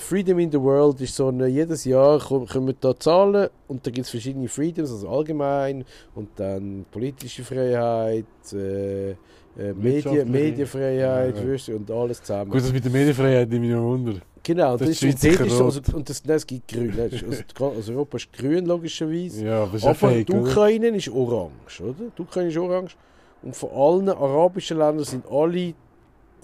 Freedom 0.00 0.38
in 0.38 0.50
the 0.50 0.58
World 0.60 1.00
ist 1.02 1.16
so 1.16 1.28
ein, 1.28 1.46
jedes 1.48 1.84
Jahr 1.84 2.18
kommen, 2.18 2.46
kommen 2.46 2.74
da 2.80 2.98
Zahlen 2.98 3.50
und 3.68 3.86
da 3.86 3.90
gibt 3.90 4.06
es 4.06 4.10
verschiedene 4.10 4.48
Freedoms, 4.48 4.90
also 4.90 5.08
allgemein 5.08 5.84
und 6.14 6.30
dann 6.36 6.86
politische 6.90 7.44
Freiheit, 7.44 8.24
äh, 8.54 9.16
äh, 9.58 9.72
Medien. 9.72 10.30
Medienfreiheit 10.30 11.36
Ja, 11.36 11.44
ja. 11.54 11.74
und 11.76 11.90
alles 11.90 12.22
zusammen. 12.22 12.50
Gut, 12.50 12.60
das 12.60 12.72
mit 12.72 12.84
der 12.84 12.92
Medienfreiheit 12.92 13.48
nehme 13.48 13.66
ich 13.66 13.72
noch 13.72 13.82
wunder. 13.82 14.14
genau, 14.42 14.76
das 14.76 14.88
das, 14.88 15.02
ist 15.02 15.24
ist, 15.24 15.50
so, 15.50 15.64
also, 15.66 15.80
und 15.94 16.08
das, 16.08 16.24
nein, 16.24 16.36
es 16.36 16.46
gibt 16.46 16.68
grün, 16.68 16.92
also, 16.98 17.26
also 17.64 17.92
Europa 17.92 18.16
ist 18.16 18.32
grün 18.32 18.66
logischerweise. 18.66 19.44
Ja, 19.44 19.66
das 19.66 19.74
ist 19.76 19.84
Aber 19.84 19.94
fake, 19.94 20.26
die 20.26 20.32
oder? 20.32 20.42
Ukraine 20.50 20.88
ist 20.88 21.08
orange, 21.08 21.80
oder? 21.80 21.94
Die 22.16 22.22
Ukraine 22.22 22.48
ist 22.48 22.58
orange. 22.58 22.96
Und 23.42 23.54
von 23.54 23.70
allen 23.70 24.08
arabischen 24.08 24.78
Ländern 24.78 25.04
sind 25.04 25.26
alle 25.30 25.74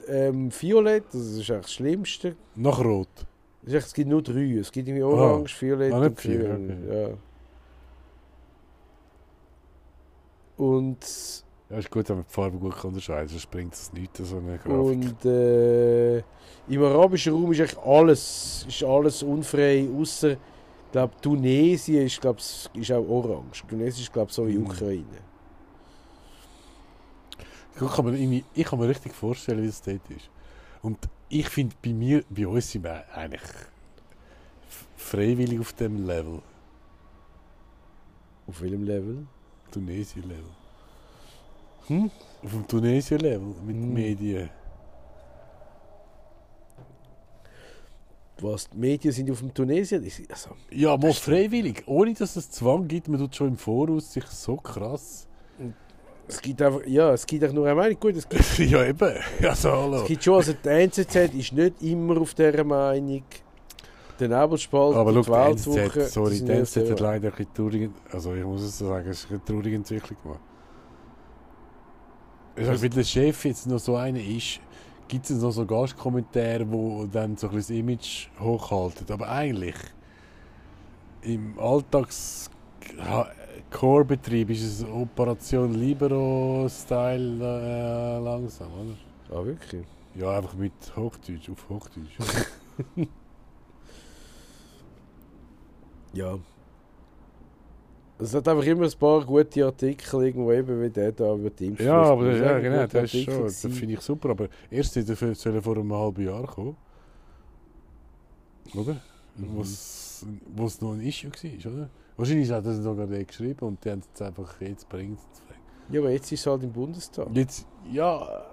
ähm, 0.08 0.50
violett. 0.60 1.04
Das 1.12 1.22
ist 1.22 1.50
eigentlich 1.50 1.62
das 1.62 1.72
Schlimmste. 1.72 2.36
Nach 2.54 2.78
Rot. 2.84 3.08
Es 3.66 3.92
gibt 3.92 4.08
nur 4.08 4.22
drei. 4.22 4.58
Es 4.60 4.70
gibt 4.70 4.88
irgendwie 4.88 5.02
orange, 5.02 5.60
violett 5.60 5.92
Ah, 5.92 6.00
und 6.00 6.16
grün. 6.16 6.86
Ja. 6.90 7.08
Und 10.56 10.98
Ja, 11.70 11.78
ist 11.78 11.90
gut, 11.90 12.08
wenn 12.08 12.16
man 12.16 12.24
die 12.26 12.32
Farbe 12.32 12.58
gut 12.58 12.84
unterscheiden 12.84 13.28
kann, 13.28 13.28
sonst 13.28 13.50
bringt 13.50 13.74
es 13.74 13.92
nichts, 13.92 14.18
so 14.18 14.38
eine 14.38 14.58
Grafik. 14.58 14.72
Und 14.74 15.24
äh, 15.24 16.18
im 16.18 16.82
arabischen 16.82 17.32
Raum 17.32 17.52
ist 17.52 17.60
eigentlich 17.60 17.78
alles, 17.78 18.66
ist 18.68 18.82
alles 18.82 19.22
unfrei, 19.22 19.88
außer 19.96 20.32
ich 20.32 20.92
glaube 20.92 21.14
Tunesien 21.22 22.04
ist, 22.06 22.20
glaub, 22.20 22.38
ist 22.38 22.92
auch 22.92 23.08
orange. 23.08 23.62
Tunesien 23.68 24.02
ist 24.02 24.12
glaube 24.12 24.32
so 24.32 24.48
wie 24.48 24.58
Mhm. 24.58 24.66
Ukraine. 24.66 25.04
Ich 27.80 27.88
kann, 27.94 28.04
mir 28.04 28.42
ich 28.52 28.64
kann 28.64 28.78
mir 28.80 28.88
richtig 28.88 29.14
vorstellen, 29.14 29.62
wie 29.62 29.68
es 29.68 29.80
dort 29.80 30.10
ist. 30.10 30.28
Und 30.82 30.98
ich 31.28 31.48
finde, 31.48 31.76
bei 31.80 31.92
mir, 31.92 32.24
bei 32.28 32.48
uns 32.48 32.68
sind 32.72 32.82
wir 32.82 33.04
eigentlich 33.14 33.42
freiwillig 34.96 35.60
auf 35.60 35.72
dem 35.74 36.04
Level. 36.04 36.42
Auf 38.48 38.60
welchem 38.60 38.82
Level? 38.82 39.26
Tunesien-Level. 39.70 40.59
Hm? 41.90 42.10
Auf 42.44 42.50
dem 42.52 42.66
Tunesien-Level 42.68 43.54
mit 43.66 43.76
Hm. 43.76 43.92
Medien. 43.94 44.50
Was, 48.40 48.70
die 48.70 48.78
Medien 48.78 49.12
sind 49.12 49.30
auf 49.30 49.40
dem 49.40 49.52
Tunesien? 49.52 50.02
Also, 50.30 50.50
Ja, 50.70 50.96
mal 50.96 51.12
freiwillig. 51.12 51.82
Ohne 51.86 52.14
dass 52.14 52.36
es 52.36 52.50
Zwang 52.50 52.88
gibt, 52.88 53.08
man 53.08 53.20
tut 53.20 53.36
schon 53.36 53.48
im 53.48 53.56
Voraus 53.58 54.12
sich 54.12 54.24
so 54.26 54.56
krass. 54.56 55.26
es 56.26 56.40
gibt 56.40 56.62
einfach, 56.62 56.86
ja, 56.86 57.12
es 57.12 57.26
gibt 57.26 57.44
auch 57.44 57.52
nur 57.52 57.66
eine 57.66 57.74
Meinung. 57.74 57.98
Gut, 58.00 58.16
es 58.16 58.26
gibt, 58.28 58.58
ja, 58.58 58.84
eben. 58.86 59.14
Also, 59.42 59.70
hallo. 59.72 59.96
es 60.02 60.06
gibt 60.06 60.24
schon, 60.24 60.34
also 60.36 60.52
die 60.54 60.68
NZZ 60.68 61.16
ist 61.34 61.52
nicht 61.52 61.82
immer 61.82 62.18
auf 62.20 62.32
dieser 62.34 62.64
Meinung. 62.64 63.24
Der 64.18 64.28
Nebelspalt, 64.28 64.96
Aber 64.96 65.12
die 65.12 65.24
schau, 65.24 65.44
die 65.54 65.78
NZZ, 65.80 66.12
sorry, 66.12 66.40
die 66.40 66.52
NZZ 66.52 66.76
hat 66.90 67.00
leider 67.00 67.28
ein 67.28 67.34
bisschen 67.34 67.54
traurige, 67.54 67.90
also 68.12 68.34
ich 68.34 68.44
muss 68.44 68.62
es 68.62 68.78
sagen, 68.78 69.08
es 69.08 69.24
ist 69.24 69.30
eine 69.30 69.44
traurige 69.44 69.76
Entwicklung 69.76 70.16
gemacht. 70.22 70.40
Sag, 72.64 72.82
weil 72.82 72.88
der 72.90 73.04
Chef 73.04 73.44
jetzt 73.44 73.66
noch 73.66 73.78
so 73.78 73.96
einer 73.96 74.20
ist, 74.20 74.60
gibt 75.08 75.28
es 75.28 75.40
noch 75.40 75.50
so 75.50 75.64
Gastkommentare, 75.66 76.70
wo 76.70 77.06
dann 77.06 77.36
so 77.36 77.48
ein 77.48 77.56
das 77.56 77.70
Image 77.70 78.28
hochhalten. 78.38 79.06
Aber 79.10 79.28
eigentlich, 79.28 79.76
im 81.22 81.58
Alltags 81.58 82.50
Core-Betrieb 83.70 84.50
ist 84.50 84.62
es 84.62 84.84
Operation 84.84 85.74
Libero-Style 85.74 87.38
äh, 87.40 88.18
langsam, 88.18 88.68
oder? 88.72 89.38
Ah, 89.38 89.44
wirklich? 89.44 89.86
Ja, 90.14 90.36
einfach 90.36 90.54
mit 90.54 90.72
Hochdeutsch, 90.96 91.48
auf 91.50 91.68
Hochdeutsch. 91.68 92.18
Ja. 96.12 96.38
Es 98.20 98.34
hat 98.34 98.46
einfach 98.48 98.64
immer 98.64 98.84
ein 98.84 98.98
paar 98.98 99.24
gute 99.24 99.64
Artikel 99.64 100.24
irgendwo 100.24 100.52
eben 100.52 100.82
wie 100.82 100.90
der 100.90 101.12
da 101.12 101.34
über 101.34 101.50
die 101.50 101.66
Impfpflicht. 101.66 101.88
Ja, 101.88 102.02
aber 102.02 102.30
das, 102.30 102.40
ja, 102.40 102.58
genau, 102.58 102.86
das 102.86 103.14
ist 103.14 103.24
schon, 103.24 103.44
das 103.44 103.60
finde 103.60 103.94
ich 103.94 104.00
super. 104.00 104.30
Aber 104.30 104.48
erst 104.70 104.92
soll 104.94 105.54
er 105.54 105.62
vor 105.62 105.76
einem 105.76 105.92
halben 105.92 106.24
Jahr 106.24 106.46
kommen. 106.46 106.76
Oder? 108.74 108.94
Mhm. 109.36 109.58
Was, 109.58 110.26
wo 110.54 110.66
es 110.66 110.80
noch 110.80 110.92
ein 110.92 111.00
Issue 111.00 111.30
war, 111.30 111.72
oder? 111.72 111.90
Wahrscheinlich 112.16 112.50
hat 112.50 112.64
er 112.66 112.72
es 112.72 112.82
sogar 112.82 113.06
der 113.06 113.24
geschrieben 113.24 113.66
und 113.66 113.84
die 113.84 113.90
haben 113.90 114.02
es 114.12 114.22
einfach 114.22 114.60
jetzt 114.60 114.88
bringt. 114.88 115.18
Ja, 115.90 116.00
aber 116.00 116.10
jetzt 116.10 116.30
ist 116.30 116.40
es 116.40 116.46
halt 116.46 116.62
im 116.62 116.72
Bundestag. 116.72 117.28
Jetzt, 117.32 117.66
ja, 117.90 118.44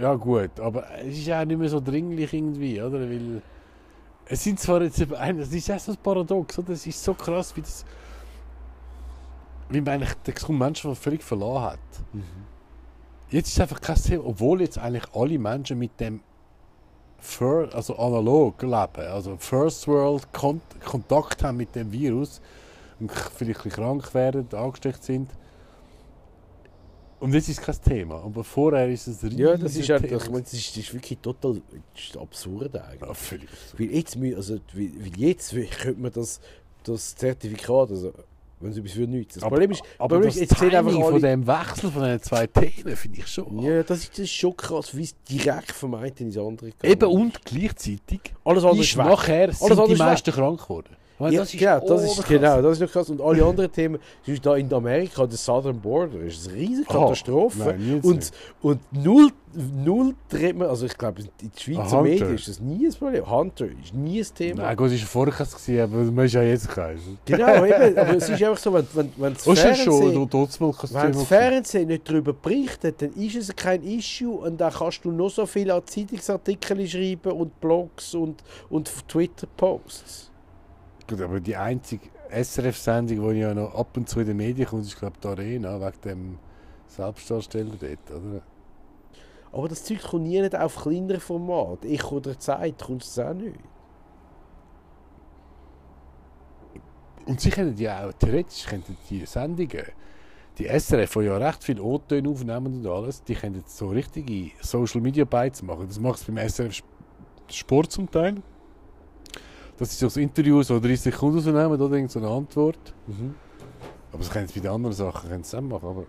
ja 0.00 0.14
gut, 0.14 0.58
aber 0.58 0.86
es 0.98 1.18
ist 1.18 1.30
auch 1.30 1.44
nicht 1.44 1.58
mehr 1.58 1.68
so 1.68 1.80
dringlich 1.80 2.32
irgendwie, 2.32 2.80
oder? 2.80 3.00
Weil 3.00 3.42
es 4.24 4.42
sind 4.42 4.58
zwar 4.58 4.82
jetzt, 4.82 4.98
es 5.00 5.52
ist 5.52 5.70
auch 5.70 5.78
so 5.78 5.92
ein 5.92 5.98
Paradox, 6.02 6.58
oder? 6.58 6.70
Es 6.70 6.86
ist 6.86 7.04
so 7.04 7.12
krass, 7.12 7.54
wie 7.54 7.60
das, 7.60 7.84
wie 9.72 9.80
man 9.80 9.94
eigentlich 9.94 10.14
den 10.14 10.58
Menschen 10.58 10.94
völlig 10.94 11.22
verloren 11.22 11.62
hat. 11.62 11.78
Mhm. 12.12 12.22
Jetzt 13.30 13.48
ist 13.48 13.54
es 13.54 13.60
einfach 13.60 13.80
kein 13.80 13.96
Thema, 13.96 14.26
obwohl 14.26 14.60
jetzt 14.60 14.78
eigentlich 14.78 15.04
alle 15.14 15.38
Menschen 15.38 15.78
mit 15.78 15.98
dem 15.98 16.20
Fir 17.18 17.70
also 17.72 17.96
analog 17.96 18.60
leben, 18.62 19.06
also 19.10 19.36
First 19.38 19.86
World 19.86 20.30
Kon 20.32 20.60
Kontakt 20.84 21.42
haben 21.42 21.56
mit 21.56 21.74
dem 21.74 21.90
Virus 21.92 22.40
und 22.98 23.10
vielleicht 23.12 23.60
krank 23.70 24.12
werden, 24.12 24.46
angesteckt 24.52 25.04
sind. 25.04 25.30
Und 27.20 27.32
jetzt 27.32 27.48
ist 27.48 27.60
es 27.60 27.64
kein 27.64 27.80
Thema, 27.80 28.16
aber 28.16 28.42
vorher 28.42 28.88
ist 28.88 29.06
es 29.06 29.22
ein 29.22 29.38
Ja, 29.38 29.56
das 29.56 29.76
ist 29.76 29.88
halt, 29.88 30.10
ich 30.10 30.28
meine, 30.28 30.42
das 30.42 30.52
ist, 30.54 30.70
das 30.70 30.78
ist 30.78 30.92
wirklich 30.92 31.20
total 31.20 31.62
das 31.94 32.02
ist 32.04 32.16
absurd 32.16 32.76
eigentlich. 32.76 33.00
ja, 33.00 33.14
völlig. 33.14 33.48
Weil 33.78 33.90
jetzt, 33.92 34.16
also, 34.16 34.54
weil, 34.74 34.90
weil 34.98 35.20
jetzt 35.20 35.54
könnte 35.54 36.00
man 36.00 36.12
das, 36.12 36.40
das 36.82 37.14
Zertifikat, 37.14 37.90
also 37.90 38.12
wenn 38.62 38.70
es 38.70 38.78
etwas 38.78 38.92
für 38.92 39.06
nichts. 39.06 39.34
Das 39.34 39.42
aber 39.42 39.50
Problem 39.56 39.70
ist, 39.72 39.82
aber 39.98 40.08
Problem 40.16 40.28
das 40.28 40.36
ist, 40.36 40.62
einfach 40.62 40.76
alle- 40.86 40.94
von 41.10 41.20
dem 41.22 41.46
Wechsel 41.46 41.90
von 41.90 42.02
den 42.02 42.22
zwei 42.22 42.46
Themen 42.46 42.96
finde 42.96 43.18
ich 43.18 43.26
schon. 43.26 43.58
ja, 43.60 43.82
das 43.82 43.98
ist, 44.00 44.10
das 44.12 44.18
ist 44.20 44.32
schon 44.32 44.56
krass, 44.56 44.96
wie 44.96 45.02
es 45.02 45.14
direkt 45.28 45.72
vom 45.72 45.94
einen 45.94 46.14
ins 46.16 46.36
andere 46.38 46.70
geht. 46.70 46.84
Eben 46.90 47.06
und 47.10 47.44
gleichzeitig 47.44 48.20
alles 48.44 48.64
andere 48.64 48.82
ist 48.82 48.96
nachher 48.96 49.52
sind 49.52 49.70
andere 49.72 49.88
die 49.88 49.96
meisten 49.96 50.32
krank 50.32 50.62
geworden. 50.62 50.96
Meine, 51.22 51.36
Ja, 51.36 51.40
das 51.42 51.54
ist 51.54 51.60
genau, 51.60 51.80
das 51.86 52.04
ist, 52.04 52.26
genau, 52.26 52.62
das 52.62 52.72
ist 52.72 52.80
noch 52.80 52.90
krass. 52.90 53.08
Und 53.08 53.20
alle 53.20 53.44
anderen 53.44 53.70
Themen, 53.70 54.00
zum 54.24 54.34
Beispiel 54.34 54.38
da 54.40 54.56
in 54.56 54.74
Amerika, 54.74 55.24
der 55.24 55.38
Southern 55.38 55.80
Border, 55.80 56.18
ist 56.18 56.48
eine 56.48 56.56
riesige 56.56 56.88
Katastrophe. 56.88 57.58
nein, 57.60 57.78
nie 57.78 58.00
und, 58.02 58.30
und 58.60 58.80
null, 58.90 59.28
null 59.84 60.14
dreht 60.28 60.56
man, 60.56 60.68
also 60.68 60.86
ich 60.86 60.98
glaube, 60.98 61.22
in 61.22 61.28
den 61.40 61.52
Schweizer. 61.56 62.02
Medien 62.02 62.34
ist 62.34 62.48
das 62.48 62.58
nie 62.58 62.86
ein 62.88 62.92
Problem. 62.92 63.30
Hunter 63.30 63.66
ist 63.66 63.94
nie 63.94 64.18
ein 64.20 64.26
Thema. 64.34 64.62
Nein, 64.62 64.76
gut, 64.76 64.90
es 64.90 65.00
war 65.00 65.26
vorher 65.28 65.84
aber 65.84 65.96
man 65.96 66.24
ist 66.24 66.32
ja 66.32 66.42
jetzt 66.42 66.68
kein. 66.68 66.98
Genau, 67.24 67.64
eben, 67.64 67.98
aber 67.98 68.16
es 68.16 68.28
ist 68.28 68.42
einfach 68.42 68.58
so, 68.58 68.72
wenn, 68.72 68.86
wenn, 68.94 69.12
wenn 69.16 69.34
das 69.34 69.46
Oh, 69.46 69.54
schon 69.54 69.74
Fernsehen, 69.74 70.92
wenn 70.92 71.12
das 71.12 71.22
Fernsehen 71.24 71.86
nicht 71.86 72.08
darüber 72.08 72.32
berichtet, 72.32 73.00
dann 73.00 73.12
ist 73.12 73.36
es 73.36 73.54
kein 73.54 73.84
Issue 73.84 74.38
und 74.40 74.60
dann 74.60 74.72
kannst 74.72 75.04
du 75.04 75.12
noch 75.12 75.30
so 75.30 75.46
viele 75.46 75.80
Zeitungsartikel 75.84 76.84
schreiben 76.88 77.30
und 77.30 77.60
Blogs 77.60 78.12
und, 78.16 78.42
und 78.70 78.90
Twitter-Posts. 79.06 80.31
Gut, 81.12 81.20
aber 81.20 81.40
die 81.40 81.54
einzige 81.56 82.08
SRF-Sendung, 82.30 83.34
die 83.34 83.40
ja 83.40 83.52
noch 83.52 83.74
ab 83.74 83.94
und 83.98 84.08
zu 84.08 84.20
in 84.20 84.28
den 84.28 84.38
Medien 84.38 84.66
kommt, 84.66 84.86
ist, 84.86 84.98
glaube 84.98 85.12
ich, 85.16 85.20
die 85.20 85.28
Arena, 85.28 85.78
wegen 85.78 86.00
dem 86.00 86.38
Selbstdarsteller 86.86 87.74
dort, 87.78 88.10
oder? 88.10 88.40
Aber 89.52 89.68
das 89.68 89.84
Zeug 89.84 90.00
kommt 90.02 90.22
nie 90.22 90.40
nicht 90.40 90.56
auf 90.56 90.74
kleinere 90.76 91.20
Format. 91.20 91.84
Ich 91.84 92.02
oder 92.10 92.38
Zeit 92.38 92.80
kommt 92.82 93.02
es 93.02 93.18
auch 93.18 93.34
nicht. 93.34 93.58
Und 97.26 97.42
sie 97.42 97.50
können 97.50 97.76
ja 97.76 98.06
auch, 98.08 98.14
theoretisch 98.14 98.64
könnten 98.64 98.96
die 99.10 99.26
Sendungen, 99.26 99.84
die 100.56 100.64
SRF, 100.66 101.12
die 101.12 101.20
ja 101.26 101.36
recht 101.36 101.62
viel 101.62 101.78
O-Töne 101.78 102.26
aufnehmen 102.26 102.78
und 102.78 102.86
alles, 102.86 103.22
die 103.22 103.34
können 103.34 103.56
jetzt 103.56 103.76
so 103.76 103.90
richtige 103.90 104.50
Social-Media-Bites 104.62 105.60
machen. 105.62 105.88
Das 105.88 106.00
macht 106.00 106.20
es 106.20 106.24
beim 106.24 106.38
SRF 106.38 106.72
Sp- 106.72 106.88
Sport 107.50 107.92
zum 107.92 108.10
Teil. 108.10 108.36
Dass 109.82 109.90
sie 109.90 109.96
so 109.98 110.06
das 110.06 110.16
Interview 110.16 110.62
so 110.62 110.78
30 110.78 111.00
Sekunden 111.00 111.38
rausnehmen 111.38 111.80
oder 111.80 111.96
irgend 111.96 112.12
so 112.12 112.20
eine 112.20 112.28
Antwort. 112.28 112.94
Aber 114.12 114.22
sie 114.22 114.30
können 114.30 114.44
es 114.44 114.52
bei 114.52 114.60
den 114.60 114.70
anderen 114.70 114.94
Sachen 114.94 115.28
können 115.28 115.42
sie 115.42 115.56
auch 115.58 115.60
machen. 115.60 115.88
Aber 115.88 116.04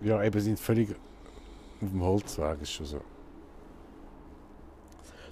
ja, 0.00 0.22
eben 0.24 0.40
sind 0.40 0.58
völlig 0.58 0.92
auf 0.92 1.90
dem 1.90 2.02
Holzweg, 2.02 2.62
ist 2.62 2.72
schon 2.72 2.86
so. 2.86 3.00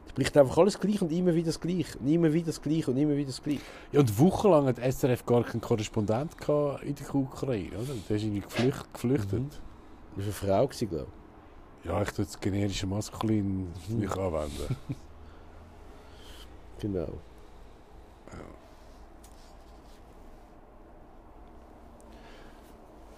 Es 0.06 0.12
bleibt 0.12 0.36
einfach 0.36 0.58
alles 0.58 0.78
gleich 0.78 1.00
und 1.00 1.10
immer 1.10 1.34
wieder 1.34 1.46
das 1.46 1.58
Gleiche. 1.58 1.98
Und 1.98 2.08
immer 2.08 2.30
wieder 2.30 2.48
das 2.48 2.60
Gleiche 2.60 2.90
und 2.90 2.98
immer 2.98 3.16
wieder 3.16 3.28
das 3.28 3.42
Gleiche. 3.42 3.62
Ja, 3.92 4.00
und 4.00 4.18
wochenlang 4.18 4.66
hat 4.66 4.78
SRF 4.78 5.24
gar 5.24 5.42
keinen 5.42 5.62
Korrespondent 5.62 6.32
in 6.82 6.94
der 6.94 7.14
Ukraine, 7.14 7.78
oder? 7.78 7.94
Der 8.10 8.16
ist 8.16 8.22
irgendwie 8.24 8.40
geflücht, 8.40 8.92
geflüchtet. 8.92 9.40
Mhm. 9.40 9.48
Das 10.18 10.42
war 10.42 10.50
eine 10.58 10.68
Frau, 10.68 10.86
glaube 10.86 11.06
Ja, 11.84 12.02
ich 12.02 12.10
tue 12.10 12.26
das 12.26 12.38
generische 12.38 12.86
Maskulin 12.86 13.68
Mhm. 13.88 13.98
nicht 14.00 14.18
anwenden. 14.18 14.76
ich. 14.90 14.96
Genau. 16.80 17.08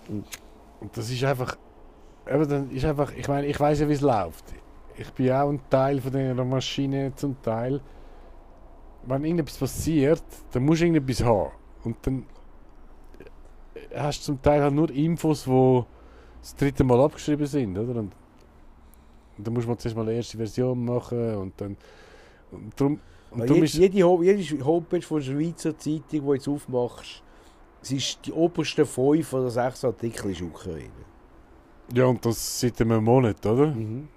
Und 0.08 0.96
das 0.96 1.10
ist 1.10 1.24
einfach. 1.24 1.56
Eben, 2.26 2.48
dann 2.48 2.70
ist 2.70 2.84
einfach 2.84 3.12
ich 3.12 3.26
meine, 3.28 3.46
ich 3.46 3.58
weiß 3.58 3.80
ja, 3.80 3.88
wie 3.88 3.94
es 3.94 4.00
läuft. 4.00 4.44
Ich 4.96 5.10
bin 5.12 5.26
ja 5.26 5.42
auch 5.42 5.48
ein 5.48 5.60
Teil 5.70 6.00
von 6.00 6.12
dieser 6.12 6.44
Maschine 6.44 7.12
zum 7.14 7.40
Teil. 7.42 7.80
Wenn 9.04 9.24
irgendetwas 9.24 9.56
passiert, 9.56 10.22
dann 10.52 10.64
musst 10.64 10.82
du 10.82 10.86
irgendetwas 10.86 11.24
haben. 11.24 11.50
Und 11.82 11.96
dann 12.02 12.26
hast 13.94 14.20
du 14.20 14.24
zum 14.26 14.42
Teil 14.42 14.62
halt 14.62 14.74
nur 14.74 14.90
Infos, 14.90 15.44
die 15.44 15.82
das 16.40 16.56
dritte 16.56 16.84
Mal 16.84 17.00
abgeschrieben 17.00 17.46
sind, 17.46 17.78
oder? 17.78 17.98
Und, 18.00 18.12
und 19.38 19.46
dann 19.46 19.54
muss 19.54 19.66
man 19.66 19.78
zuerst 19.78 19.96
mal 19.96 20.02
eine 20.02 20.14
erste 20.14 20.36
Version 20.36 20.84
machen 20.84 21.36
und 21.36 21.60
dann. 21.60 21.76
Und 22.50 22.80
darum, 22.80 23.00
und 23.30 23.48
darum 23.48 23.64
jede, 23.64 23.96
jede 23.96 24.64
Homepage 24.64 25.02
von 25.02 25.18
der 25.18 25.24
Schweizer 25.24 25.76
Zeitung, 25.76 26.02
die 26.10 26.20
du 26.20 26.34
jetzt 26.34 26.48
aufmachst, 26.48 27.22
es 27.82 27.90
ist 27.90 28.26
die 28.26 28.32
obersten 28.32 28.86
fünf 28.86 29.32
oder 29.32 29.50
sechs 29.50 29.84
Artikel 29.84 30.30
ist 30.30 30.40
Ukraine. 30.40 31.04
ja, 31.92 32.04
und 32.04 32.24
das 32.24 32.60
seit 32.60 32.80
einem 32.80 33.04
Monat, 33.04 33.44
oder? 33.44 33.66
Mhm. 33.66 34.08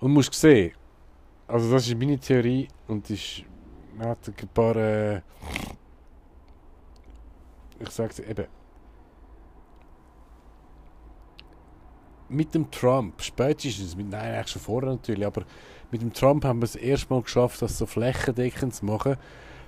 Und 0.00 0.08
du 0.08 0.14
musst 0.14 0.34
sehen, 0.34 0.72
also 1.46 1.70
das 1.70 1.86
ist 1.86 1.96
meine 1.96 2.18
Theorie 2.18 2.68
und 2.88 3.08
ist, 3.10 3.44
man 3.96 4.08
hat 4.08 4.28
ein 4.28 4.48
paar, 4.48 4.74
äh, 4.76 5.22
ich 7.78 7.90
sag's 7.90 8.18
eben, 8.18 8.46
mit 12.28 12.54
dem 12.54 12.70
Trump, 12.70 13.20
spätestens, 13.22 13.94
mit, 13.94 14.08
nein, 14.08 14.34
eigentlich 14.34 14.48
schon 14.48 14.62
vorher 14.62 14.90
natürlich, 14.90 15.26
aber 15.26 15.44
mit 15.90 16.02
dem 16.02 16.12
Trump 16.12 16.44
haben 16.44 16.60
wir 16.60 16.64
es 16.64 16.76
erstmal 16.76 17.22
geschafft, 17.22 17.62
das 17.62 17.78
so 17.78 17.86
flächendeckend 17.86 18.74
zu 18.74 18.86
machen. 18.86 19.16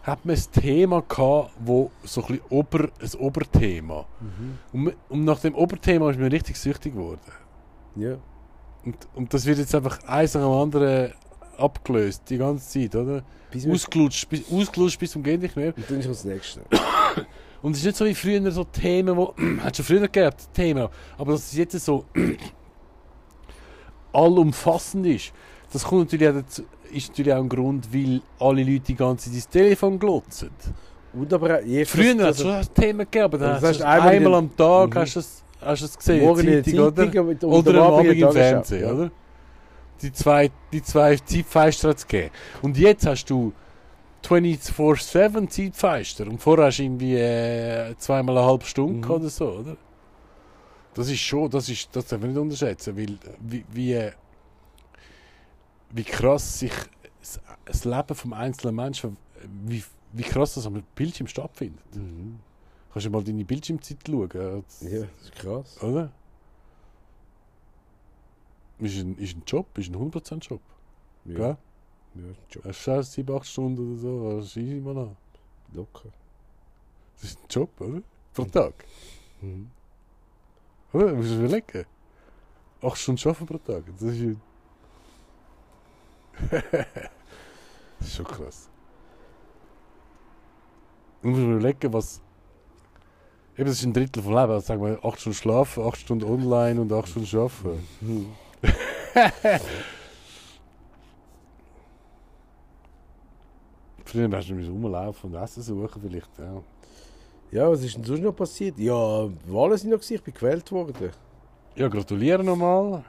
Hat 0.05 0.25
man 0.25 0.37
ein 0.37 0.43
Thema 0.53 1.03
gehabt, 1.03 1.51
wo 1.59 1.91
so 2.05 2.25
ein 2.27 2.41
Ober, 2.51 2.89
ein 3.01 3.19
Oberthema. 3.19 4.05
Und, 4.73 4.85
man- 4.85 4.95
und 5.09 5.25
nach 5.25 5.41
dem 5.41 5.55
Oberthema 5.55 6.11
ist 6.11 6.21
man 6.21 6.29
richtig 6.29 6.57
süchtig 6.57 6.95
geworden. 6.95 7.21
Ja. 7.97 8.19
Und, 8.85 8.97
und 9.15 9.33
das 9.35 9.47
wird 9.47 9.59
jetzt 9.59 9.75
einfach 9.75 10.03
eins 10.05 10.35
nach 10.35 10.43
dem 10.43 10.51
anderen 10.53 11.13
abgelöst, 11.57 12.23
die 12.29 12.37
ganze 12.37 12.69
Zeit, 12.69 12.95
oder? 12.95 13.23
Bis 13.51 13.67
Ausgelutscht, 13.67 14.29
bis, 14.29 14.43
ausgelutscht 14.53 14.99
bis 14.99 15.13
zum 15.13 15.23
geht 15.23 15.41
nicht 15.41 15.57
mehr. 15.57 15.73
Und 15.77 15.91
dann 15.91 16.01
ist 16.01 16.09
das 16.09 16.25
nächste. 16.25 16.61
Und 17.63 17.73
es 17.73 17.79
ist 17.79 17.85
nicht 17.87 17.97
so 17.97 18.05
wie 18.05 18.15
früher 18.15 18.51
so 18.53 18.65
Themen, 18.65 19.17
wo 19.17 19.35
hat 19.63 19.77
schon 19.77 19.87
früher 19.87 20.01
gegeben, 20.01 20.37
Themen, 20.53 20.89
aber 21.17 21.33
dass 21.33 21.47
es 21.47 21.57
jetzt 21.57 21.81
so 21.83 22.05
allumfassend 24.13 25.07
ist, 25.07 25.33
das 25.73 25.85
kommt 25.85 26.13
natürlich 26.13 26.29
auch 26.29 26.35
dazu, 26.35 26.63
ist 26.95 27.09
natürlich 27.11 27.33
auch 27.33 27.39
ein 27.39 27.49
Grund, 27.49 27.93
weil 27.93 28.21
alle 28.39 28.63
Leute 28.63 28.81
die 28.81 28.95
ganze 28.95 29.27
Zeit 29.27 29.35
ins 29.35 29.49
Telefon 29.49 29.99
glotzen. 29.99 30.51
Und 31.13 31.33
aber 31.33 31.57
auch 31.59 31.63
je 31.63 31.85
Früher 31.85 32.11
hat 32.15 32.19
es 32.21 32.25
also, 32.27 32.43
schon 32.45 32.53
ein 32.55 32.75
Thema 32.75 33.05
gegeben, 33.05 33.25
aber 33.25 33.41
Also 33.41 33.47
dann 33.61 33.71
hast 33.71 33.77
es 33.77 33.83
einmal 33.83 34.15
in 34.15 34.25
einmal 34.25 34.35
am 34.35 34.57
Tag 34.57 34.91
Mhm. 34.95 34.99
hast 34.99 35.15
du 35.15 35.21
es, 35.21 35.43
hast 35.61 35.83
du 35.83 35.87
es 35.87 35.99
gesehen, 35.99 36.25
morgen 36.25 36.41
in 36.41 36.47
der 36.47 36.65
Zeitung, 36.65 36.87
oder? 36.87 37.05
Und, 37.23 37.45
und 37.45 37.53
Oder 37.69 37.83
am 37.87 37.95
Abend 37.95 38.13
im. 38.17 38.33
Fernsehen, 38.33 38.83
Ja. 38.83 38.93
oder? 38.93 39.11
Die 40.03 40.13
zwei, 40.13 40.51
die 40.73 40.83
zwei 40.83 41.17
Zeitfeister 41.17 41.89
hat 41.91 41.99
es 41.99 42.07
gegeben. 42.07 42.31
Und 42.63 42.77
jetzt 42.77 43.07
hast 43.07 43.27
du 43.31 43.53
24-7 44.27 45.49
Zeitfeister. 45.49 46.27
Und 46.27 46.41
vorher 46.43 46.67
hast 46.67 46.79
du 46.79 46.83
irgendwie 46.83 47.17
äh, 47.17 47.95
zweimal 47.99 48.39
eine 48.39 48.47
halbe 48.47 48.65
Stunde 48.65 49.07
Mhm. 49.07 49.15
oder 49.15 49.29
so, 49.29 49.47
oder? 49.51 49.77
Das 50.95 51.09
ist 51.11 51.21
schon, 51.21 51.51
das 51.51 51.69
ist, 51.69 51.89
das 51.95 52.07
darf 52.07 52.21
man 52.21 52.31
nicht 52.31 52.39
unterschätzen, 52.41 52.97
weil 52.97 53.19
wie, 53.41 53.65
wie, 53.73 53.93
äh, 53.95 54.13
wie 55.95 56.05
krass 56.05 56.59
sich 56.59 56.73
das, 57.65 57.85
Leben 57.85 58.15
vom 58.15 58.33
einzelnen 58.33 58.75
Menschen, 58.77 59.17
wie, 59.67 59.83
wie 60.13 60.23
krass 60.23 60.55
das 60.55 60.67
am 60.67 60.83
Bildschirm 60.95 61.27
stattfindet. 61.27 61.85
Mhm. 61.97 62.39
Kannst 62.93 63.07
du 63.07 63.11
mal 63.11 63.25
deine 63.25 63.45
Bildschirmzeit 63.45 63.99
schauen, 64.07 64.29
das- 64.67 64.81
Ja, 64.83 65.01
das 65.03 65.23
ist 65.23 65.33
krass. 65.35 65.83
oder? 65.83 66.13
Ist 68.79 68.97
ein, 68.99 69.17
ist 69.19 69.37
ein 69.37 69.43
Job, 69.47 69.67
ist 69.79 69.89
ein 69.89 69.95
100% 69.97 70.49
Job. 70.49 70.61
Ja, 71.25 71.35
Gell? 71.35 71.57
ja 72.17 72.23
Job, 72.51 72.65
Hast 72.65 72.87
du 72.87 72.91
auch 72.93 73.03
7, 73.03 73.35
8 73.37 73.47
Stunden 73.47 73.93
oder 73.93 74.01
so, 74.01 74.37
das 74.41 74.57
ist 74.57 74.85
mal 74.85 74.99
an. 74.99 75.17
locker. 75.73 76.09
Das 77.15 77.31
ist 77.31 77.39
ein 77.39 77.47
Job, 77.49 77.81
oder? 77.81 78.03
Pro 78.33 78.45
Tag. 78.45 78.85
Mhm. 79.41 79.71
Oder? 80.93 81.09
Du 81.11 81.17
musst 81.17 81.31
dir 81.31 81.39
überlegen. 81.39 81.87
8 82.83 82.99
Stunden 82.99 83.29
arbeiten 83.29 83.47
pro 83.47 83.59
Tag. 83.59 83.89
Ist, 83.89 84.03
das 84.03 84.11
ist 84.15 84.37
schon 88.07 88.25
krass. 88.27 88.69
Du 91.23 91.29
musst 91.29 91.41
dir 91.41 91.55
überlegen, 91.55 91.93
was. 91.93 92.21
Eben, 93.57 93.67
das 93.67 93.79
ist 93.79 93.85
ein 93.85 93.93
Drittel 93.93 94.23
vom 94.23 94.33
Leben. 94.33 94.53
Also 94.53 94.67
sagen 94.67 94.83
wir 94.83 95.05
8 95.05 95.21
Stunden 95.21 95.37
schlafen, 95.37 95.85
8 95.85 95.97
Stunden 95.97 96.25
online 96.25 96.81
und 96.81 96.93
8 96.93 97.09
Stunden 97.09 97.39
arbeiten. 97.39 97.89
Mhm. 98.01 98.27
Früher 104.05 104.31
hast 104.33 104.49
du 104.49 104.55
rumlaufen 104.55 105.33
und 105.33 105.43
Essen 105.43 105.63
suchen 105.63 106.03
vielleicht. 106.03 106.39
Ja. 106.39 106.63
Ja, 107.51 107.71
was 107.71 107.83
ist 107.83 107.97
denn 107.97 108.05
sonst 108.05 108.21
noch 108.21 108.35
passiert? 108.35 108.79
Ja, 108.79 108.95
Wahlen 109.47 109.79
sind 109.79 109.91
noch 109.91 109.99
gewesen, 109.99 110.15
ich 110.15 110.23
bin 110.23 110.35
gewählt 110.35 110.71
worden. 110.73 111.11
Ja, 111.77 111.89
gratuliere 111.89 112.43
nochmal. 112.43 113.05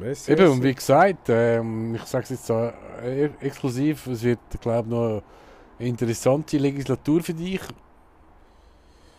Merci, 0.00 0.32
Eben, 0.32 0.48
und 0.48 0.62
wie 0.62 0.74
gesagt, 0.74 1.28
ähm, 1.28 1.94
ich 1.96 2.02
sage 2.02 2.24
es 2.24 2.30
jetzt 2.30 2.46
so 2.46 2.70
äh, 3.02 3.24
exklusiv, 3.40 4.06
es 4.06 4.22
wird, 4.22 4.38
glaube 4.60 4.86
ich, 4.88 4.90
noch 4.94 5.22
eine 5.78 5.88
interessante 5.88 6.58
Legislatur 6.58 7.22
für 7.22 7.34
dich. 7.34 7.60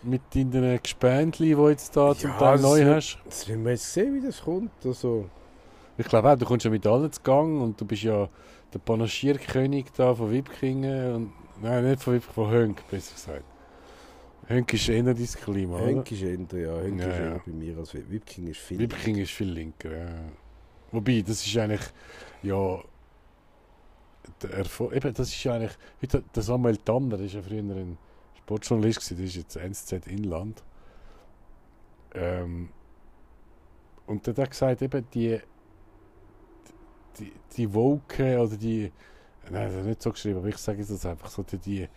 Mit 0.01 0.21
deinen 0.33 0.79
Gespendli, 0.81 1.47
die 1.49 1.53
du 1.55 1.69
jetzt 1.69 1.95
da 1.97 2.15
zum 2.15 2.29
Ja, 2.31 2.37
Teil 2.37 2.59
neu 2.59 2.79
wird- 2.85 2.95
hast. 2.95 3.17
Das 3.25 3.47
werden 3.49 3.63
wir 3.65 3.71
jetzt 3.71 3.91
sehen, 3.93 4.15
wie 4.15 4.25
das 4.25 4.41
kommt. 4.41 4.71
Also, 4.85 5.25
Ich 5.97 6.07
glaube 6.07 6.31
auch, 6.31 6.37
du 6.37 6.45
kommst 6.45 6.63
ja 6.63 6.71
mit 6.71 6.87
allen 6.87 7.11
zu 7.11 7.19
Gang 7.21 7.61
und 7.61 7.81
du 7.81 7.83
bist 7.85 8.03
ja 8.03 8.29
der 8.73 8.79
Panaschierkönig 8.79 9.87
da 9.97 10.15
von 10.15 10.31
Wipkingen. 10.31 11.13
Und, 11.15 11.33
nein, 11.61 11.83
nicht 11.89 12.01
von 12.01 12.13
Wipkingen, 12.13 12.33
von 12.33 12.49
Hönk, 12.49 12.89
besser 12.89 13.13
gesagt. 13.15 13.43
Hönk 14.47 14.73
ist 14.73 14.87
eher 14.87 15.03
dein 15.03 15.15
Klima? 15.17 15.77
Henk 15.79 16.09
ist 16.13 16.21
eher, 16.21 16.29
ja, 16.31 16.79
Henk 16.81 17.01
Ja, 17.01 17.07
ist 17.07 17.19
ja. 17.19 17.25
eher 17.25 17.41
bei 17.45 17.51
mir 17.51 17.77
als 17.77 17.93
Wip- 17.93 18.09
Wipking 18.09 18.47
ist 18.47 18.59
viel. 18.61 18.79
Wipking 18.79 19.17
ist 19.17 19.31
viel 19.31 19.49
linker, 19.51 19.91
ja. 19.91 20.05
Wobei, 20.91 21.21
das 21.21 21.45
ist 21.45 21.57
eigentlich, 21.57 21.81
ja, 22.41 22.79
der 24.41 24.49
Erfolg, 24.51 24.95
eben, 24.95 25.13
das 25.13 25.29
ist 25.29 25.47
eigentlich, 25.47 25.77
heute, 26.01 26.23
der 26.33 26.43
Samuel 26.43 26.77
Tanner, 26.77 27.17
der 27.17 27.25
ist 27.25 27.33
ja 27.33 27.41
früher 27.41 27.59
ein 27.59 27.97
Sportjournalist 28.37 28.99
gewesen, 28.99 29.17
der 29.17 29.25
ist 29.25 29.35
jetzt 29.35 29.55
NZZ 29.55 30.07
Inland. 30.07 30.63
Ähm, 32.13 32.69
und 34.07 34.25
der 34.25 34.35
hat 34.35 34.49
gesagt, 34.49 34.81
eben, 34.81 35.05
die, 35.13 35.39
die, 37.19 37.31
die 37.55 37.73
Woke, 37.73 38.39
oder 38.39 38.57
die, 38.57 38.91
nein, 39.51 39.67
das 39.67 39.75
ist 39.75 39.85
nicht 39.85 40.01
so 40.01 40.11
geschrieben, 40.11 40.39
aber 40.39 40.47
ich 40.47 40.57
sage 40.57 40.79
jetzt 40.79 41.05
einfach 41.05 41.29
so, 41.29 41.43
die, 41.43 41.57
die, 41.57 41.87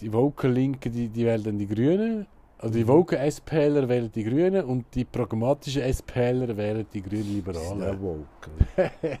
die 0.00 0.12
Woke 0.12 0.48
Linken, 0.48 0.92
die, 0.92 1.08
die 1.08 1.24
wählen 1.26 1.44
dann 1.44 1.58
die 1.58 1.66
Grünen, 1.66 2.26
also 2.58 2.74
die 2.74 2.84
Mhm. 2.84 2.88
woke 2.88 3.16
SPler 3.18 3.88
wählen 3.88 4.10
die 4.12 4.24
Grünen 4.24 4.64
und 4.64 4.86
die 4.94 5.04
pragmatischen 5.04 5.82
SPler 5.82 6.56
wählen 6.56 6.86
die 6.92 7.02
grünen 7.02 7.34
Liberalen. 7.34 8.00
woke. 8.00 8.50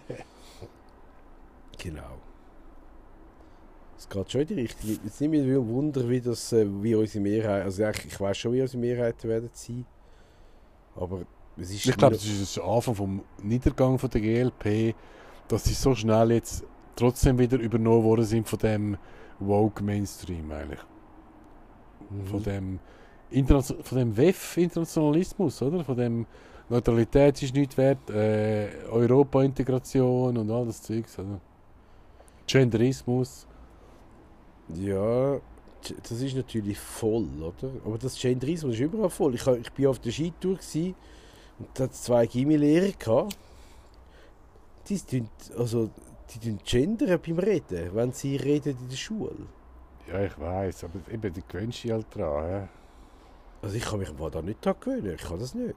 genau. 1.78 2.18
Es 3.98 4.08
geht 4.08 4.30
schon 4.30 4.40
in 4.42 4.46
die 4.48 4.54
Richtung. 4.54 4.90
Jetzt 5.04 5.20
nicht 5.20 5.30
mehr 5.30 5.42
ein 5.42 5.68
Wunder, 5.68 6.08
wie, 6.08 6.20
das, 6.20 6.52
äh, 6.52 6.66
wie 6.82 6.94
unsere 6.94 7.22
Mehrheit. 7.22 7.64
Also 7.64 7.84
ich 7.88 8.20
weiß 8.20 8.36
schon, 8.36 8.52
wie 8.52 8.60
unsere 8.62 8.78
Mehrheiten 8.80 9.28
werden 9.28 9.50
sein. 9.52 9.86
Aber 10.94 11.22
es 11.56 11.70
ist. 11.70 11.86
Ich 11.86 11.96
glaube, 11.96 12.14
das 12.16 12.24
ist 12.24 12.56
der 12.56 12.64
Anfang 12.64 12.94
vom 12.94 13.22
Niedergang 13.42 13.98
von 13.98 14.10
der 14.10 14.20
GLP, 14.20 14.94
dass 15.48 15.64
sie 15.64 15.74
so 15.74 15.94
schnell 15.94 16.32
jetzt 16.32 16.64
trotzdem 16.94 17.38
wieder 17.38 17.58
übernommen 17.58 18.04
worden 18.04 18.24
sind 18.24 18.48
von 18.48 18.58
dem 18.58 18.96
woke 19.38 19.82
Mainstream 19.82 20.50
eigentlich. 20.52 20.80
Mhm. 22.10 22.26
Von 22.26 22.42
dem, 22.42 22.78
von 23.30 23.98
dem 23.98 24.16
WEF-Internationalismus, 24.16 25.62
oder? 25.62 25.84
Von 25.84 25.96
dem 25.96 26.26
Neutralität 26.68 27.42
ist 27.42 27.54
nicht 27.54 27.76
wert, 27.76 28.10
äh, 28.10 28.68
Europa-Integration 28.90 30.36
und 30.36 30.50
all 30.50 30.66
das 30.66 30.82
Zeugs, 30.82 31.18
oder? 31.18 31.40
Genderismus. 32.46 33.46
Ja, 34.74 35.40
das 36.02 36.20
ist 36.20 36.36
natürlich 36.36 36.78
voll, 36.78 37.28
oder? 37.40 37.70
Aber 37.84 37.98
das 37.98 38.18
Genderismus 38.18 38.74
ist 38.74 38.80
überall 38.80 39.10
voll. 39.10 39.34
Ich, 39.34 39.46
ich 39.46 39.72
bin 39.72 39.86
auf 39.86 39.98
der 39.98 40.10
Skitour 40.10 40.58
und 41.58 41.68
da 41.74 41.84
hat 41.84 41.94
zwei 41.94 42.26
Gimmi-Lehrer 42.26 42.92
gehabt. 42.98 43.36
Die 44.88 44.98
tun, 44.98 45.28
also, 45.56 45.90
die 46.30 46.38
tun 46.38 46.58
gendern 46.64 47.20
beim 47.24 47.38
Reden, 47.38 47.94
wenn 47.94 48.12
sie 48.12 48.36
reden 48.36 48.76
in 48.80 48.88
der 48.88 48.96
Schule. 48.96 49.46
Ja, 50.08 50.22
ich 50.22 50.38
weiß, 50.38 50.84
aber 50.84 51.00
eben, 51.12 51.32
du 51.32 51.40
gewöhnst 51.48 51.82
dich 51.82 51.90
halt 51.90 52.06
dran. 52.14 52.50
Ja. 52.50 52.68
Also 53.62 53.76
ich 53.76 53.84
kann 53.84 53.98
mich 53.98 54.10
da 54.30 54.42
nicht 54.42 54.64
dran 54.64 54.74
gewöhnen. 54.80 55.14
Ich 55.16 55.22
kann 55.22 55.38
das 55.38 55.54
nicht. 55.54 55.74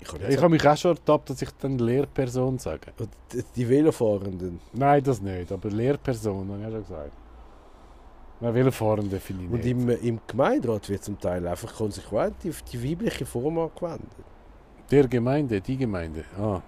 Ich 0.00 0.08
kann 0.08 0.20
nicht 0.20 0.30
ich 0.30 0.36
habe 0.38 0.48
mich 0.50 0.68
auch 0.68 0.76
schon 0.76 0.96
ertappt, 0.96 1.30
dass 1.30 1.40
ich 1.42 1.50
dann 1.60 1.78
Lehrperson 1.78 2.58
sage. 2.58 2.92
sagen. 2.96 3.10
die, 3.56 3.68
Velofahrenden. 3.68 4.60
Nein, 4.72 5.02
das 5.02 5.20
nicht, 5.20 5.50
aber 5.50 5.70
Lehrperson, 5.70 6.48
habe 6.48 6.58
ich 6.58 6.64
ja 6.64 6.70
schon 6.70 6.80
gesagt. 6.82 7.12
Nein, 8.40 8.54
Velofahrende 8.54 9.20
finde 9.20 9.44
ich 9.44 9.50
Und 9.50 9.56
nicht. 9.64 9.70
im, 9.70 9.88
im 9.88 10.20
Gemeinderat 10.26 10.88
wird 10.88 11.02
zum 11.04 11.18
Teil 11.18 11.46
einfach 11.46 11.74
konsequent 11.74 12.36
die, 12.42 12.50
die 12.72 12.90
weibliche 12.90 13.24
Form 13.24 13.58
angewendet. 13.58 14.10
Der 14.90 15.08
Gemeinde, 15.08 15.60
die 15.60 15.76
Gemeinde. 15.76 16.24
Ah, 16.38 16.60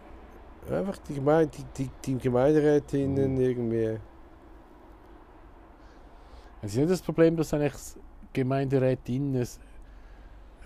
Einfach 0.71 0.97
die, 0.99 1.15
Gemeinde, 1.15 1.51
die, 1.77 1.85
die, 1.85 1.91
die 2.05 2.19
Gemeinderätinnen 2.19 3.35
Mhm. 3.35 3.41
irgendwie. 3.41 3.89
haben 6.61 6.69
Sie 6.69 6.81
nicht 6.81 6.91
das 6.91 7.03
Problem, 7.03 7.37
dass 7.37 7.53
eigentlich 7.55 7.73
das 7.73 7.99
Gemeinderätin 8.33 9.37
ein- 9.37 9.47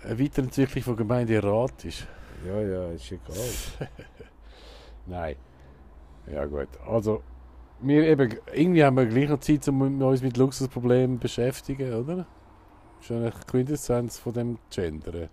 eine 0.03 0.19
Weiterentwicklung 0.19 0.83
von 0.83 0.95
Gemeinderat 0.97 1.85
ist? 1.85 2.07
Ja, 2.45 2.59
ja, 2.61 2.89
ist 2.91 3.11
egal. 3.11 3.87
Nein. 5.05 5.35
Ja 6.31 6.45
gut, 6.45 6.69
also 6.87 7.23
wir 7.81 8.03
eben, 8.07 8.35
irgendwie 8.53 8.83
haben 8.83 8.97
wir 8.97 9.05
gleich 9.05 9.29
noch 9.29 9.39
Zeit, 9.39 9.67
um 9.67 10.01
uns 10.01 10.21
mit 10.21 10.37
Luxusproblemen 10.37 11.17
zu 11.17 11.21
beschäftigen, 11.21 11.93
oder? 11.93 12.27
Das 12.99 13.09
ist 13.09 13.11
eigentlich 13.11 13.33
die 13.33 13.47
Quintessenz 13.47 14.17
von 14.19 14.33
dem 14.33 14.59
Gendern. 14.69 15.29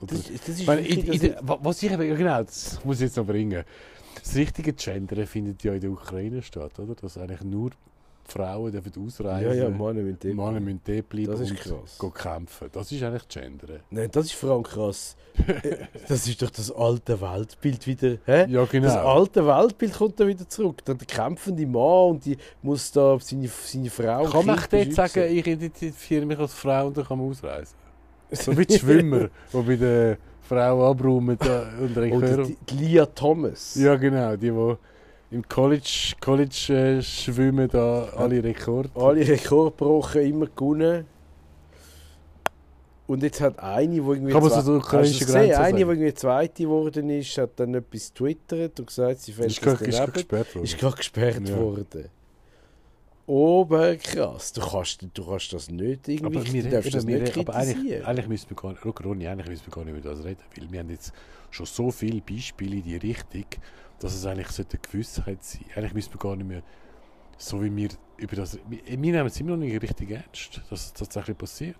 Oder 0.00 0.14
Das, 0.14 0.24
das 0.24 0.48
ist 0.48 0.66
meine, 0.66 0.82
in, 0.82 1.06
in 1.06 1.20
der, 1.20 1.40
was 1.42 1.82
ich 1.82 1.90
eben, 1.90 2.16
genau, 2.16 2.42
das 2.42 2.84
muss 2.84 2.96
ich 2.96 3.04
jetzt 3.04 3.16
noch 3.16 3.26
bringen. 3.26 3.64
Das 4.22 4.36
richtige 4.36 4.74
Gendern 4.74 5.26
findet 5.26 5.62
ja 5.64 5.72
in 5.72 5.80
der 5.80 5.90
Ukraine 5.90 6.42
statt, 6.42 6.78
oder? 6.78 6.94
Dass 6.94 7.16
eigentlich 7.16 7.42
nur 7.42 7.70
Frauen 8.24 8.72
dürfen 8.72 8.92
ausreisen. 9.06 9.48
Ja, 9.48 9.54
ja, 9.54 9.68
Männer 9.68 9.94
müssen 10.02 10.18
dort 10.20 10.34
Männer 10.34 10.60
müssen 10.60 10.80
dort 10.84 11.08
bleiben 11.08 11.30
Das 11.32 11.40
ist 11.40 11.50
und 11.50 11.58
krass. 11.60 11.98
gehen 11.98 12.14
kämpfen. 12.14 12.68
Das 12.72 12.92
ist 12.92 13.02
eigentlich 13.02 13.28
Gendern. 13.28 13.80
Nein, 13.90 14.08
das 14.10 14.26
ist 14.26 14.34
vor 14.34 14.50
allem 14.50 14.62
krass. 14.62 15.16
Das 16.08 16.26
ist 16.26 16.42
doch 16.42 16.50
das 16.50 16.70
alte 16.70 17.20
Weltbild 17.20 17.86
wieder. 17.86 18.18
Hä? 18.26 18.46
Ja, 18.48 18.64
genau. 18.64 18.86
Das 18.86 18.96
alte 18.96 19.46
Weltbild 19.46 19.94
kommt 19.94 20.20
da 20.20 20.26
wieder 20.26 20.48
zurück. 20.48 20.84
Da 20.84 20.94
der 20.94 21.06
kämpfende 21.06 21.66
Mann 21.66 22.10
und 22.10 22.24
die 22.24 22.36
muss 22.62 22.92
da 22.92 23.18
seine, 23.18 23.48
seine 23.48 23.90
Frau. 23.90 24.24
kann 24.24 24.46
man 24.46 24.58
dort 24.70 24.92
sagen, 24.92 25.24
ich 25.32 25.46
identifiziere 25.46 26.26
mich 26.26 26.38
als 26.38 26.52
Frau 26.54 26.86
und 26.86 26.96
dann 26.96 27.06
kann 27.06 27.18
man 27.18 27.28
ausreisen? 27.28 27.76
So 28.32 28.56
wie 28.56 28.64
die 28.64 28.78
Schwimmer, 28.78 29.28
die 29.52 29.62
bei 29.62 29.76
der 29.76 30.16
Frau 30.40 30.90
abräumen 30.90 31.36
und 31.80 31.96
Oder 32.12 32.44
die, 32.44 32.56
die 32.68 32.74
Lia 32.76 33.06
Thomas. 33.06 33.74
Ja, 33.74 33.94
genau. 33.96 34.36
Die, 34.36 34.50
die 34.50 34.76
im 35.32 35.48
College, 35.48 36.12
College 36.20 36.98
äh, 36.98 37.02
schwimmen, 37.02 37.68
da 37.68 38.04
alle 38.16 38.42
Rekorde. 38.42 38.90
Alle 38.94 39.26
Rekorde 39.26 39.70
gebrochen, 39.70 40.22
immer 40.22 40.46
gewonnen. 40.46 41.06
Und 43.06 43.22
jetzt 43.22 43.40
hat 43.40 43.58
eine, 43.58 43.88
die 43.88 43.96
irgendwie. 43.98 44.32
Kann 44.32 44.42
man 44.42 44.50
zwei- 44.52 44.60
so 44.60 44.72
durch 44.78 44.92
Hast 44.92 45.20
du 45.20 45.24
gesehen? 45.26 45.54
Eine, 45.54 45.76
die 45.76 45.82
irgendwie 45.82 46.14
Zweite 46.14 46.62
geworden 46.62 47.10
ist, 47.10 47.36
hat 47.38 47.50
dann 47.58 47.74
etwas 47.74 48.12
twittert 48.14 48.78
und 48.78 48.86
gesagt, 48.86 49.20
sie 49.20 49.32
fällt 49.32 49.46
das 49.48 49.52
ist 49.54 49.62
gerade 49.62 49.84
gesperrt 49.84 50.54
worden. 50.54 50.64
Ist 50.64 50.78
gerade 50.78 50.96
gesperrt 50.96 51.48
Ja. 51.48 51.58
worden. 51.58 52.08
Oberkrass. 53.32 54.52
Du 54.52 54.60
kannst, 54.60 55.08
du 55.14 55.24
kannst 55.26 55.52
das 55.54 55.70
nicht 55.70 56.06
irgendwie. 56.06 56.38
Aber, 56.38 56.52
wir, 56.52 56.62
du 56.62 56.68
darfst 56.68 56.94
das 56.94 57.06
wir, 57.06 57.18
nicht 57.18 57.38
aber 57.38 57.54
eigentlich, 57.54 58.06
eigentlich 58.06 58.28
müssen 58.28 58.50
wir 58.50 58.56
gar 58.56 58.70
nicht, 58.72 58.82
schau, 58.82 58.90
Ronny, 58.90 59.26
eigentlich 59.26 59.48
müssen 59.48 59.66
wir 59.66 59.72
gar 59.72 59.84
nicht 59.86 59.96
über 59.96 60.10
das 60.10 60.22
reden, 60.22 60.42
weil 60.54 60.70
wir 60.70 60.80
haben 60.80 60.90
jetzt 60.90 61.14
schon 61.50 61.64
so 61.64 61.90
viele 61.90 62.20
Beispiele 62.20 62.76
in 62.76 62.82
die 62.82 62.96
Richtung, 62.96 63.46
dass 64.00 64.14
es 64.14 64.26
eigentlich 64.26 64.48
sollte 64.48 64.76
eine 64.76 64.82
Gewissheit 64.82 65.42
sein 65.42 65.64
Eigentlich 65.74 65.94
müssen 65.94 66.12
wir 66.12 66.18
gar 66.18 66.36
nicht 66.36 66.46
mehr, 66.46 66.62
so 67.38 67.62
wie 67.62 67.74
wir 67.74 67.88
über 68.18 68.36
das, 68.36 68.58
wir, 68.68 68.80
wir 68.86 68.96
nehmen 68.98 69.26
es 69.26 69.40
immer 69.40 69.52
noch 69.52 69.64
nicht 69.64 69.80
richtig 69.80 70.10
ernst, 70.10 70.60
dass 70.68 70.86
es 70.86 70.92
tatsächlich 70.92 71.38
passiert. 71.38 71.76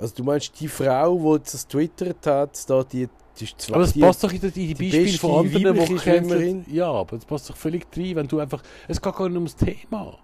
Also 0.00 0.14
du 0.16 0.24
meinst, 0.24 0.58
die 0.58 0.68
Frau, 0.68 1.36
die 1.38 1.42
das 1.44 1.66
twittert 1.68 2.26
hat, 2.26 2.70
da 2.70 2.82
die, 2.82 3.08
die 3.38 3.44
ist 3.44 3.60
zwar 3.60 3.76
Aber 3.76 3.84
das 3.84 3.98
passt 3.98 4.24
doch 4.24 4.32
in 4.32 4.40
die, 4.40 4.50
die 4.50 4.74
die 4.74 4.90
Beispiele 4.90 5.18
von 5.18 5.46
anderen, 5.46 5.74
die 5.86 5.98
Schwimmerin. 5.98 6.64
Ja, 6.70 6.90
aber 6.90 7.16
das 7.16 7.24
passt 7.26 7.50
doch 7.50 7.56
völlig 7.56 7.86
rein, 7.96 8.16
wenn 8.16 8.26
du 8.28 8.38
einfach, 8.40 8.62
es 8.88 9.00
geht 9.00 9.14
gar 9.14 9.28
nicht 9.28 9.36
ums 9.36 9.56
Thema. 9.56 10.18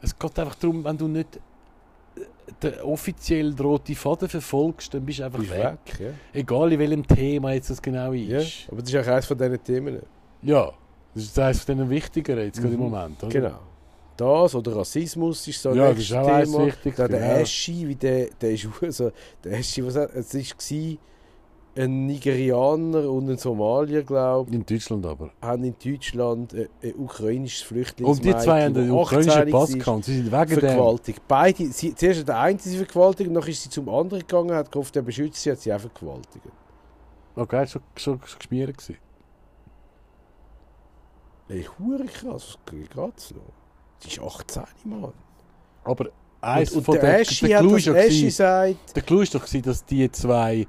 Es 0.00 0.18
geht 0.18 0.38
einfach 0.38 0.54
darum, 0.54 0.84
wenn 0.84 0.96
du 0.96 1.08
nicht 1.08 1.36
äh, 2.16 2.20
den 2.62 2.80
offiziell 2.80 3.54
roten 3.60 3.94
Faden 3.94 4.28
verfolgst, 4.28 4.94
dann 4.94 5.04
bist 5.04 5.18
du 5.18 5.24
einfach 5.24 5.38
bist 5.40 5.50
weg. 5.50 5.78
weg. 5.98 6.00
Ja. 6.00 6.40
Egal 6.40 6.72
in 6.72 6.78
welchem 6.78 7.06
Thema 7.06 7.52
jetzt 7.52 7.68
das 7.70 7.82
genau 7.82 8.12
ist. 8.12 8.28
Ja. 8.28 8.38
Aber 8.72 8.80
das 8.80 8.90
ist 8.92 8.96
auch 8.96 9.12
eines 9.12 9.26
von 9.26 9.36
diesen 9.38 9.64
Themen. 9.64 9.98
Ja, 10.42 10.70
das 11.14 11.24
ist 11.24 11.38
eines 11.38 11.64
von 11.64 11.76
den 11.78 11.90
wichtigeren 11.90 12.44
jetzt 12.44 12.60
gerade 12.60 12.74
im 12.74 12.80
Mhm. 12.80 12.90
Moment. 12.90 13.22
Oder? 13.24 13.32
Genau. 13.32 13.58
Das 14.20 14.54
oder 14.54 14.76
Rassismus 14.76 15.48
ist 15.48 15.62
so 15.62 15.70
ein 15.70 15.76
Ja, 15.76 15.90
das 15.90 15.98
ist 16.00 16.12
auch 16.12 16.26
Thema. 16.26 16.66
wichtig. 16.66 16.94
Da 16.96 17.08
der 17.08 17.20
genau. 17.20 17.34
Eschi, 17.40 17.88
wie 17.88 17.94
der, 17.94 18.28
der 18.40 18.50
ist 18.52 18.68
also, 18.82 19.10
der 19.44 19.52
Eschi, 19.58 19.84
was 19.84 19.96
es 19.96 20.34
war 20.34 20.98
ein 21.76 22.06
Nigerianer 22.06 23.08
und 23.10 23.30
ein 23.30 23.38
Somalier, 23.38 24.02
glaube 24.02 24.52
In 24.52 24.66
Deutschland 24.66 25.06
aber. 25.06 25.26
ich, 25.40 25.46
haben 25.46 25.64
in 25.64 25.76
Deutschland 25.78 26.52
ein, 26.52 26.68
ein 26.82 26.94
ukrainisches 26.98 27.62
Flüchtlingsmädchen, 27.62 28.34
Und 28.34 28.40
die 28.40 28.44
zwei 28.44 28.64
haben 28.64 28.74
den 28.74 28.90
ukrainischen 28.90 29.30
18 29.30 29.50
Pass 29.50 29.72
gehabt. 29.72 29.96
und 29.96 30.04
Sie 30.04 30.16
sind 30.16 30.32
wegen 30.32 30.48
vergewaltigt. 30.60 31.22
Beide, 31.28 31.66
sie, 31.66 31.94
zuerst 31.94 32.20
hat 32.20 32.28
der 32.28 32.38
eine 32.40 32.58
sie 32.58 32.76
vergewaltigt, 32.76 33.28
und 33.28 33.34
dann 33.34 33.46
ist 33.46 33.62
sie 33.62 33.70
zum 33.70 33.88
anderen 33.88 34.20
gegangen, 34.20 34.52
hat 34.52 34.70
gehofft, 34.70 34.96
er 34.96 35.02
beschützt 35.02 35.42
sie, 35.42 35.52
hat 35.52 35.60
sie 35.60 35.72
auch 35.72 35.80
vergewaltigt. 35.80 36.44
Okay, 37.36 37.66
schon, 37.68 37.82
schon, 37.96 38.20
schon 38.26 38.38
geschmiert 38.38 38.76
gewesen. 38.76 38.98
Ey, 41.48 41.66
krass, 42.08 42.58
was 42.58 42.58
geht's 42.66 43.30
noch? 43.34 43.59
Ist 44.06 44.20
18, 44.20 44.62
Mann. 44.84 45.12
Aber 45.84 46.06
eins 46.40 46.72
und 46.72 46.84
von 46.84 46.94
der 46.94 47.02
der, 47.04 47.20
Eschi 47.20 47.48
der 47.48 47.60
ist 47.62 47.86
ja 47.86 47.94
Eschi 47.94 48.30
sagt, 48.30 48.96
Der 48.96 49.02
Clou 49.02 49.20
ist 49.20 49.34
doch 49.34 49.44
gewesen, 49.44 49.62
dass 49.62 49.84
die 49.84 50.10
zwei, 50.10 50.66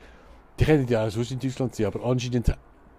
die 0.60 0.66
können 0.66 0.88
ja 0.88 1.06
auch 1.08 1.10
sonst 1.12 1.32
in 1.32 1.40
Deutschland 1.40 1.76
sein, 1.76 1.86
aber 1.88 2.04
anscheinend 2.06 2.54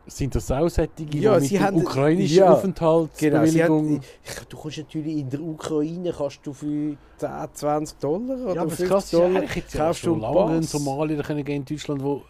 sind 0.07 0.35
das 0.35 0.51
auch 0.51 0.69
solche, 0.69 0.91
die 0.99 1.21
Ja, 1.21 1.35
mit 1.35 1.45
sie 1.45 1.59
der 1.59 1.67
haben- 1.67 1.77
ukrainischen 1.77 2.37
ja, 2.39 2.45
Genau, 2.47 2.57
Aufenthaltsbewilligung... 2.57 4.01
hat, 4.01 4.47
du 4.53 4.57
kannst 4.59 4.79
natürlich 4.79 5.17
in 5.19 5.31
der 5.31 5.41
Ukraine 5.41 6.13
kannst 6.17 6.41
du 6.45 6.53
für 6.53 6.97
10, 7.19 7.29
20 7.53 7.99
Dollar 7.99 8.37
oder 8.39 8.55
ja, 8.55 8.61
aber 8.63 8.71
das 8.71 8.79
50 8.79 8.89
Krasse 8.89 9.05
ist 9.07 9.13
Dollar 9.23 9.43
ja 9.45 9.85
kaufst 9.87 10.07
du 10.07 10.15
einen 10.15 10.61
Pass. 10.61 10.71
Somalier 10.73 11.23
können 11.23 11.45
gehen 11.45 11.57
in 11.57 11.65
Deutschland, 11.65 12.03
wo... 12.03 12.23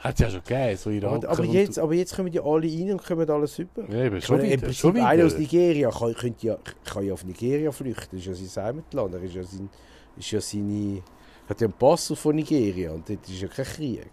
Hat 0.00 0.14
es 0.14 0.20
ja 0.20 0.30
schon 0.30 0.44
gegeben, 0.44 0.76
so 0.76 0.90
Iraker 0.90 1.28
Aber, 1.28 1.28
aber, 1.30 1.44
jetzt, 1.44 1.78
aber 1.78 1.94
jetzt 1.94 2.14
kommen 2.14 2.30
die 2.30 2.38
alle 2.38 2.68
rein 2.68 2.92
und 2.92 3.04
kommen 3.04 3.28
alles 3.28 3.58
über. 3.58 3.82
Ja, 3.90 4.04
eben, 4.04 4.22
schon 4.22 4.36
meine, 4.36 4.52
wieder, 4.52 4.72
schon 4.72 4.96
einer 4.96 5.26
aus. 5.26 5.36
Nigeria 5.36 5.90
kann, 5.90 6.14
könnte 6.14 6.46
ja, 6.46 6.58
kann 6.84 7.04
ja 7.04 7.12
auf 7.12 7.24
Nigeria 7.24 7.72
flüchten. 7.72 8.16
Das 8.16 8.26
ist 8.26 8.40
ja 8.40 8.46
sein 8.46 8.64
Heimatland. 8.64 9.14
Er 9.14 9.22
ist 9.22 9.34
ja, 9.34 9.42
sein, 9.42 9.68
ist 10.16 10.30
ja 10.30 10.40
seine, 10.40 11.02
hat 11.48 11.60
ja 11.60 11.66
einen 11.66 11.74
Pass 11.74 12.12
von 12.14 12.36
Nigeria 12.36 12.92
und 12.92 13.08
dort 13.08 13.28
ist 13.28 13.40
ja 13.40 13.48
kein 13.48 13.64
Krieg. 13.64 14.06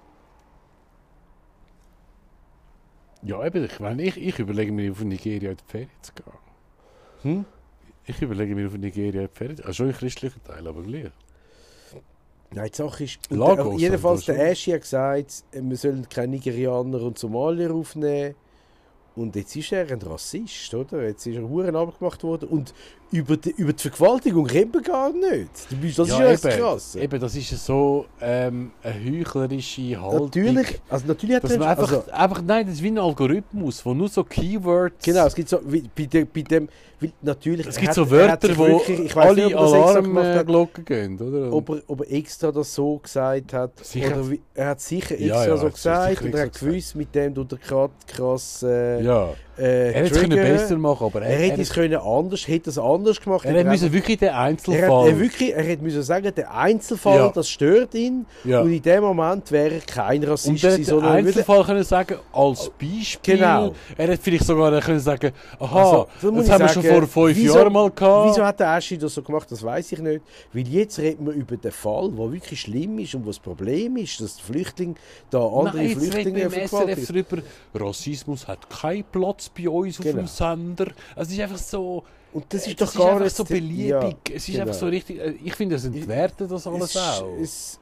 Ja, 3.22 3.46
eben, 3.46 3.66
ich 3.66 3.80
meine, 3.80 4.04
ich, 4.04 4.18
ich 4.18 4.40
überlege 4.40 4.72
mir, 4.72 4.92
auf 4.92 5.04
Nigeria 5.04 5.52
in 5.52 5.58
die 5.58 5.64
Ferien 5.68 5.90
zu 6.02 6.14
gehen. 6.14 6.26
Hm? 7.22 7.46
Ich 8.06 8.22
überlege 8.22 8.56
mir, 8.56 8.68
auf 8.68 8.78
Nigeria 8.78 9.22
in 9.22 9.28
die 9.28 9.38
Ferien 9.38 9.58
zu 9.58 9.62
gehen. 9.62 9.68
Also 9.68 9.78
schon 9.78 9.90
im 9.90 9.96
christlichen 9.96 10.44
Teil, 10.44 10.68
aber 10.68 10.82
gleich. 10.82 11.12
Nein, 12.52 12.70
die 12.72 12.76
Sache 12.76 13.04
ist, 13.04 13.20
Lagos 13.30 13.70
der, 13.70 13.80
jedenfalls 13.80 14.26
der 14.26 14.52
Aschi 14.52 14.72
hat 14.72 14.82
gesagt, 14.82 15.44
wir 15.52 15.78
sollen 15.78 16.08
keine 16.08 16.30
Nigerianer 16.30 17.02
und 17.02 17.18
Somalier 17.18 17.74
aufnehmen. 17.74 18.36
Und 19.16 19.36
jetzt 19.36 19.56
ist 19.56 19.72
er 19.72 19.90
ein 19.90 20.02
Rassist, 20.02 20.74
oder? 20.74 21.04
Jetzt 21.04 21.26
ist 21.26 21.38
er 21.38 21.48
Huren 21.48 21.76
abgemacht 21.76 22.22
worden. 22.24 22.50
Und 22.50 22.74
über 23.12 23.38
die, 23.38 23.52
über 23.52 23.74
die 23.74 23.82
Vergewaltigung 23.82 24.46
reden 24.48 24.74
wir 24.74 24.82
gar 24.82 25.12
nicht. 25.14 25.50
Das 25.98 26.08
ist 26.10 26.20
ja 26.20 26.32
eben, 26.32 26.42
Krasse. 26.42 27.00
Eben, 27.00 27.20
das 27.20 27.36
ist 27.36 27.52
ja 27.52 27.58
so 27.58 28.06
ähm, 28.20 28.72
eine 28.84 29.20
heuchlerische 29.20 30.02
Haltung. 30.02 30.26
Natürlich, 30.26 30.82
also 30.90 31.08
natürlich 31.08 31.36
hat 31.36 31.44
Dass 31.44 31.52
er... 31.52 31.60
man 31.60 31.68
einfach, 31.70 31.92
also, 31.92 32.12
einfach, 32.12 32.42
nein, 32.42 32.66
das 32.66 32.76
ist 32.76 32.84
wie 32.84 32.88
ein 32.88 32.98
Algorithmus, 32.98 33.86
wo 33.86 33.94
nur 33.94 34.10
so 34.10 34.24
Keywords... 34.24 35.06
Genau, 35.06 35.26
es 35.28 35.36
gibt 35.36 35.50
so, 35.50 35.60
wie, 35.66 35.84
bei, 35.96 36.06
dem, 36.06 36.28
bei 36.34 36.42
dem, 36.42 36.68
weil 37.00 37.12
natürlich... 37.22 37.68
Es 37.68 37.76
gibt 37.78 37.90
hat- 37.90 37.96
so 37.96 38.04
er 38.04 38.12
Wörter, 38.12 38.58
wo 38.58 38.68
wirklich- 38.68 39.00
ich 39.00 39.16
alle 39.16 39.46
nicht, 39.46 39.56
Alarmglocken 39.56 40.86
gehen, 40.86 41.20
oder? 41.22 41.54
ob 41.54 41.70
er, 41.70 41.82
ob 41.88 42.02
er 42.02 42.12
extra 42.12 42.52
das 42.52 42.74
so 42.74 42.98
gesagt 42.98 43.54
hat. 43.54 43.72
Sicher. 43.86 44.08
Oder 44.18 44.32
wie, 44.32 44.42
er 44.54 44.68
hat 44.70 44.82
sicher 44.82 45.20
Ja, 45.20 45.44
extra 45.44 45.48
ja, 45.48 45.58
so 45.58 45.68
hat 45.68 45.78
sicher 45.78 46.10
gesagt 46.10 46.22
und 46.24 46.36
er 46.36 46.46
hat 46.46 46.60
gewusst, 46.60 46.96
mit 46.96 47.14
dem 47.16 47.36
tut 47.36 47.52
er 47.52 47.58
gerade 47.60 47.94
krass 48.08 48.64
äh, 48.64 49.02
ja, 49.04 49.30
äh, 49.58 49.92
er 49.92 50.04
hätte 50.06 50.20
es 50.22 50.30
besser 50.30 50.78
machen, 50.78 51.06
aber 51.06 51.22
Er, 51.22 51.30
er, 51.40 51.50
hätte 51.50 51.62
es 51.62 51.70
können 51.70 51.96
anders, 51.98 52.48
hätte 52.48 52.70
es 52.70 52.78
anders 52.78 53.22
gemacht. 53.22 53.46
er 53.46 53.52
hätte 53.52 53.60
hätte 53.60 53.70
müssen 53.70 53.94
wirklich 53.94 54.18
den 54.18 54.30
er, 54.30 54.40
Einzelfall... 54.40 55.08
er, 55.10 55.20
wirklich, 55.20 55.54
er 55.54 55.64
hätte 55.64 55.84
müssen 55.84 56.04
sagen, 56.04 56.32
der 56.36 56.54
Einzelfall, 56.54 57.18
Ja. 57.18 57.30
das 57.30 57.50
stört 57.50 57.94
ihn. 57.96 58.26
ja. 58.44 58.62
Und 58.62 58.72
in 58.74 58.82
dem 58.82 59.04
Moment 59.04 59.52
wäre 59.52 59.76
er 59.76 59.80
kein 59.82 60.24
Und 60.24 60.30
Rassist 60.30 60.64
er 60.64 60.72
gewesen, 60.72 60.86
hätte 60.86 60.92
den 60.92 61.04
er 61.04 61.14
würde- 61.16 61.28
Einzelfall 61.30 61.64
können 61.64 61.84
sagen, 61.84 62.16
als 62.34 62.70
Beispiel. 62.80 63.36
Genau. 63.38 63.74
Er 63.98 64.08
hätte 64.08 64.22
vielleicht 64.24 64.46
sogar 64.46 64.82
können 64.82 65.00
sagen, 65.00 65.32
aha, 65.60 65.80
Also, 65.84 66.08
das 66.22 66.46
ich 66.46 66.52
haben 66.52 66.62
wir 66.62 66.68
schon 66.70 66.84
vor 66.84 67.08
fünf 67.08 67.38
wieso- 67.38 67.56
Jahren 67.58 67.74
mal 67.74 67.92
gehabt. 67.92 68.30
Wieso 68.32 68.46
hat 68.46 68.60
der 68.60 68.70
Aschi 68.70 68.98
das 68.98 69.14
so 69.14 69.22
gemacht, 69.22 69.52
das 69.52 69.64
weiß 69.64 69.92
ich 69.92 70.00
nicht. 70.00 70.22
Weil 70.54 70.68
jetzt 70.68 71.00
reden 71.00 71.26
wir 71.26 71.34
über 71.34 71.56
den 71.58 71.72
Fall, 71.72 72.12
der 72.12 72.32
wirklich 72.32 72.62
schlimm 72.62 73.00
ist 73.00 73.16
und 73.16 73.24
wo 73.24 73.30
das 73.30 73.40
Problem 73.40 73.98
ist, 73.98 74.20
dass 74.20 74.36
die 74.38 74.44
Flüchtlinge 74.44 74.96
da 75.30 75.40
andere 75.40 75.78
Nein, 75.78 75.88
jetzt 75.90 76.02
reden 76.02 76.12
Flüchtlinge 76.12 76.38
wir 76.38 76.46
im 76.46 76.52
SRF 76.52 76.70
vergewaltigen. 76.70 77.26
darüber, 77.74 77.86
Rassismus 77.88 78.48
hat 78.48 78.70
keinen 78.70 79.04
Platz 79.12 79.45
bei 79.50 79.70
uns 79.70 80.00
auf 80.00 80.06
Genau. 80.06 80.18
dem 80.20 80.28
Sender. 80.28 80.88
Also 81.16 81.30
es 81.30 81.32
ist 81.38 81.40
einfach 81.42 81.58
so... 81.58 82.04
Und 82.34 82.46
das 82.50 82.68
ist 82.68 82.74
Äh, 82.74 82.76
das 82.76 82.94
doch 82.94 83.00
gar 83.00 83.10
einfach 83.12 83.24
nicht 83.24 83.36
so 83.36 83.44
beliebig. 83.46 83.88
Ja, 83.90 84.10
es 84.34 84.36
ist 84.36 84.46
genau. 84.48 84.62
einfach 84.62 84.74
so 84.74 84.86
richtig... 84.88 85.20
äh, 85.20 85.36
Ich 85.44 85.56
finde, 85.56 85.76
das 85.76 85.86
entwertet 85.86 86.52
das 86.52 86.68
alles 86.68 86.96
es, 86.96 86.98
auch. 86.98 87.28
Es, 87.42 87.80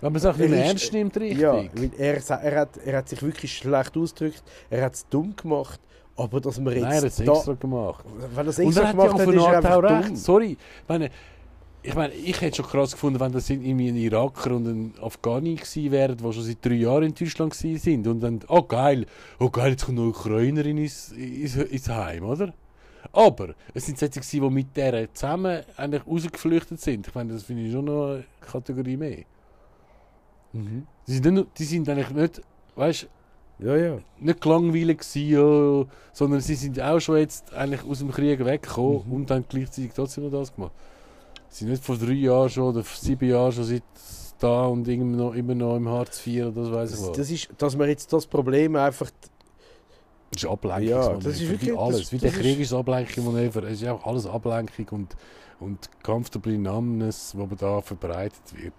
Wenn 0.00 0.12
man 0.12 0.16
es 0.16 0.26
auch 0.26 0.36
nicht 0.36 0.42
er 0.44 0.48
mehr 0.50 0.60
ist- 0.64 0.68
ernst 0.68 0.92
nimmt, 0.92 1.16
richtig. 1.16 1.38
ja, 1.38 1.52
weil 1.54 1.90
er, 1.96 2.14
er, 2.42 2.60
hat, 2.60 2.76
er 2.84 2.96
hat 2.98 3.08
sich 3.08 3.22
wirklich 3.22 3.56
schlecht 3.56 3.96
ausgedrückt, 3.96 4.42
er 4.68 4.84
hat 4.84 4.94
es 4.94 5.08
dumm 5.08 5.34
gemacht, 5.34 5.80
aber 6.16 6.40
dass 6.40 6.58
man 6.60 6.74
jetzt 6.74 6.82
Nein, 6.82 6.92
er 6.92 6.96
hat 6.98 7.04
es 7.04 7.20
extra 7.20 7.52
gemacht. 7.54 8.04
wenn 8.34 8.46
er 8.46 8.50
es 8.50 8.58
Und 8.58 8.66
extra 8.66 8.84
hat 8.88 8.90
gemacht 8.92 9.12
hat, 9.14 9.20
eine 9.20 9.36
ist 9.36 9.42
er 9.42 9.56
einfach 9.56 9.82
recht. 9.82 10.08
dumm. 10.10 10.16
Sorry. 10.16 10.52
Ich 10.52 10.88
meine, 10.88 11.10
ich, 11.86 11.94
meine, 11.94 12.12
ich 12.14 12.40
hätte 12.40 12.56
schon 12.56 12.66
krass 12.66 12.92
gefunden, 12.92 13.20
wenn 13.20 13.32
das 13.32 13.48
irgendwie 13.48 13.88
ein 13.88 13.96
Iraker 13.96 14.54
und 14.56 14.66
ein 14.66 14.94
Afghani 15.00 15.54
gewesen 15.54 15.90
wären, 15.92 16.16
die 16.16 16.32
schon 16.32 16.42
seit 16.42 16.64
drei 16.64 16.74
Jahren 16.74 17.04
in 17.04 17.14
Deutschland 17.14 17.52
gewesen 17.52 17.78
sind. 17.78 18.06
Und 18.06 18.20
dann, 18.20 18.40
oh 18.48 18.62
geil, 18.62 19.06
oh 19.38 19.50
geil, 19.50 19.70
jetzt 19.72 19.86
kommt 19.86 19.98
eine 19.98 20.08
Ukrainerin 20.08 20.78
ins, 20.78 21.12
ins, 21.12 21.56
ins 21.56 21.88
Heim, 21.88 22.24
oder? 22.24 22.52
Aber 23.12 23.54
es 23.72 23.86
sind 23.86 23.98
solche, 23.98 24.20
die 24.20 24.40
mit 24.40 24.76
der 24.76 25.12
zusammen 25.14 25.62
eigentlich 25.76 26.06
rausgeflüchtet 26.06 26.80
sind. 26.80 27.06
Ich 27.06 27.14
meine, 27.14 27.32
das 27.32 27.44
finde 27.44 27.62
ich 27.64 27.72
schon 27.72 27.84
noch 27.84 28.06
eine 28.14 28.24
Kategorie 28.40 28.96
mehr. 28.96 29.24
Mhm. 30.52 30.86
Die 31.06 31.12
sind, 31.12 31.34
nicht, 31.34 31.46
die 31.58 31.64
sind 31.64 31.88
eigentlich 31.88 32.10
nicht, 32.10 32.40
weißt 32.74 33.08
Ja, 33.60 33.76
ja. 33.76 33.98
nicht 34.18 34.40
gelangweilt 34.40 34.98
gewesen, 34.98 35.28
ja, 35.28 35.86
sondern 36.12 36.40
sie 36.40 36.54
sind 36.56 36.80
auch 36.80 37.00
schon 37.00 37.18
jetzt 37.18 37.54
eigentlich 37.54 37.84
aus 37.84 38.00
dem 38.00 38.10
Krieg 38.10 38.44
weggekommen 38.44 39.02
Mhm. 39.06 39.12
und 39.12 39.30
dann 39.30 39.44
gleichzeitig 39.48 39.92
trotzdem 39.94 40.24
noch 40.24 40.32
das 40.32 40.54
gemacht. 40.54 40.72
Sie 41.48 41.60
sind 41.64 41.70
nicht 41.70 41.84
vor 41.84 41.96
drei 41.96 42.12
Jahren 42.12 42.50
schon 42.50 42.64
oder 42.64 42.82
vor 42.84 42.98
sieben 43.00 43.28
Jahren 43.28 43.52
schon 43.52 43.64
seit 43.64 43.82
da 44.38 44.66
und 44.66 44.86
immer 44.88 45.04
noch, 45.16 45.34
immer 45.34 45.54
noch 45.54 45.76
im 45.76 45.88
Hartz 45.88 46.26
IV 46.26 46.46
oder 46.46 46.62
das 46.62 46.70
weiß 46.72 46.94
ich 46.94 47.06
was. 47.06 47.12
das 47.12 47.30
ist, 47.30 47.48
dass 47.58 47.76
man 47.76 47.88
jetzt 47.88 48.12
das 48.12 48.26
Problem 48.26 48.76
einfach 48.76 49.10
Das 50.32 50.42
ist 50.42 50.48
Ablenkung. 50.50 50.82
Ja, 50.88 51.14
das 51.14 51.40
ist 51.40 51.48
wirklich- 51.48 51.78
alles. 51.78 51.98
das- 52.00 52.12
wie 52.12 52.18
der 52.18 52.32
Krieg 52.32 52.60
ist 52.60 52.72
Ablenkungsmanöver. 52.74 53.62
Es 53.64 53.80
ist 53.80 53.88
auch 53.88 54.04
alles 54.04 54.26
Ablenkung 54.26 54.86
und, 54.90 55.16
und 55.60 55.88
comfortable 56.02 56.58
numbness, 56.58 57.32
wo 57.36 57.46
man 57.46 57.56
da 57.56 57.80
verbreitet 57.80 58.42
wird. 58.54 58.74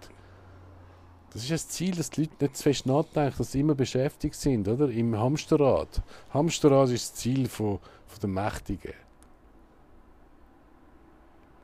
Das 1.32 1.42
ist 1.42 1.50
das 1.50 1.68
Ziel, 1.68 1.94
dass 1.94 2.10
die 2.10 2.22
Leute 2.22 2.34
nicht 2.44 2.56
zu 2.56 2.62
fest 2.62 2.86
nachdenken, 2.86 3.34
dass 3.38 3.52
sie 3.52 3.60
immer 3.60 3.74
beschäftigt 3.74 4.34
sind, 4.36 4.66
oder? 4.68 4.88
Im 4.88 5.18
Hamsterrad. 5.18 6.02
Hamsterrad 6.30 6.88
ist 6.90 7.10
das 7.10 7.14
Ziel 7.14 7.48
von, 7.48 7.80
von 8.06 8.20
den 8.22 8.30
Mächtigen. 8.32 8.92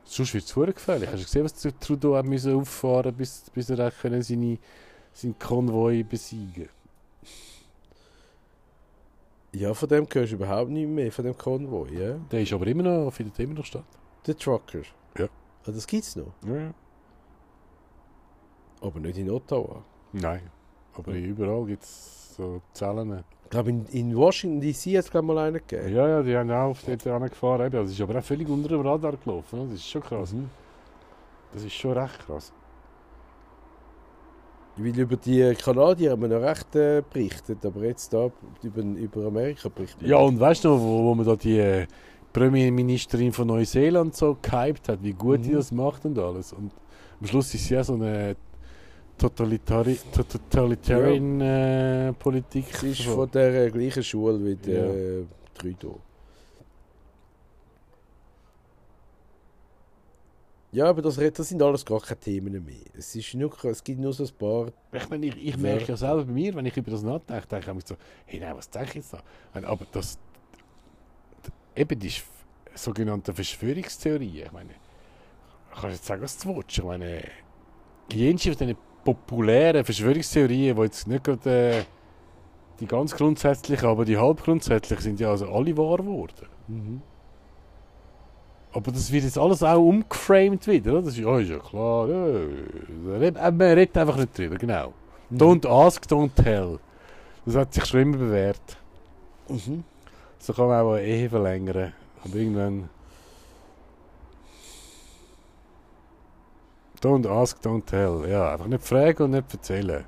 Sonst 0.05 0.33
wird 0.33 0.45
es 0.45 0.75
gefährlich. 0.75 1.09
Hast 1.09 1.19
du 1.19 1.25
gesehen, 1.25 1.43
was 1.43 1.53
der 1.55 1.77
Trudeau 1.79 2.15
hat 2.15 2.25
müssen 2.25 2.55
auffahren 2.55 3.13
bis, 3.13 3.49
bis 3.53 3.69
er 3.69 3.91
können 3.91 4.21
seine, 4.21 4.59
seinen 5.13 5.37
Konvoi 5.37 6.03
besiegen 6.03 6.69
Ja, 9.51 9.73
von 9.73 9.89
dem 9.89 10.07
hörst 10.11 10.31
du 10.31 10.35
überhaupt 10.35 10.69
nicht 10.69 10.87
mehr, 10.87 11.11
von 11.11 11.25
dem 11.25 11.37
Konvoi, 11.37 11.89
ja? 11.91 12.15
Der 12.31 12.41
ist 12.41 12.53
aber 12.53 12.67
immer 12.67 12.83
noch, 12.83 13.11
findet 13.11 13.39
immer 13.39 13.55
noch 13.55 13.65
statt. 13.65 13.85
Der 14.27 14.37
Trucker. 14.37 14.81
Ja. 15.17 15.25
Ah, 15.65 15.71
das 15.71 15.87
gibt's 15.87 16.15
noch. 16.15 16.33
Ja. 16.45 16.73
Aber 18.81 18.99
nicht 18.99 19.17
in 19.17 19.29
Ottawa. 19.29 19.83
Nein. 20.11 20.49
Aber 20.93 21.13
überall 21.13 21.65
gibt 21.65 21.83
es 21.83 22.24
so 22.35 22.61
Zellen. 22.73 23.23
Ich 23.43 23.49
glaube, 23.49 23.69
in, 23.69 23.85
in 23.87 24.15
Washington 24.15 24.59
DC 24.61 24.97
hat 24.97 25.05
es 25.05 25.13
mal 25.13 25.37
einen 25.37 25.55
gegeben. 25.65 25.93
Ja, 25.95 26.07
ja, 26.07 26.23
die 26.23 26.35
haben 26.35 26.51
auch 26.51 26.69
auf 26.71 26.83
dort 26.85 27.05
angefahren. 27.07 27.71
Das 27.71 27.91
ist 27.91 28.01
aber 28.01 28.19
auch 28.19 28.23
völlig 28.23 28.49
unter 28.49 28.69
dem 28.69 28.81
Radar 28.81 29.15
gelaufen. 29.17 29.59
oder? 29.59 29.69
Das 29.69 29.75
ist 29.79 29.87
schon 29.89 30.01
krass. 30.01 30.33
Mhm. 30.33 30.49
Das 31.53 31.63
ist 31.63 31.73
schon 31.73 31.93
recht 31.97 32.19
krass. 32.25 32.51
Weil 34.77 34.99
über 34.99 35.15
die 35.15 35.53
Kanadier 35.55 36.11
haben 36.11 36.21
wir 36.23 36.27
noch 36.27 36.41
recht 36.45 36.75
äh, 36.75 37.01
berichtet, 37.09 37.65
aber 37.65 37.83
jetzt 37.85 38.11
da 38.11 38.29
über, 38.61 38.81
über 38.81 39.25
Amerika 39.27 39.69
berichten 39.69 40.01
wir 40.01 40.09
Ja, 40.09 40.17
und 40.17 40.37
weißt 40.37 40.65
du 40.65 40.69
noch, 40.69 40.79
wo, 40.81 41.03
wo 41.05 41.15
man 41.15 41.25
da 41.25 41.35
die 41.37 41.57
äh, 41.59 41.87
Premierministerin 42.33 43.31
von 43.31 43.47
Neuseeland 43.47 44.13
so 44.15 44.35
gehypt 44.41 44.89
hat, 44.89 45.01
wie 45.01 45.13
gut 45.13 45.45
die 45.45 45.51
Mhm. 45.51 45.55
das 45.55 45.71
macht 45.71 46.03
und 46.03 46.19
alles. 46.19 46.51
Und 46.51 46.73
am 47.21 47.27
Schluss 47.27 47.53
ist 47.53 47.67
sie 47.67 47.75
ja 47.75 47.85
so 47.85 47.93
eine 47.93 48.35
Totalitari 49.17 49.97
Totalitarian 50.11 51.41
äh, 51.41 52.13
Politik. 52.13 52.65
Sie 52.75 52.91
ist 52.91 53.01
von 53.03 53.29
der 53.31 53.71
gleichen 53.71 54.03
Schule 54.03 54.43
wie 54.43 54.55
der 54.55 54.85
Ja. 54.85 54.93
äh, 54.93 55.25
Trudeau. 55.53 55.99
Ja, 60.71 60.87
aber 60.89 61.01
das, 61.01 61.15
das 61.15 61.47
sind 61.47 61.61
alles 61.61 61.85
gar 61.85 62.01
keine 62.01 62.19
Themen 62.19 62.65
mehr. 62.65 62.75
Es, 62.97 63.15
ist 63.15 63.33
nur, 63.33 63.49
es 63.63 63.81
gibt 63.81 63.97
nur 63.97 64.11
so 64.11 64.25
ein 64.25 64.29
paar. 64.37 64.67
Ich, 64.91 65.09
meine, 65.09 65.27
ich, 65.27 65.47
ich 65.47 65.57
merke 65.57 65.85
ja 65.85 65.95
selber 65.95 66.25
bei 66.25 66.31
mir, 66.33 66.53
wenn 66.53 66.65
ich 66.65 66.75
über 66.75 66.91
das 66.91 67.01
nachdenke, 67.01 67.47
denke 67.47 67.73
ich 67.77 67.85
so, 67.87 67.95
hey, 68.25 68.41
nein, 68.41 68.57
was 68.57 68.69
denke 68.69 68.89
ich 68.89 68.95
jetzt 68.95 69.13
da? 69.13 69.21
Aber 69.53 69.85
das, 69.93 70.19
eben 71.77 71.97
die 71.97 72.11
sogenannte 72.73 73.33
Verschwörungstheorie, 73.33 74.41
ich 74.43 74.51
meine, 74.51 74.71
ich 75.73 75.79
kann 75.81 75.91
jetzt 75.91 76.05
sagen, 76.05 76.21
was 76.21 76.37
du 76.39 76.53
willst. 76.53 76.77
Ich 76.77 76.83
meine, 76.83 77.23
jenseits 78.11 78.57
von 78.57 78.67
diesen 78.67 78.81
populären 79.05 79.85
Verschwörungstheorien, 79.85 80.75
die 80.75 80.81
jetzt 80.81 81.07
nicht 81.07 81.23
gerade 81.23 81.49
äh, 81.49 81.83
die 82.81 82.87
ganz 82.87 83.15
grundsätzlichen, 83.15 83.87
aber 83.87 84.03
die 84.03 84.17
halb 84.17 84.43
grundsätzlichen 84.43 85.03
sind 85.03 85.19
ja 85.21 85.29
also 85.29 85.47
alle 85.49 85.77
wahr 85.77 85.97
geworden. 85.97 86.47
Aber 88.73 88.91
das 88.91 89.09
wird 89.09 89.23
jetzt 89.23 89.37
alles 89.37 89.63
auch 89.63 89.79
umgeframed 89.79 90.67
wieder, 90.67 90.91
oder? 90.93 91.03
Das 91.03 91.13
ist, 91.13 91.19
ja, 91.19 91.39
ist 91.39 91.49
ja 91.49 91.59
klar, 91.59 92.09
ja, 92.09 92.27
äh, 92.27 93.31
man 93.31 93.61
redet 93.61 93.97
einfach 93.97 94.17
nicht 94.17 94.37
drüber, 94.37 94.57
genau. 94.57 94.93
Don't 95.31 95.65
ask, 95.65 96.03
don't 96.05 96.31
tell. 96.35 96.79
Das 97.45 97.55
hat 97.55 97.73
sich 97.73 97.85
schon 97.85 98.01
immer 98.01 98.17
bewährt. 98.17 98.77
Mhm. 99.47 99.85
So 100.39 100.51
kann 100.51 100.67
man 100.67 100.81
auch 100.81 100.93
eine 100.93 101.05
Ehe 101.05 101.29
verlängern. 101.29 101.93
Aber 102.23 102.35
irgendwann... 102.35 102.89
Don't 107.01 107.27
ask, 107.27 107.59
don't 107.61 107.85
tell. 107.85 108.29
Ja, 108.29 108.53
einfach 108.53 108.67
nicht 108.67 108.83
fragen 108.83 109.23
und 109.23 109.31
nicht 109.31 109.53
erzählen. 109.53 110.05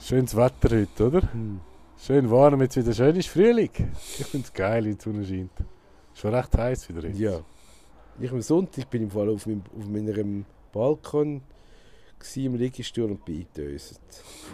Schönes 0.00 0.36
Wetter 0.36 0.76
heute, 0.76 1.06
oder? 1.06 1.22
Mhm. 1.34 1.60
Schön 2.00 2.30
warm, 2.30 2.60
jetzt 2.62 2.76
wieder 2.76 2.92
schön 2.92 3.16
ist 3.16 3.28
Frühling. 3.28 3.70
Ich 4.18 4.26
finde 4.26 4.46
es 4.46 4.52
geil, 4.52 4.84
wie 4.84 4.94
die 4.94 5.00
Sonne 5.00 5.24
scheint. 5.24 5.50
Schon 6.14 6.34
recht 6.34 6.56
heiß 6.56 6.88
wieder 6.88 7.06
jetzt. 7.08 7.18
Ja. 7.18 7.40
Ich 8.20 8.30
am 8.30 8.40
Sonntag 8.40 8.88
bin 8.90 9.02
im 9.02 9.10
Fall 9.10 9.28
auf, 9.28 9.46
meinem, 9.46 9.62
auf 9.76 9.86
meinem 9.88 10.44
Balkon 10.72 11.42
gsi 12.18 12.46
im 12.46 12.54
Liegestuhl 12.56 13.10
und 13.10 13.24
bin 13.24 13.38
eingedöset. 13.38 14.00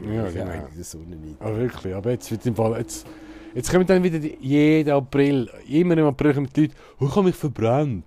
Ja, 0.07 0.27
Ich 0.27 0.35
genau. 0.35 0.53
in 0.53 0.75
der 0.75 0.85
Sonne 0.85 1.17
nicht. 1.17 1.41
Aber 1.41 1.57
wirklich, 1.59 1.95
aber 1.95 2.11
jetzt 2.11 2.31
wird 2.31 2.45
im 2.47 2.57
Fall... 2.57 2.79
Jetzt, 2.79 3.07
jetzt 3.55 3.71
kommen 3.71 3.87
dann 3.87 4.03
wieder 4.03 4.19
die, 4.19 4.37
jeden 4.41 4.93
April, 4.93 5.51
immer 5.69 5.97
im 5.97 6.07
April 6.07 6.35
kommen 6.35 6.49
die 6.55 6.63
Leute, 6.63 6.75
oh, 7.01 7.07
ich 7.07 7.17
habe 7.17 7.27
mich 7.27 7.37
verbrannt. 7.37 8.05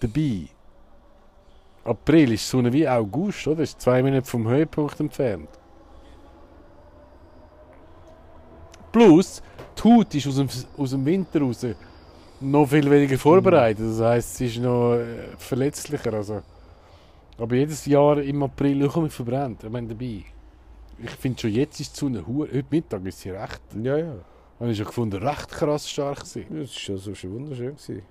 Dabei, 0.00 0.48
April 1.84 2.32
ist 2.32 2.48
Sonne 2.48 2.72
wie 2.72 2.88
August, 2.88 3.46
oder? 3.48 3.62
Ist 3.62 3.80
zwei 3.80 4.02
Minuten 4.02 4.24
vom 4.24 4.46
Höhepunkt 4.46 4.98
entfernt. 5.00 5.48
Plus, 8.92 9.42
die 9.76 9.82
Haut 9.82 10.14
ist 10.14 10.26
aus 10.26 10.36
dem, 10.36 10.48
aus 10.76 10.90
dem 10.90 11.04
Winter 11.04 11.40
raus 11.40 11.66
noch 12.40 12.66
viel 12.66 12.90
weniger 12.90 13.18
vorbereitet. 13.18 13.84
Das 13.88 14.00
heisst, 14.00 14.36
sie 14.36 14.46
ist 14.46 14.58
noch 14.58 14.94
äh, 14.94 15.36
verletzlicher. 15.38 16.12
Also. 16.12 16.42
Aber 17.38 17.54
jedes 17.54 17.86
Jahr 17.86 18.18
im 18.20 18.42
April, 18.42 18.82
ich 18.82 18.90
habe 18.90 19.02
mich 19.02 19.12
verbrannt. 19.12 19.64
Ich 19.64 19.70
meine, 19.70 19.88
dabei. 19.88 20.24
Ich 20.98 21.10
finde 21.18 21.40
schon 21.40 21.50
jetzt 21.50 21.80
ist 21.80 21.96
die 21.96 22.00
Sonne 22.00 22.24
hure. 22.26 22.48
Heute 22.48 22.66
Mittag 22.70 23.04
ist 23.06 23.20
sie 23.20 23.30
recht. 23.30 23.62
Ja, 23.82 23.96
ja. 23.96 24.14
Habe 24.60 24.70
ich 24.70 24.76
schon 24.76 24.86
gefunden, 24.86 25.22
recht 25.22 25.48
krass 25.48 25.90
stark 25.90 26.20
gewesen. 26.20 26.46
Das 26.50 26.58
war 26.58 26.66
schon, 26.66 26.98
so 26.98 27.14
schon 27.14 27.32
wunderschön. 27.32 27.74
Gewesen. 27.76 28.02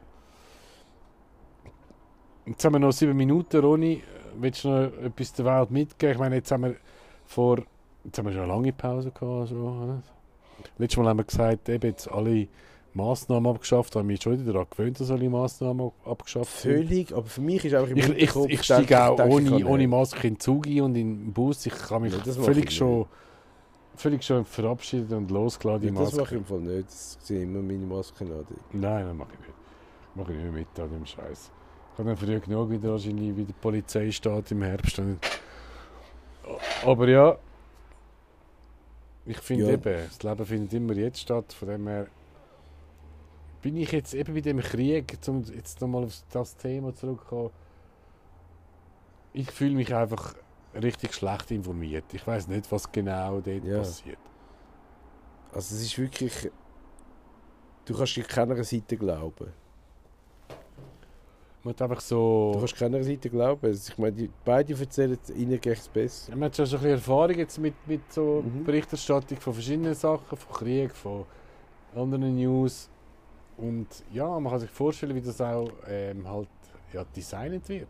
Jetzt 2.46 2.66
haben 2.66 2.74
wir 2.74 2.80
noch 2.80 2.92
sieben 2.92 3.16
Minuten, 3.16 3.60
Ronny. 3.60 4.02
Willst 4.40 4.64
du 4.64 4.70
noch 4.70 4.92
etwas 5.04 5.34
der 5.34 5.46
Welt 5.46 5.72
mitgeben? 5.72 6.14
Ich 6.14 6.20
meine, 6.20 6.36
jetzt 6.36 6.52
haben 6.52 6.64
wir 6.64 6.76
vor. 7.26 7.60
Jetzt 8.04 8.18
haben 8.18 8.26
wir 8.26 8.32
schon 8.34 8.44
eine 8.44 8.52
lange 8.52 8.74
Pause 8.74 9.12
gehabt. 9.12 9.50
So, 9.50 9.56
oder? 9.56 10.02
Letztes 10.78 10.98
Mal 10.98 11.10
haben 11.10 11.18
wir 11.18 11.24
gesagt, 11.24 11.70
eben 11.70 11.88
jetzt 11.88 12.10
alle 12.10 12.48
Massnahmen 12.94 13.54
abgeschafft. 13.54 13.96
Da 13.96 14.00
haben 14.00 14.10
wir 14.10 14.20
schon 14.20 14.40
wieder 14.40 14.54
daran 14.54 14.68
gewöhnt, 14.70 15.00
dass 15.00 15.12
alle 15.12 15.30
Massnahmen 15.30 15.92
abgeschafft 16.06 16.60
sind. 16.60 16.88
Völlig, 16.88 17.14
aber 17.14 17.26
für 17.26 17.42
mich 17.42 17.64
ist 17.66 17.74
einfach 17.74 17.90
im 17.90 17.98
Ich, 17.98 18.10
ich, 18.10 18.22
ich 18.24 18.34
denke 18.34 18.64
steige 18.64 19.04
auch 19.04 19.16
denke 19.16 19.42
ich 19.44 19.52
ohne, 19.52 19.68
ohne 19.68 19.88
Maske 19.88 20.28
in 20.28 20.34
den 20.34 20.40
Zug 20.40 20.66
ein 20.68 20.82
und 20.82 20.96
in 20.96 21.26
den 21.26 21.34
Bus. 21.34 21.66
Ich 21.66 21.74
kann 21.74 22.02
mich 22.02 22.14
Ja, 22.14 22.34
völlig, 22.34 22.66
ich 22.66 22.76
schon, 22.76 23.06
völlig 23.96 24.24
schon 24.24 24.46
verabschiedet 24.46 25.12
und 25.12 25.30
losgelassen, 25.30 25.82
die 25.82 25.88
Ja, 25.88 26.04
das 26.04 26.16
mache 26.16 26.36
ich 26.36 26.42
im 26.42 26.46
Fall 26.46 26.60
nicht. 26.60 26.88
Das 26.88 27.18
sehe 27.22 27.44
immer 27.44 27.62
meine 27.62 27.86
Maske 27.86 28.26
an. 28.26 28.46
Nein, 28.74 29.06
das 29.06 29.16
mache 29.16 29.30
ich 29.34 29.40
nicht. 29.40 30.16
Mache 30.16 30.34
ich 30.34 30.44
nicht 30.44 30.54
mit 30.54 30.80
an 30.80 30.90
dem 30.90 31.06
Scheiß. 31.06 31.52
Ich 31.94 32.00
habe 32.00 32.16
früh 32.16 32.40
genug 32.40 32.70
wieder 32.70 32.92
wahrscheinlich, 32.92 33.36
wie 33.36 33.44
die 33.44 33.54
Polizei 33.54 34.12
steht 34.12 34.52
im 34.52 34.64
Herbst. 34.64 35.02
Aber 36.86 37.08
ja, 37.08 37.38
ich 39.26 39.38
finde 39.38 39.66
Ja. 39.66 39.74
eben, 39.74 40.08
das 40.08 40.24
Leben 40.24 40.46
findet 40.46 40.74
immer 40.74 40.94
jetzt 40.94 41.20
statt. 41.20 41.54
Von 41.54 41.68
dem 41.68 41.88
her 41.88 42.08
bin 43.62 43.78
ich 43.78 43.92
jetzt 43.92 44.14
eben 44.14 44.34
bei 44.34 44.42
dem 44.42 44.60
Krieg, 44.60 45.18
um 45.28 45.44
jetzt 45.44 45.80
nochmal 45.82 46.06
auf 46.06 46.24
das 46.32 46.56
Thema 46.58 46.94
zurückzukommen. 46.96 47.52
Ich 49.34 49.52
fühle 49.52 49.76
mich 49.76 49.94
einfach 49.94 50.36
richtig 50.74 51.14
schlecht 51.14 51.52
informiert. 51.52 52.06
Ich 52.14 52.26
weiß 52.26 52.48
nicht, 52.48 52.72
was 52.72 52.92
genau 52.92 53.42
dort 53.42 53.64
Ja. 53.64 53.78
passiert. 53.78 54.18
Also 55.54 55.76
es 55.76 55.82
ist 55.84 55.98
wirklich... 55.98 56.50
Du 57.86 57.96
kannst 57.98 58.16
dir 58.16 58.24
keiner 58.24 58.64
Seite 58.64 58.98
glauben. 58.98 59.54
Man 61.64 61.74
hat 61.74 61.82
einfach 61.84 61.98
Du 62.00 62.04
so... 62.06 62.56
kannst 62.58 62.76
keiner 62.76 63.04
Seite 63.04 63.30
glauben. 63.30 63.66
Also 63.68 63.92
ich 63.92 63.98
meine, 63.98 64.14
die, 64.14 64.30
beide 64.44 64.74
erzählen, 64.74 65.18
ihnen 65.36 65.62
geht 65.62 65.78
es 65.78 65.88
besser. 65.88 66.32
Man 66.32 66.46
hat 66.46 66.56
schon 66.56 66.66
so 66.66 66.78
ein 66.78 66.82
bisschen 66.82 66.98
Erfahrung 66.98 67.38
jetzt 67.38 67.60
mit, 67.60 67.76
mit 67.86 68.12
so 68.12 68.44
Mhm. 68.44 68.64
Berichterstattung 68.64 69.38
von 69.40 69.54
verschiedenen 69.54 69.94
Sachen, 69.94 70.38
von 70.38 70.56
Krieg, 70.56 70.92
von 70.96 71.26
anderen 71.96 72.36
News. 72.36 72.90
Und 73.58 73.88
ja, 74.12 74.40
man 74.40 74.52
kann 74.52 74.60
sich 74.62 74.72
vorstellen, 74.72 75.16
wie 75.16 75.22
das 75.22 75.40
auch 75.40 75.70
ähm, 75.88 76.28
halt 76.28 76.48
ja, 76.94 77.04
designet 77.16 77.68
wird. 77.70 77.88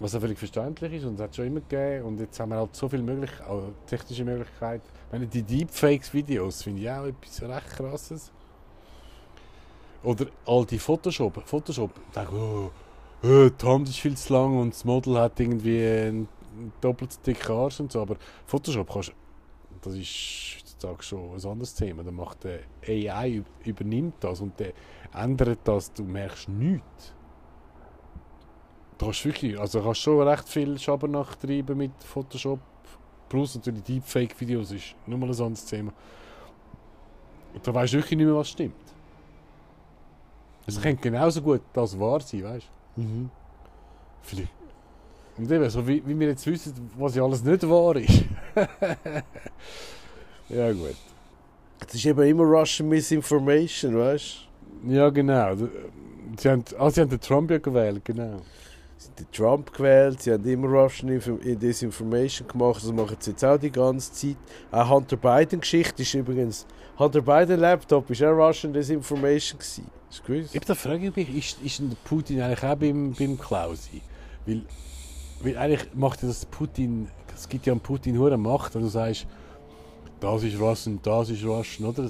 Was 0.00 0.14
auch 0.14 0.20
völlig 0.20 0.38
verständlich 0.38 0.92
ist 0.92 1.04
und 1.06 1.14
es 1.14 1.20
hat 1.20 1.34
schon 1.34 1.46
immer 1.46 1.60
gegeben. 1.60 2.04
Und 2.04 2.20
jetzt 2.20 2.38
haben 2.38 2.50
wir 2.50 2.58
halt 2.58 2.76
so 2.76 2.88
viele 2.88 3.02
möglich 3.02 3.30
auch 3.48 3.62
technische 3.86 4.24
Möglichkeiten. 4.24 4.84
Ich 5.06 5.12
meine, 5.12 5.26
die 5.26 5.42
Deepfakes-Videos 5.42 6.62
finde 6.62 6.82
ich 6.82 6.90
auch 6.90 7.04
etwas 7.06 7.42
recht 7.42 7.68
krasses. 7.70 8.30
Oder 10.02 10.26
all 10.46 10.64
die 10.64 10.78
Photoshop. 10.78 11.42
Photoshop, 11.44 11.90
da 12.12 12.24
denke 12.24 12.36
oh, 12.36 13.26
äh, 13.26 13.50
die 13.50 13.66
Hand 13.66 13.88
ist 13.88 13.98
viel 13.98 14.16
zu 14.16 14.32
lang 14.32 14.58
und 14.58 14.72
das 14.74 14.84
Model 14.84 15.18
hat 15.18 15.38
irgendwie 15.40 15.84
einen 15.84 16.28
doppelt 16.80 17.26
dicken 17.26 17.52
Arsch 17.52 17.80
und 17.80 17.92
so. 17.92 18.02
Aber 18.02 18.16
Photoshop 18.46 18.92
kannst 18.92 19.12
das 19.80 19.94
ist 19.94 20.56
heutzutage 20.58 21.02
schon 21.02 21.34
ein 21.34 21.50
anderes 21.50 21.74
Thema. 21.74 22.02
Da 22.02 22.10
macht 22.10 22.44
der 22.44 22.60
AI 22.86 23.28
üb- 23.40 23.66
übernimmt 23.66 24.14
das 24.20 24.40
und 24.40 24.58
der 24.58 24.72
ändert 25.14 25.60
das, 25.64 25.92
du 25.92 26.04
merkst 26.04 26.48
nichts. 26.48 27.14
Du 28.98 29.06
kannst 29.06 29.24
wirklich, 29.24 29.58
also 29.58 29.80
kannst 29.80 30.00
schon 30.00 30.26
recht 30.26 30.48
viel 30.48 30.78
Schabernack 30.78 31.38
treiben 31.40 31.78
mit 31.78 31.92
Photoshop 32.02 32.60
plus 33.28 33.54
natürlich 33.54 33.82
Deepfake-Videos 33.84 34.72
ist 34.72 34.94
nur 35.06 35.18
mal 35.18 35.26
ein 35.26 35.40
anderes 35.40 35.64
Thema. 35.64 35.92
Und 37.54 37.66
da 37.66 37.74
weißt 37.74 37.92
du 37.92 37.98
wirklich 37.98 38.16
nicht 38.16 38.26
mehr, 38.26 38.36
was 38.36 38.50
stimmt. 38.50 38.74
Es 40.68 40.80
könnte 40.80 41.00
genauso 41.00 41.40
gut 41.40 41.62
das 41.72 41.98
wahr 41.98 42.20
sein, 42.20 42.44
weißt 42.44 42.66
du? 42.96 43.00
Mhm. 43.00 43.30
Vielleicht. 44.20 44.52
Und 45.38 45.50
eben, 45.50 45.70
so 45.70 45.86
wie, 45.88 46.06
wie 46.06 46.18
wir 46.18 46.28
jetzt 46.28 46.46
wissen, 46.46 46.90
was 46.98 47.14
ja 47.14 47.24
alles 47.24 47.42
nicht 47.42 47.66
wahr 47.66 47.96
ist. 47.96 48.24
ja, 50.50 50.70
gut. 50.72 50.96
Das 51.78 51.94
ist 51.94 52.04
eben 52.04 52.22
immer 52.22 52.44
Russian 52.44 52.86
Misinformation, 52.90 53.96
weißt 53.96 54.46
du? 54.82 54.92
Ja, 54.92 55.08
genau. 55.08 55.56
Sie 56.36 56.50
haben, 56.50 56.64
ah, 56.78 56.90
sie 56.90 57.00
haben 57.00 57.08
den 57.08 57.20
Trump 57.20 57.50
ja 57.50 57.58
gewählt, 57.58 58.04
genau. 58.04 58.42
Sie 58.98 59.08
haben 59.08 59.16
den 59.16 59.32
Trump 59.32 59.72
gewählt, 59.72 60.20
sie 60.20 60.32
haben 60.32 60.44
immer 60.44 60.68
Russian 60.68 61.12
Info 61.12 61.36
Disinformation 61.36 62.46
gemacht, 62.46 62.82
das 62.82 62.92
machen 62.92 63.16
sie 63.20 63.30
jetzt 63.30 63.44
auch 63.44 63.56
die 63.56 63.72
ganze 63.72 64.12
Zeit. 64.12 64.36
Auch 64.70 64.90
Hunter 64.90 65.16
Biden-Geschichte 65.16 66.02
ist 66.02 66.12
übrigens. 66.12 66.66
Hunter 66.98 67.22
Biden-Laptop 67.22 68.10
ist 68.10 68.22
auch 68.22 68.32
Russian 68.36 68.74
Disinformation 68.74 69.58
gewesen. 69.58 69.97
Ich 70.52 70.60
da 70.60 70.74
frage 70.74 71.08
ich 71.08 71.16
mich, 71.16 71.36
ist, 71.36 71.62
ist 71.62 71.78
denn 71.80 71.96
Putin 72.04 72.40
eigentlich 72.40 72.62
auch 72.62 72.76
beim, 72.76 73.12
beim 73.12 73.38
Klausi? 73.38 74.00
Weil, 74.46 74.62
weil 75.42 75.58
eigentlich 75.58 75.94
macht 75.94 76.22
ja 76.22 76.28
das 76.28 76.46
Putin, 76.46 77.08
es 77.34 77.48
gibt 77.48 77.66
ja 77.66 77.72
an 77.72 77.80
Putin 77.80 78.18
hohe 78.18 78.36
Macht, 78.36 78.74
wenn 78.74 78.82
du 78.82 78.88
sagst, 78.88 79.26
das 80.20 80.42
ist 80.42 80.58
Russian, 80.58 80.98
das 81.02 81.30
ist 81.30 81.44
Russian, 81.44 81.88
oder? 81.88 82.04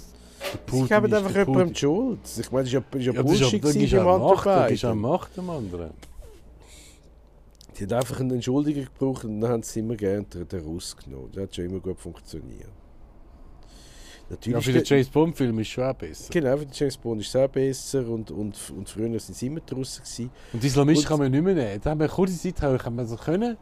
Der 0.53 0.59
Putin 0.59 0.87
Sie 0.87 0.95
geben 0.95 1.07
ist 1.07 1.15
einfach 1.15 1.37
jemandem 1.37 1.73
die 1.73 1.79
Schuld. 1.79 2.19
Ich 2.39 2.53
meine, 2.53 2.65
das 2.65 2.73
ist 2.73 2.73
ja, 2.73 2.99
ist 2.99 3.07
ja 3.07 3.13
Ja, 3.13 3.23
das 3.23 3.33
ist 3.33 3.41
ja, 3.41 3.59
Bullshit 3.59 3.93
beim 3.93 4.21
Macht, 4.21 4.47
du 4.47 4.51
auch 4.51 4.69
Biden. 4.69 4.99
Macht 5.01 5.37
dem 5.37 5.51
anderen. 5.51 5.91
Die 7.77 7.85
hat 7.85 7.93
einfach 7.93 8.21
eine 8.21 8.35
Entschuldigung 8.35 8.85
gebraucht 8.85 9.25
und 9.25 9.41
dann 9.41 9.51
haben 9.51 9.63
sie 9.63 9.81
immer 9.81 9.97
gerne 9.97 10.25
den, 10.25 10.49
den 10.49 10.61
Russ 10.65 10.97
genommen. 10.97 11.31
Das 11.33 11.45
hat 11.45 11.55
schon 11.55 11.67
immer 11.67 11.81
gut 11.81 11.99
funktioniert. 12.01 12.71
Ja, 14.31 14.35
Natürlich 14.37 14.64
für 14.66 14.72
den 14.72 14.85
James 14.85 15.09
Bond-Film 15.09 15.59
ist 15.61 15.66
es 15.68 15.72
schon 15.72 15.85
auch 15.85 15.95
besser. 15.95 16.26
Genau, 16.31 16.57
für 16.59 16.66
den 16.66 16.72
James 16.74 16.97
Bond 16.99 17.20
ist 17.22 17.29
es 17.29 17.37
auch 17.37 17.49
besser 17.49 18.07
und, 18.09 18.31
und, 18.31 18.72
und 18.76 18.89
früher 18.89 19.18
sind 19.20 19.35
sie 19.35 19.47
immer 19.47 19.61
draussen 19.61 20.03
gewesen. 20.03 20.31
Und 20.53 20.62
Islamisten 20.64 21.09
kann 21.09 21.18
man 21.18 21.31
nicht 21.31 21.43
mehr 21.43 21.55
nehmen. 21.55 21.81
Da 21.83 21.91
haben 21.91 21.99
wir 22.01 22.05
eine 22.05 22.12
kurze 22.12 22.39
Zeit 22.39 22.61
haben 22.62 22.97
wir 22.97 23.07
so 23.07 23.16
können. 23.16 23.57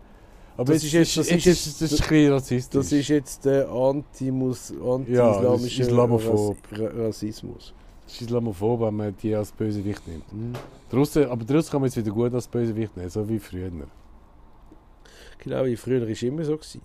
Aber 0.56 0.72
Das 0.72 0.82
jetzt, 0.82 0.84
ist 0.84 0.92
jetzt- 0.92 1.16
das 1.18 1.30
jetzt, 1.30 1.46
ist 1.46 1.66
ist, 1.66 1.82
das 1.82 1.92
ist 1.92 2.02
ein 2.02 2.08
bisschen 2.08 2.32
rassistisch. 2.32 2.78
Das 2.80 2.92
ist 2.92 3.08
jetzt 3.08 3.44
der 3.44 3.66
Ja, 3.66 3.80
anti-islamische 3.80 5.42
das 5.42 5.62
ist 5.64 5.78
Islamophob. 5.78 6.56
Ras- 6.72 6.80
Ra- 6.80 7.06
Rassismus. 7.06 7.74
Das 8.04 8.14
ist 8.14 8.22
Islamophob, 8.22 8.80
wenn 8.80 8.94
man 8.96 9.16
die 9.22 9.34
als 9.34 9.52
Bösewicht 9.52 10.06
nimmt. 10.08 10.24
Die 10.90 10.96
Russen, 10.96 11.26
aber 11.26 11.54
Russen 11.54 11.70
kann 11.70 11.80
man 11.82 11.88
jetzt 11.90 11.96
wieder 11.96 12.10
gut 12.10 12.32
als 12.34 12.48
Bösewicht 12.48 12.96
nehmen, 12.96 13.10
so 13.10 13.28
wie 13.28 13.38
früher. 13.38 13.70
Genau, 15.38 15.64
wie 15.64 15.76
früher 15.76 16.00
war 16.02 16.08
es 16.08 16.22
immer 16.22 16.44
so. 16.44 16.56
Gewesen. 16.56 16.80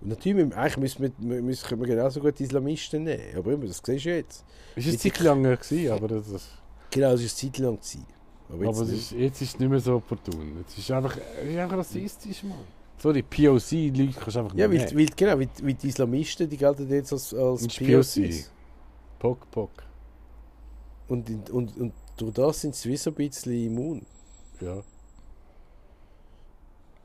Und 0.00 0.08
natürlich, 0.08 0.54
eigentlich 0.56 0.76
müssen 0.78 1.02
wir, 1.02 1.10
wir 1.18 1.42
müssen, 1.42 1.68
können 1.68 1.80
wir 1.82 1.88
genauso 1.88 2.20
gut 2.20 2.40
Islamisten 2.40 3.04
nehmen. 3.04 3.36
Aber 3.36 3.52
immer, 3.52 3.66
das 3.66 3.82
siehst 3.84 4.04
du 4.06 4.10
jetzt. 4.16 4.44
Es 4.74 4.84
war 4.84 4.88
eine 4.90 4.98
die- 4.98 5.10
Zeit 5.10 5.20
lang 5.20 5.42
gewesen, 5.42 5.92
aber, 5.92 6.08
das, 6.08 6.30
das, 6.32 6.48
Genau, 6.90 7.10
das 7.12 7.20
war 7.20 7.24
eine 7.24 7.28
Zeit 7.28 7.58
lang. 7.58 7.76
Gewesen. 7.76 8.06
Aber 8.48 8.56
aber 8.56 8.64
jetzt 8.66 8.80
es 8.80 8.88
nicht. 8.88 9.00
ist, 9.00 9.12
jetzt 9.12 9.42
ist 9.42 9.54
es 9.54 9.58
nicht 9.60 9.68
mehr 9.68 9.80
so 9.80 9.96
opportun. 9.96 10.56
Jetzt 10.58 10.78
ist 10.78 10.84
es 10.84 10.90
einfach, 10.90 11.16
es 11.16 11.48
ist 11.50 11.56
einfach 11.58 11.76
rassistisch, 11.78 12.42
Mann. 12.44 12.58
Sorry, 12.98 13.22
POC-Leute 13.22 14.12
kannst 14.18 14.36
du 14.36 14.40
einfach 14.40 14.54
Ja, 14.56 14.68
nicht 14.68 14.80
weil, 14.80 14.86
nehmen. 14.94 14.98
weil, 14.98 15.16
genau, 15.16 15.38
weil, 15.38 15.48
weil 15.62 15.74
die 15.74 15.88
Islamisten, 15.88 16.48
die 16.50 16.56
gelten 16.56 16.88
jetzt 16.90 17.12
als, 17.12 17.32
als 17.34 17.62
Und 17.62 17.78
POCs. 17.78 18.50
POC. 19.18 19.50
Pock. 19.50 19.70
Und, 21.08 21.28
in- 21.30 21.42
und, 21.50 21.76
und 21.76 21.92
durch 22.16 22.32
das 22.32 22.60
sind 22.62 22.74
sie 22.74 22.88
wie 22.90 22.96
so 22.96 23.10
ein 23.10 23.14
bisschen 23.14 23.52
immun. 23.66 24.06
Ja. 24.60 24.82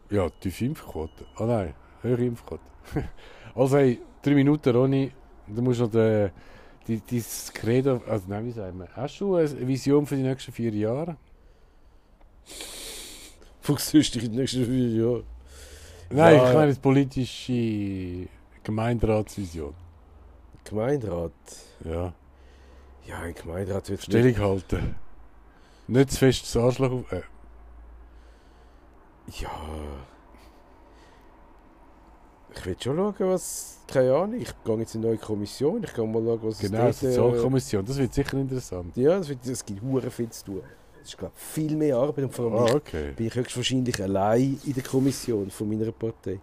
Ja, 0.10 0.30
tiefe 0.30 0.66
Impfquote. 0.66 1.26
Ah 1.36 1.46
nein, 1.46 1.74
höhere 2.02 2.26
Impfquote. 2.26 2.62
also 3.56 3.78
hey, 3.78 4.02
drei 4.22 4.34
Minuten, 4.36 4.76
Ronny. 4.76 5.12
Du 5.48 5.62
musst 5.62 5.80
noch 5.80 5.90
den, 5.92 6.32
die, 6.88 7.02
dein 7.10 7.24
Credo, 7.54 8.02
also 8.08 8.26
nein, 8.28 8.46
wie 8.46 8.52
sagen 8.52 8.80
wir, 8.80 8.88
hast 8.96 9.20
du 9.20 9.36
eine 9.36 9.68
Vision 9.68 10.06
für 10.06 10.16
die 10.16 10.24
nächsten 10.24 10.52
vier 10.52 10.72
Jahre? 10.74 11.18
Fokussierst 13.62 14.16
dich 14.16 14.24
in 14.26 14.32
den 14.32 14.42
nächsten 14.42 14.66
vier 14.66 14.90
Jahren. 14.90 15.24
Nein, 16.10 16.36
Ja. 16.36 16.48
ich 16.50 16.54
meine 16.56 16.74
die 16.74 16.80
politische 16.80 18.28
Gemeinderatsvision. 18.64 19.74
Gemeinderat. 20.64 21.32
Ja, 21.84 22.14
Ja, 23.08 23.20
ein 23.20 23.36
Gemeinderat 23.36 23.90
wird 23.90 24.02
Stellung 24.02 24.38
halten. 24.40 24.96
Nicht 25.88 26.12
zu 26.12 26.18
fest 26.18 26.44
das 26.44 26.58
Arschloch 26.58 26.92
auf... 26.92 27.12
Äh, 27.12 27.22
Ja. 29.40 29.50
Ich 32.58 32.66
will 32.66 32.76
schon 32.80 32.96
schauen, 32.98 33.16
was. 33.20 33.72
Keine 33.88 34.14
Ahnung, 34.16 34.42
ich 34.42 34.52
gehe 34.64 34.78
jetzt 34.80 34.96
in 34.96 35.02
eine 35.02 35.10
neue 35.12 35.18
Kommission. 35.18 35.84
Ich 35.84 35.94
gehe 35.94 36.06
mal 36.08 36.24
schauen, 36.24 36.40
was 36.42 36.56
es 36.56 36.72
genau, 36.72 36.92
Sozialkommission, 36.92 37.86
das 37.86 37.98
wird 37.98 38.14
sicher 38.14 38.38
interessant. 38.38 38.98
Äh, 38.98 39.02
ja, 39.02 39.18
es, 39.20 39.64
gibt 39.66 39.82
hure 39.84 40.10
viel 40.10 40.30
zu 40.30 40.46
tun. 40.46 40.62
Es 41.04 41.10
ist, 41.10 41.18
glaube 41.20 41.34
ich, 41.38 41.44
viel 41.44 41.76
mehr 41.76 41.98
Arbeit 41.98 42.26
und 42.26 42.34
vor 42.34 42.46
allem 42.52 42.74
Ah, 42.74 42.76
okay. 42.78 43.12
bin 43.16 43.28
ich 43.28 43.36
höchstwahrscheinlich 43.36 44.02
allein 44.02 44.60
in 44.66 44.74
der 44.74 44.82
Kommission 44.84 45.52
von 45.52 45.70
meiner 45.70 45.92
Partei. 45.92 46.40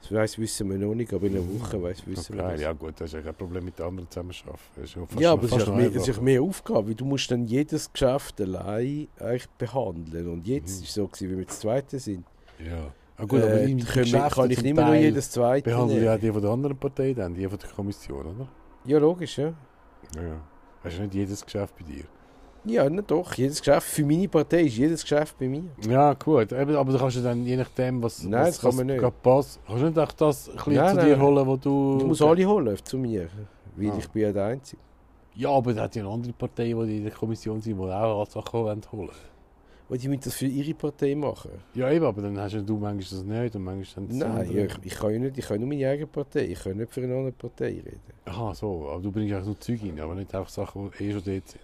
Das 0.00 0.10
weiss, 0.12 0.38
wissen 0.38 0.68
wir 0.70 0.78
noch 0.78 0.94
nicht, 0.94 1.12
aber 1.12 1.26
in 1.26 1.36
einer 1.36 1.60
Woche 1.60 1.80
weiss, 1.82 2.04
wissen 2.06 2.34
wir 2.36 2.42
Okay, 2.42 2.52
das. 2.54 2.60
ja 2.62 2.72
gut, 2.72 2.94
das 2.96 3.10
ist 3.10 3.12
ja 3.12 3.20
kein 3.20 3.34
Problem 3.34 3.64
mit 3.66 3.78
den 3.78 3.86
anderen 3.86 4.10
zusammenarbeiten. 4.10 5.18
Ja, 5.20 5.32
aber 5.32 5.44
es 5.44 5.52
ist, 5.52 5.68
mehr, 5.68 5.94
es 5.94 6.08
ist 6.08 6.22
mehr 6.22 6.42
Aufgabe, 6.42 6.88
weil 6.88 6.94
du 6.94 7.04
musst 7.04 7.30
dann 7.30 7.44
jedes 7.46 7.92
Geschäft 7.92 8.40
allein 8.40 9.06
eigentlich 9.20 9.48
behandeln. 9.58 10.28
Und 10.32 10.46
jetzt 10.46 10.78
Mhm. 10.78 10.82
ist 10.84 10.88
es 10.88 10.94
so, 10.94 11.06
gewesen, 11.06 11.30
wie 11.30 11.38
wir 11.38 11.44
das 11.44 11.60
Zweite 11.60 11.98
sind. 12.00 12.24
Ja. 12.58 12.92
Ah, 13.16 13.24
gut, 13.24 13.42
aber 13.42 13.52
äh, 13.52 13.70
in 13.70 13.78
können 13.78 13.94
wir, 13.94 14.02
Geschäften 14.02 14.30
kann 14.30 14.50
ich 14.50 14.62
nicht 14.62 14.74
mehr 14.76 14.86
nur 14.86 14.94
jedes 14.94 15.30
Zweite 15.30 15.68
behandeln 15.70 16.00
nehmen. 16.00 16.04
ja 16.06 16.18
die 16.18 16.32
von 16.32 16.42
der 16.42 16.50
anderen 16.50 16.76
Partei 16.76 17.12
dann, 17.12 17.34
die 17.34 17.46
von 17.48 17.58
der 17.58 17.68
Kommission, 17.70 18.26
oder? 18.26 18.48
Ja, 18.84 18.98
logisch, 18.98 19.38
ja. 19.38 19.52
Ja, 20.16 20.22
ja. 20.22 20.40
Hast 20.82 20.98
du 20.98 21.02
nicht 21.02 21.14
jedes 21.14 21.44
Geschäft 21.44 21.74
bei 21.78 21.84
dir? 21.84 22.04
Ja, 22.64 22.88
na 22.88 23.02
doch. 23.02 23.34
Jedes 23.34 23.58
Geschäft 23.60 23.86
für 23.88 24.04
meine 24.04 24.28
Partei 24.28 24.62
ist 24.62 24.76
jedes 24.76 25.02
Geschäft 25.02 25.36
bei 25.38 25.48
mir. 25.48 25.64
Ja, 25.88 26.14
gut. 26.14 26.52
Aber 26.52 26.72
du 26.92 26.98
kannst 26.98 27.16
ja 27.16 27.22
dann, 27.22 27.44
je 27.44 27.56
nachdem, 27.56 28.02
was, 28.02 28.22
Nein, 28.24 28.46
was, 28.48 28.60
kann 28.60 28.68
was 28.68 28.76
man 28.76 28.86
nicht. 28.86 28.98
gerade 29.00 29.14
passt, 29.22 29.60
kannst 29.66 29.82
du 29.82 29.86
nicht 29.86 29.98
auch 29.98 30.12
das 30.12 30.48
ein 30.48 30.54
bisschen 30.56 30.74
Nein, 30.74 30.88
zu 30.90 30.96
nein, 30.96 31.06
dir 31.06 31.20
holen, 31.20 31.46
wo 31.46 31.56
du... 31.56 31.96
Ich 32.00 32.06
muss 32.06 32.22
alle 32.22 32.46
holen 32.46 32.76
zu 32.84 32.98
mir, 32.98 33.28
weil 33.76 33.90
Ah. 33.90 33.94
ich 33.98 34.08
bin 34.10 34.22
ja 34.22 34.32
der 34.32 34.44
Einzige. 34.46 34.80
Ja, 35.34 35.50
aber 35.50 35.72
da 35.74 35.82
hat 35.82 35.96
ja 35.96 36.02
eine 36.04 36.12
andere 36.12 36.32
Partei, 36.32 36.64
die 36.66 36.96
in 36.98 37.02
der 37.04 37.12
Kommission 37.12 37.60
sind, 37.60 37.76
die 37.78 37.82
auch 37.82 38.26
Sachen 38.28 38.52
holen 38.60 38.80
wollen. 38.92 39.10
Und 39.92 40.02
die 40.02 40.08
müssen 40.08 40.22
das 40.24 40.36
für 40.36 40.46
ihre 40.46 40.72
Partei 40.72 41.14
machen. 41.14 41.50
Ja, 41.74 41.90
eben, 41.90 42.06
aber 42.06 42.22
dann 42.22 42.38
hast 42.38 42.54
ja 42.54 42.62
du 42.62 42.78
manchmal 42.78 43.20
das 43.20 43.24
nicht 43.24 43.56
und 43.56 43.62
manchmal 43.62 44.06
dann 44.06 44.16
Nein, 44.16 44.30
andere. 44.30 44.64
ich, 44.64 44.72
ich, 44.84 44.94
kann 44.94 45.12
ja 45.12 45.18
nicht, 45.18 45.36
ich 45.36 45.46
kann 45.46 45.60
nur 45.60 45.68
meine 45.68 45.86
eigene 45.86 46.06
Partei. 46.06 46.46
Ich 46.46 46.62
kann 46.62 46.78
nicht 46.78 46.90
für 46.90 47.02
eine 47.02 47.14
andere 47.14 47.32
Partei 47.32 47.66
reden. 47.66 48.00
Aha, 48.24 48.54
so. 48.54 48.88
Aber 48.88 49.02
du 49.02 49.12
bringst 49.12 49.34
eigentlich 49.34 49.44
nur 49.44 49.60
Zeug 49.60 49.82
rein, 49.82 50.00
aber 50.00 50.14
nicht 50.14 50.34
einfach 50.34 50.48
Sachen, 50.48 50.90
die 50.98 51.04
eh 51.04 51.12
schon 51.12 51.22
dort 51.22 51.46
sind. 51.46 51.60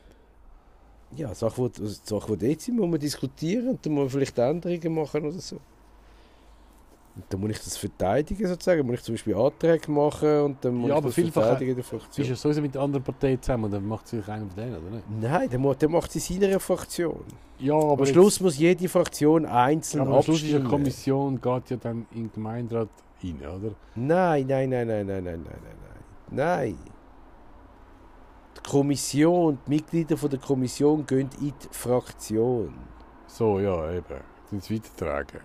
Ja, 1.16 1.35
Sachen, 1.35 1.72
die, 1.72 1.81
also 1.81 2.01
Sachen, 2.05 2.39
die 2.39 2.49
dort 2.49 2.61
sind, 2.61 2.76
muss 2.76 2.91
man 2.91 3.01
diskutieren 3.01 3.68
und 3.68 3.87
dann 3.87 3.95
muss 3.95 4.03
man 4.03 4.11
vielleicht 4.11 4.39
Änderungen 4.39 4.95
machen 4.95 5.24
oder 5.24 5.39
so. 5.39 5.57
Und 7.19 7.25
dann 7.31 7.41
muss 7.41 7.51
ich 7.51 7.59
das 7.59 7.77
verteidigen 7.77 8.47
sozusagen. 8.47 8.79
Dann 8.79 8.87
muss 8.87 9.01
ich 9.01 9.03
zum 9.03 9.14
Beispiel 9.14 9.35
Anträge 9.35 9.91
machen 9.91 10.41
und 10.43 10.64
dann 10.64 10.75
muss 10.75 10.89
Ja, 10.89 10.99
ich 10.99 11.05
das 11.05 11.14
verteidigen 11.14 11.71
in 11.71 11.77
der 11.77 11.85
Fraktion. 11.85 12.14
bist 12.16 12.31
ja 12.31 12.37
sowieso 12.37 12.61
mit 12.62 12.75
der 12.77 12.83
anderen 12.83 13.03
Partei 13.03 13.37
zusammen 13.37 13.64
und 13.64 13.71
dann 13.73 13.87
macht 13.89 14.07
sich 14.07 14.27
einer 14.29 14.47
von 14.47 14.55
denen, 14.57 14.77
oder 14.77 14.91
nicht? 14.97 15.05
Nein, 15.21 15.51
der, 15.51 15.75
der 15.75 15.89
macht 15.89 16.14
es 16.14 16.31
in 16.31 16.41
seiner 16.41 16.61
Fraktion. 16.61 17.25
Ja, 17.59 17.75
aber 17.75 18.03
Am 18.03 18.07
Schluss 18.07 18.39
muss 18.39 18.57
jede 18.57 18.89
Fraktion 18.89 19.45
einzeln 19.47 20.03
aber 20.03 20.19
am 20.19 20.23
Schluss 20.23 20.37
ist 20.37 20.43
ja 20.45 20.49
die 20.51 20.55
abstimmen. 20.64 20.71
Kommission 20.71 21.41
geht 21.41 21.71
ja 21.71 21.77
dann 21.77 22.07
in 22.12 22.23
den 22.23 22.33
Gemeinderat 22.33 22.89
rein, 23.25 23.37
oder? 23.41 23.75
Nein, 23.97 24.47
nein, 24.47 24.71
nein, 24.71 24.87
nein, 24.87 25.07
nein, 25.07 25.25
nein, 25.25 25.25
nein, 25.25 25.45
nein, 25.45 25.77
nein. 26.31 26.79
Die 28.64 28.71
Kommission, 28.71 29.59
die 29.66 29.71
Mitglieder 29.71 30.16
von 30.16 30.31
der 30.31 30.39
Kommission 30.39 31.05
gehen 31.05 31.29
in 31.41 31.49
die 31.49 31.69
Fraktion. 31.73 32.75
So, 33.27 33.59
ja, 33.59 33.91
eben. 33.93 34.05
Sind 34.51 34.62
sie 34.62 34.77
weitertragen. 34.77 35.41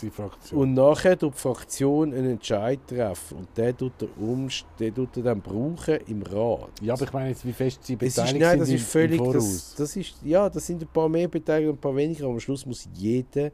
Die 0.00 0.10
Fraktion. 0.10 0.60
Und 0.60 0.74
nachher 0.74 1.18
tut 1.18 1.34
die 1.34 1.38
Fraktion 1.38 2.12
einen 2.14 2.30
Entscheid 2.32 2.80
treffen. 2.86 3.38
Und 3.38 3.48
den 3.56 3.76
tut 3.76 3.92
er, 4.02 4.08
umst 4.20 4.64
den 4.78 4.94
tut 4.94 5.16
er 5.18 5.22
dann 5.24 5.40
brauchen 5.40 5.98
im 6.06 6.22
Rat. 6.22 6.70
ja, 6.80 6.94
aber 6.94 7.04
ich 7.04 7.12
meine 7.12 7.28
jetzt, 7.30 7.44
wie 7.44 7.52
fest 7.52 7.84
sie 7.84 7.94
es 7.94 7.98
beteiligt 7.98 8.34
ist, 8.36 8.40
nein, 8.40 8.50
sind 8.50 8.60
das 8.60 8.68
im- 8.70 8.74
ist 8.76 8.88
völlig. 8.90 9.22
Das, 9.32 9.74
das 9.76 9.96
ist, 9.96 10.14
ja, 10.24 10.48
das 10.48 10.66
sind 10.66 10.82
ein 10.82 10.88
paar 10.88 11.08
mehr 11.08 11.28
Beteiligte 11.28 11.70
und 11.70 11.76
ein 11.76 11.80
paar 11.80 11.94
weniger. 11.96 12.24
Aber 12.24 12.34
am 12.34 12.40
Schluss 12.40 12.64
muss 12.66 12.88
jeder 12.94 13.50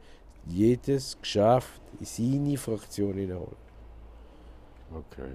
jedes 0.46 1.18
Geschäft 1.20 1.80
in 1.98 2.06
seine 2.06 2.56
Fraktion 2.58 3.14
hineinholen. 3.14 3.56
Okay. 4.94 5.32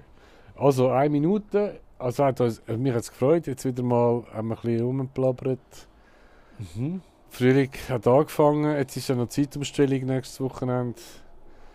Also, 0.56 0.88
eine 0.90 1.10
Minute. 1.10 1.80
Also, 1.98 2.24
hat 2.24 2.40
uns, 2.40 2.62
also 2.66 2.80
mich 2.80 2.92
hat 2.94 3.02
es 3.02 3.10
gefreut. 3.10 3.46
Jetzt 3.46 3.64
wieder 3.64 3.82
mal 3.82 4.24
haben 4.32 4.48
wir 4.48 4.56
ein 4.56 4.62
bisschen 4.62 4.80
rumgeplappert. 4.86 5.58
Mhm. 6.74 7.00
Frühling 7.30 7.70
hat 7.88 8.06
angefangen. 8.06 8.76
Jetzt 8.76 8.96
ist 8.96 9.08
ja 9.08 9.14
noch 9.14 9.28
Zeitumstellung 9.28 10.04
nächstes 10.06 10.40
Wochenende. 10.40 10.98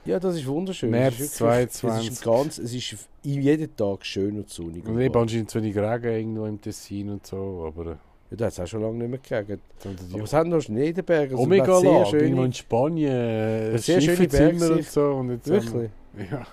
Ja, 0.06 0.20
das 0.20 0.36
ist 0.36 0.46
wunderschön. 0.46 0.92
März 0.92 1.16
es 1.16 1.20
ist 1.34 1.42
wirklich- 1.42 1.70
22. 1.72 2.08
Es 2.08 2.14
ist, 2.14 2.24
ganz, 2.24 2.58
es 2.60 2.74
ist 2.74 2.96
jeden 3.24 3.76
Tag 3.76 4.06
schön 4.06 4.38
und 4.38 4.50
sonnig. 4.50 4.86
Und 4.86 5.00
eben 5.00 5.16
anscheinend 5.18 5.50
zu 5.50 5.60
wenig 5.62 5.76
Regen 5.76 6.06
irgendwo 6.06 6.46
im 6.46 6.62
Tessin 6.62 7.10
und 7.10 7.26
so. 7.26 7.66
Aber 7.68 7.92
äh, 7.92 7.96
Ja, 8.32 8.38
das 8.38 8.46
hat 8.46 8.54
es 8.54 8.60
auch 8.60 8.68
schon 8.68 8.82
lange 8.84 9.08
nicht 9.08 9.26
mehr 9.26 9.42
gegeben. 9.44 9.62
Aber 10.14 10.24
es 10.24 10.34
haben 10.34 10.50
noch 10.50 10.62
Schnee 10.62 10.90
in 10.90 10.96
den 10.96 11.06
Bergen. 11.06 11.32
Also 11.34 11.44
Omega 11.44 11.66
man 11.66 11.76
hat 11.76 11.82
sehr 11.82 11.92
Lage, 11.92 12.18
irgendwo 12.18 12.36
schöne, 12.38 12.46
in 12.46 12.54
Spanien, 12.54 13.78
Sehr 13.80 14.02
schöne 14.02 14.16
Schiffezimmer 14.18 14.72
und 14.72 14.84
so. 14.86 15.06
Und 15.14 15.30
jetzt 15.32 15.50
haben 15.50 15.54
Wirklich? 15.74 15.92
Ja. 16.32 16.48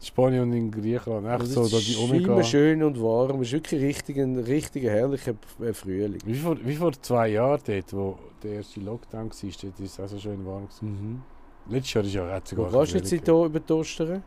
Spanien 0.00 0.42
und 0.42 0.52
in 0.52 0.70
Griechenland. 0.70 1.26
Echt 1.26 1.40
Also 1.40 1.64
so, 1.64 1.76
da 1.76 1.82
die 1.82 1.92
ist 1.92 1.98
Omega. 1.98 2.32
immer 2.32 2.42
schön 2.44 2.82
und 2.82 3.00
warm. 3.00 3.40
Es 3.40 3.48
ist 3.48 3.52
wirklich 3.54 3.82
richtig 3.82 4.18
ein 4.18 4.36
richtiger, 4.38 4.90
herrlicher 4.90 5.34
äh, 5.60 5.72
Frühling. 5.72 6.20
Wie 6.24 6.34
vor, 6.34 6.56
wie 6.62 6.74
vor 6.76 6.92
zwei 7.00 7.28
Jahren 7.28 7.60
dort, 7.66 7.92
wo 7.94 8.18
der 8.42 8.52
erste 8.54 8.80
Lockdown 8.80 9.30
war, 9.30 9.50
dort 9.62 9.80
ist 9.80 9.80
es 9.80 10.00
auch 10.00 10.08
so 10.08 10.18
schön 10.18 10.44
warm. 10.44 10.68
Mhm. 10.80 11.22
Letztes 11.68 11.94
Jahr 11.94 12.04
ist 12.04 12.14
ja 12.14 12.22
Wo 12.56 12.64
sogar 12.64 12.80
gehst 12.82 12.94
du 12.94 12.98
jetzt 13.16 13.24
hier 13.24 13.44
über 13.44 13.60
die 13.60 13.72
Ostern? 13.72 14.22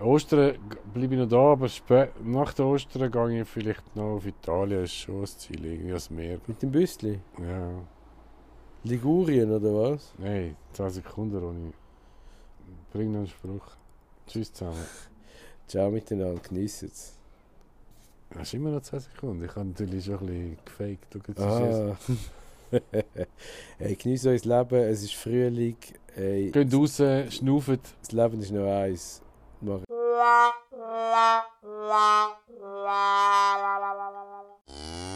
Ostern 0.00 0.54
bleibe 0.94 1.14
ich 1.14 1.20
noch 1.20 1.28
da, 1.28 1.52
aber 1.52 1.68
nach 2.24 2.54
der 2.54 2.64
Ostern 2.66 3.10
gehe 3.12 3.42
ich 3.42 3.48
vielleicht 3.48 3.94
noch 3.94 4.14
auf 4.16 4.26
Italien. 4.26 4.80
Das 4.80 4.90
ist 4.90 4.96
schon 4.96 5.20
das 5.20 5.38
Ziel, 5.38 5.64
irgendwie 5.64 5.88
ans 5.88 6.10
Meer. 6.10 6.38
Mit 6.46 6.62
dem 6.62 6.70
Büssli? 6.72 7.20
Ja, 7.38 7.70
Ligurien 8.84 9.52
oder 9.52 9.74
was? 9.74 10.12
nein, 10.18 10.56
10 10.72 10.90
Sekunden, 10.90 11.36
Ronny. 11.38 11.72
Bring 12.92 13.12
noch 13.12 13.18
einen 13.18 13.26
Spruch. 13.28 13.76
Tschüss 14.26 14.52
zusammen. 14.52 14.84
Ciao 15.68 15.90
miteinander, 15.90 16.40
genießt 16.40 16.82
es. 16.84 17.12
Das 18.30 18.42
ist 18.42 18.54
immer 18.54 18.70
noch 18.70 18.82
10 18.82 19.00
Sekunden. 19.00 19.44
Ich 19.44 19.50
habe 19.54 19.66
natürlich 19.66 20.04
schon 20.04 20.20
ein 20.20 20.56
bisschen 20.64 20.98
gefaked. 20.98 21.06
Schau, 21.12 21.20
jetzt 21.26 21.40
Ah. 21.40 21.96
hey, 23.78 23.94
genießt 23.96 24.26
euer 24.26 24.38
Leben, 24.38 24.74
es 24.80 25.02
ist 25.02 25.14
Frühling. 25.14 25.76
Hey, 26.14 26.50
Geht 26.50 26.72
raus, 26.74 26.96
schnauft. 27.30 27.80
das 28.00 28.12
Leben 28.12 28.40
ist 28.40 28.50
nur 28.50 28.70
eins. 28.72 29.20
Mach 29.60 29.80
la 29.88 30.52
la 30.72 31.44
la 33.78 34.08
la 34.08 35.11